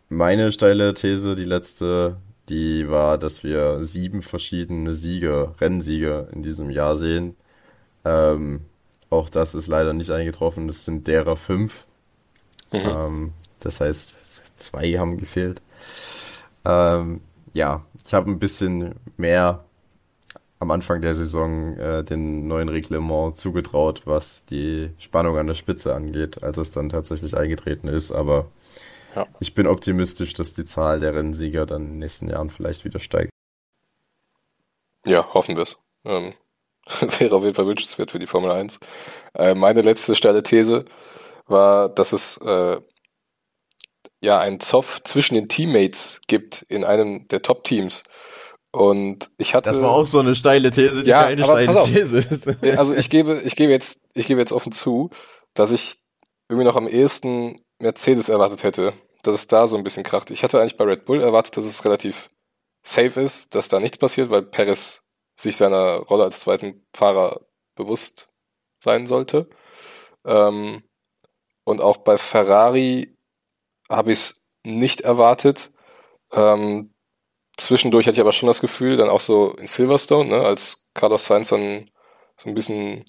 [0.10, 2.18] meine steile These, die letzte,
[2.50, 7.36] die war, dass wir sieben verschiedene Siege, Rennsiege in diesem Jahr sehen.
[8.04, 8.62] Ähm,
[9.10, 10.68] auch das ist leider nicht eingetroffen.
[10.68, 11.88] Das sind derer fünf.
[12.72, 12.80] Mhm.
[12.80, 15.62] Ähm, das heißt, zwei haben gefehlt.
[16.64, 17.22] Ähm,
[17.54, 19.65] ja, ich habe ein bisschen mehr
[20.60, 25.94] am Anfang der Saison äh, den neuen Reglement zugetraut, was die Spannung an der Spitze
[25.94, 28.12] angeht, als es dann tatsächlich eingetreten ist.
[28.12, 28.52] Aber
[29.16, 29.28] ja.
[29.40, 33.00] ich bin optimistisch, dass die Zahl der Rennsieger dann in den nächsten Jahren vielleicht wieder
[33.00, 33.32] steigt.
[35.06, 35.78] Ja, hoffen wir es.
[36.04, 36.34] Ähm,
[37.20, 38.80] wäre auf jeden Fall wünschenswert für die Formel 1.
[39.34, 40.86] Äh, meine letzte steile These
[41.48, 42.80] war, dass es äh,
[44.22, 48.04] ja einen Zoff zwischen den Teammates gibt in einem der Top-Teams.
[48.76, 49.70] Und ich hatte.
[49.70, 52.78] Das war auch so eine steile These, die ja, keine steile These ist.
[52.78, 55.12] Also ich gebe, ich gebe jetzt, ich gebe jetzt offen zu,
[55.54, 55.96] dass ich
[56.50, 58.92] irgendwie noch am ehesten Mercedes erwartet hätte,
[59.24, 60.30] dass es da so ein bisschen kracht.
[60.30, 62.30] Ich hatte eigentlich bei Red Bull erwartet, dass es relativ
[62.86, 65.06] safe ist, dass da nichts passiert, weil Perez
[65.40, 67.46] sich seiner Rolle als zweiten Fahrer
[67.76, 68.28] bewusst
[68.84, 69.50] sein sollte.
[70.26, 70.84] Ähm,
[71.64, 73.16] und auch bei Ferrari
[73.90, 75.72] habe ich es nicht erwartet.
[76.34, 76.92] Ähm,
[77.58, 81.26] Zwischendurch hatte ich aber schon das Gefühl, dann auch so in Silverstone, ne, als Carlos
[81.26, 81.90] Sainz dann
[82.38, 83.06] so ein bisschen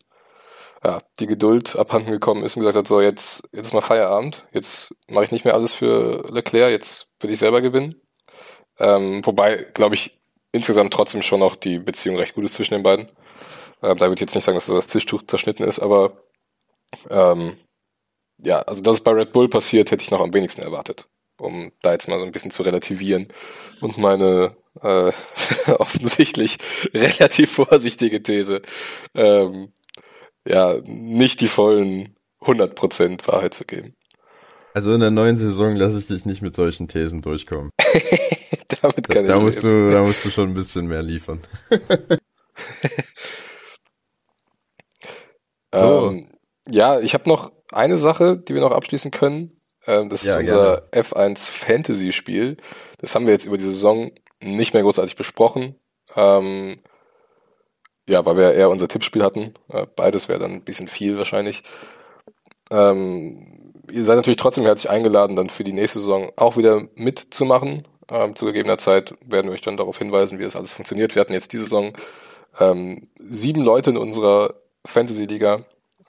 [0.84, 4.46] ja, die Geduld abhanden gekommen ist und gesagt hat, so jetzt, jetzt ist mal Feierabend,
[4.52, 8.00] jetzt mache ich nicht mehr alles für Leclerc, jetzt will ich selber gewinnen.
[8.78, 10.18] Ähm, wobei, glaube ich,
[10.52, 13.08] insgesamt trotzdem schon noch die Beziehung recht gut ist zwischen den beiden.
[13.82, 16.22] Ähm, da würde ich jetzt nicht sagen, dass das Tischtuch zerschnitten ist, aber
[17.10, 17.56] ähm,
[18.38, 21.72] ja, also dass es bei Red Bull passiert, hätte ich noch am wenigsten erwartet um
[21.82, 23.28] da jetzt mal so ein bisschen zu relativieren
[23.80, 25.12] und meine äh,
[25.78, 26.58] offensichtlich
[26.94, 28.62] relativ vorsichtige These
[29.14, 29.72] ähm,
[30.46, 33.94] ja nicht die vollen 100% Wahrheit zu geben.
[34.74, 37.70] Also in der neuen Saison lasse ich dich nicht mit solchen Thesen durchkommen.
[38.82, 41.40] Damit kann da, da musst du, da musst du schon ein bisschen mehr liefern.
[45.74, 46.10] so.
[46.10, 46.28] Ähm,
[46.68, 49.55] ja, ich habe noch eine Sache, die wir noch abschließen können.
[49.86, 51.06] Ähm, das ja, ist unser gerne.
[51.06, 52.56] F1 Fantasy Spiel.
[52.98, 54.10] Das haben wir jetzt über die Saison
[54.40, 55.76] nicht mehr großartig besprochen.
[56.14, 56.80] Ähm,
[58.08, 59.54] ja, weil wir eher unser Tippspiel hatten.
[59.68, 61.62] Äh, beides wäre dann ein bisschen viel wahrscheinlich.
[62.70, 67.86] Ähm, ihr seid natürlich trotzdem herzlich eingeladen, dann für die nächste Saison auch wieder mitzumachen.
[68.08, 71.14] Ähm, zu gegebener Zeit werden wir euch dann darauf hinweisen, wie das alles funktioniert.
[71.14, 71.92] Wir hatten jetzt diese Saison
[72.58, 74.54] ähm, sieben Leute in unserer
[74.84, 75.64] Fantasy-Liga.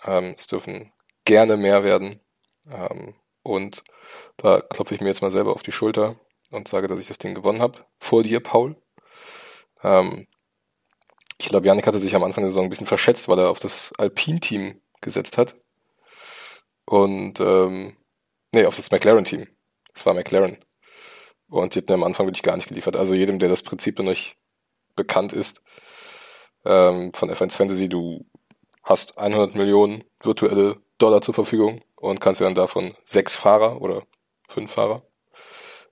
[0.05, 0.91] Ähm, es dürfen
[1.25, 2.19] gerne mehr werden.
[2.71, 3.15] Ähm,
[3.47, 3.83] und
[4.37, 6.19] da klopfe ich mir jetzt mal selber auf die Schulter
[6.51, 7.85] und sage, dass ich das Ding gewonnen habe.
[7.99, 8.75] Vor dir, Paul.
[9.83, 10.27] Ähm,
[11.39, 13.59] ich glaube, Janik hatte sich am Anfang der Saison ein bisschen verschätzt, weil er auf
[13.59, 15.55] das Alpine-Team gesetzt hat.
[16.85, 17.97] Und, ähm,
[18.53, 19.47] nee, auf das McLaren-Team.
[19.93, 20.57] Es war McLaren.
[21.49, 22.97] Und die hatten am Anfang wirklich gar nicht geliefert.
[22.97, 24.35] Also jedem, der das Prinzip noch nicht
[24.95, 25.61] bekannt ist,
[26.65, 28.25] ähm, von F1 Fantasy, du
[28.83, 34.03] hast 100 Millionen virtuelle Dollar zur Verfügung und kannst dann davon sechs Fahrer oder
[34.47, 35.03] fünf Fahrer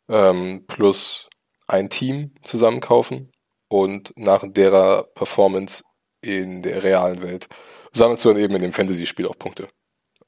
[0.08, 1.30] ähm, plus
[1.68, 3.32] ein Team zusammenkaufen
[3.68, 5.84] und nach derer Performance
[6.22, 7.50] in der realen Welt
[7.92, 9.68] sammelst du dann eben in dem Fantasy-Spiel auch Punkte.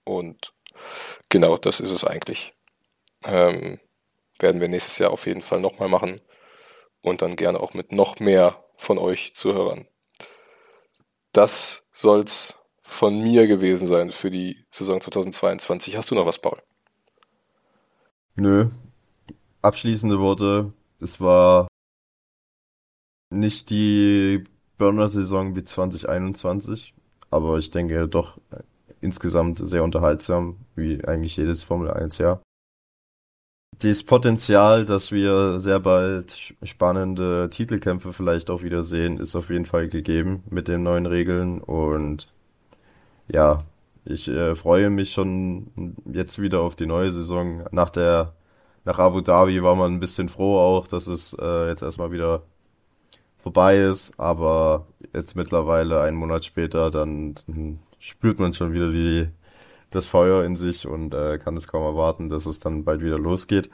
[0.03, 0.53] Und
[1.29, 2.53] genau das ist es eigentlich.
[3.23, 3.79] Ähm,
[4.39, 6.21] werden wir nächstes Jahr auf jeden Fall nochmal machen
[7.01, 9.87] und dann gerne auch mit noch mehr von euch Zuhörern.
[11.33, 12.56] Das soll's
[12.87, 15.97] von mir gewesen sein für die Saison 2022.
[15.97, 16.57] Hast du noch was, Paul?
[18.35, 18.69] Nö.
[19.61, 20.71] Abschließende Worte.
[20.99, 21.67] Es war
[23.29, 24.45] nicht die
[24.77, 26.95] Burner-Saison wie 2021,
[27.29, 28.39] aber ich denke doch
[29.01, 32.41] insgesamt sehr unterhaltsam, wie eigentlich jedes Formel 1 Jahr.
[33.79, 39.65] Das Potenzial, dass wir sehr bald spannende Titelkämpfe vielleicht auch wieder sehen, ist auf jeden
[39.65, 42.27] Fall gegeben mit den neuen Regeln und
[43.27, 43.59] ja,
[44.05, 47.65] ich äh, freue mich schon jetzt wieder auf die neue Saison.
[47.71, 48.33] Nach der,
[48.85, 52.43] nach Abu Dhabi war man ein bisschen froh auch, dass es äh, jetzt erstmal wieder
[53.37, 59.29] vorbei ist, aber jetzt mittlerweile einen Monat später, dann, dann spürt man schon wieder die,
[59.89, 63.19] das Feuer in sich und äh, kann es kaum erwarten, dass es dann bald wieder
[63.19, 63.69] losgeht.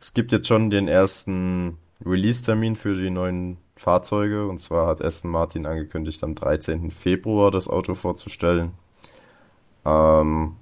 [0.00, 4.46] Es gibt jetzt schon den ersten Release-Termin für die neuen Fahrzeuge.
[4.46, 6.90] Und zwar hat Aston Martin angekündigt, am 13.
[6.90, 8.72] Februar das Auto vorzustellen.
[9.84, 10.56] Ähm,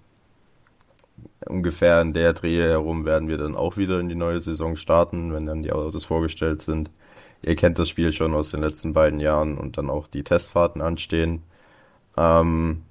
[1.47, 5.33] ungefähr in der Drehe herum werden wir dann auch wieder in die neue Saison starten,
[5.33, 6.91] wenn dann die Autos vorgestellt sind.
[7.45, 10.83] Ihr kennt das Spiel schon aus den letzten beiden Jahren und dann auch die Testfahrten
[10.83, 11.43] anstehen.
[12.17, 12.83] Ähm,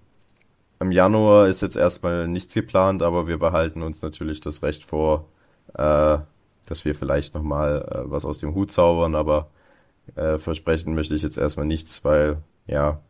[0.79, 5.25] Im Januar ist jetzt erstmal nichts geplant, aber wir behalten uns natürlich das Recht vor,
[5.73, 6.17] äh,
[6.65, 9.49] dass wir vielleicht nochmal äh, was aus dem Hut zaubern, aber
[10.15, 12.37] äh, versprechen möchte ich jetzt erstmal nichts, weil
[12.67, 13.01] ja,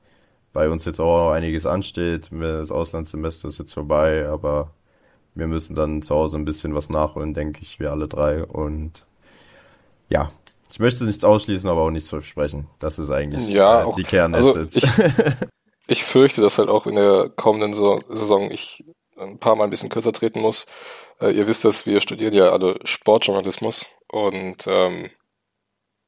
[0.53, 2.30] bei uns jetzt auch einiges ansteht.
[2.31, 4.71] Das Auslandssemester ist jetzt vorbei, aber
[5.35, 8.43] wir müssen dann zu Hause ein bisschen was nachholen, denke ich, wir alle drei.
[8.43, 9.05] Und
[10.09, 10.31] ja,
[10.71, 12.67] Ich möchte nichts ausschließen, aber auch nichts versprechen.
[12.80, 14.76] Das ist eigentlich ja, äh, auch, die Kernessenz.
[14.84, 15.13] Also ich,
[15.88, 18.84] ich fürchte, dass halt auch in der kommenden Saison ich
[19.17, 20.65] ein paar Mal ein bisschen kürzer treten muss.
[21.19, 25.09] Äh, ihr wisst das, wir studieren ja alle Sportjournalismus und ähm,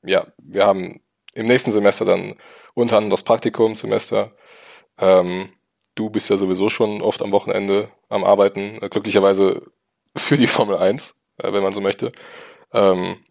[0.04, 1.02] ja, wir haben
[1.34, 2.36] im nächsten Semester dann
[2.74, 4.36] unter anderem das Praktikumssemester.
[4.98, 5.54] Ähm,
[5.96, 9.62] du bist ja sowieso schon oft am Wochenende am Arbeiten, äh, glücklicherweise
[10.16, 12.12] für die Formel 1, äh, wenn man so möchte.
[12.74, 13.24] Ähm,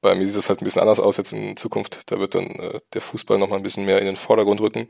[0.00, 2.10] bei mir sieht das halt ein bisschen anders aus jetzt in Zukunft.
[2.10, 4.88] Da wird dann äh, der Fußball noch mal ein bisschen mehr in den Vordergrund rücken.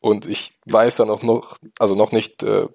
[0.00, 2.68] Und ich weiß dann auch noch, also noch nicht, äh,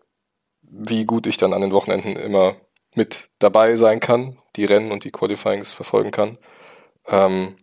[0.62, 2.58] wie gut ich dann an den Wochenenden immer
[2.96, 6.38] mit dabei sein kann, die Rennen und die Qualifyings verfolgen kann.
[7.08, 7.58] Ähm,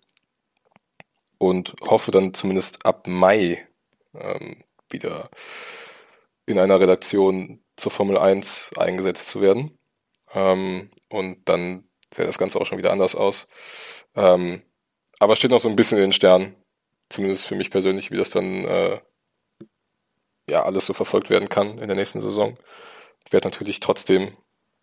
[1.39, 3.67] und hoffe dann zumindest ab Mai
[4.15, 5.31] ähm, wieder
[6.47, 9.79] in einer Redaktion zur Formel 1 eingesetzt zu werden.
[10.33, 13.49] Ähm, und dann sähe das Ganze auch schon wieder anders aus.
[14.15, 14.63] Ähm,
[15.21, 16.57] aber steht noch so ein bisschen in den Sternen,
[17.09, 19.01] zumindest für mich persönlich, wie das dann äh,
[20.49, 22.59] ja alles so verfolgt werden kann in der nächsten Saison.
[23.27, 24.37] Ich werde natürlich trotzdem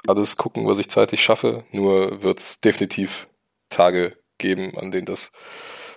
[0.08, 3.28] alles gucken, was ich zeitlich schaffe, nur wird es definitiv
[3.70, 5.32] Tage geben, an denen das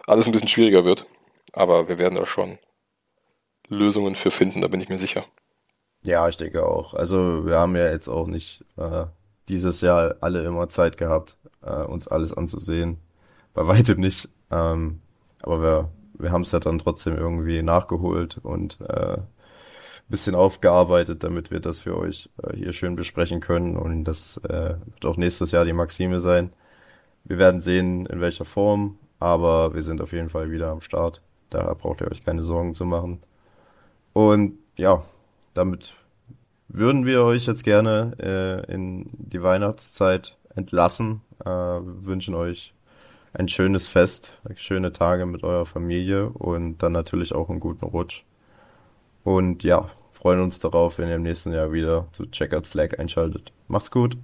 [0.08, 1.06] alles ein bisschen schwieriger wird.
[1.52, 2.58] Aber wir werden da schon
[3.68, 5.24] Lösungen für finden, da bin ich mir sicher.
[6.02, 6.94] Ja, ich denke auch.
[6.94, 9.06] Also wir haben ja jetzt auch nicht äh,
[9.48, 12.98] dieses Jahr alle immer Zeit gehabt, äh, uns alles anzusehen.
[13.54, 14.28] Bei weitem nicht.
[14.50, 15.00] Ähm,
[15.42, 19.18] aber wir, wir haben es ja dann trotzdem irgendwie nachgeholt und äh,
[20.08, 23.76] bisschen aufgearbeitet, damit wir das für euch äh, hier schön besprechen können.
[23.76, 26.52] Und das äh, wird auch nächstes Jahr die Maxime sein.
[27.24, 31.22] Wir werden sehen, in welcher Form, aber wir sind auf jeden Fall wieder am Start.
[31.50, 33.22] Da braucht ihr euch keine Sorgen zu machen.
[34.12, 35.02] Und ja,
[35.54, 35.94] damit
[36.68, 41.22] würden wir euch jetzt gerne äh, in die Weihnachtszeit entlassen.
[41.44, 42.74] Äh, wünschen euch
[43.32, 48.24] ein schönes Fest, schöne Tage mit eurer Familie und dann natürlich auch einen guten Rutsch.
[49.24, 53.52] Und ja, freuen uns darauf, wenn ihr im nächsten Jahr wieder zu Checkout Flag einschaltet.
[53.68, 54.16] Macht's gut.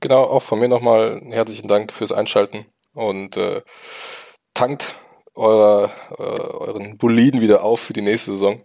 [0.00, 2.66] Genau, auch von mir nochmal herzlichen Dank fürs Einschalten
[2.96, 3.62] und äh,
[4.54, 4.96] tankt
[5.34, 8.62] euer, äh, euren Boliden wieder auf für die nächste Saison.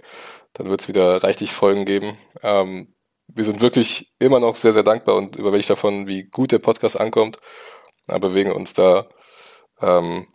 [0.53, 2.17] Dann wird es wieder reichlich Folgen geben.
[2.41, 2.95] Ähm,
[3.27, 6.99] wir sind wirklich immer noch sehr, sehr dankbar und überwältigt davon, wie gut der Podcast
[6.99, 7.39] ankommt.
[8.07, 9.07] Wir bewegen uns da
[9.81, 10.27] ähm,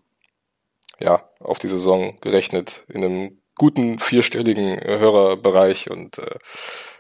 [1.01, 6.39] ja auf die Saison gerechnet in einem guten vierstelligen Hörerbereich und äh,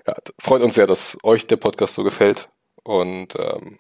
[0.07, 2.49] ja, freut uns sehr, dass euch der Podcast so gefällt
[2.83, 3.79] und ähm,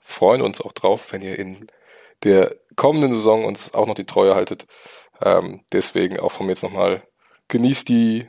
[0.00, 1.68] freuen uns auch drauf, wenn ihr in
[2.24, 4.66] der kommenden Saison uns auch noch die Treue haltet.
[5.20, 7.02] Ähm, deswegen auch von mir jetzt nochmal
[7.48, 8.28] genießt die,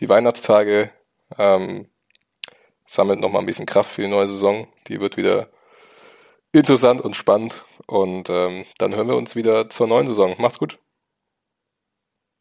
[0.00, 0.90] die Weihnachtstage,
[1.38, 1.90] ähm,
[2.84, 4.68] sammelt nochmal ein bisschen Kraft für die neue Saison.
[4.88, 5.50] Die wird wieder
[6.52, 10.34] interessant und spannend und ähm, dann hören wir uns wieder zur neuen Saison.
[10.38, 10.78] Macht's gut.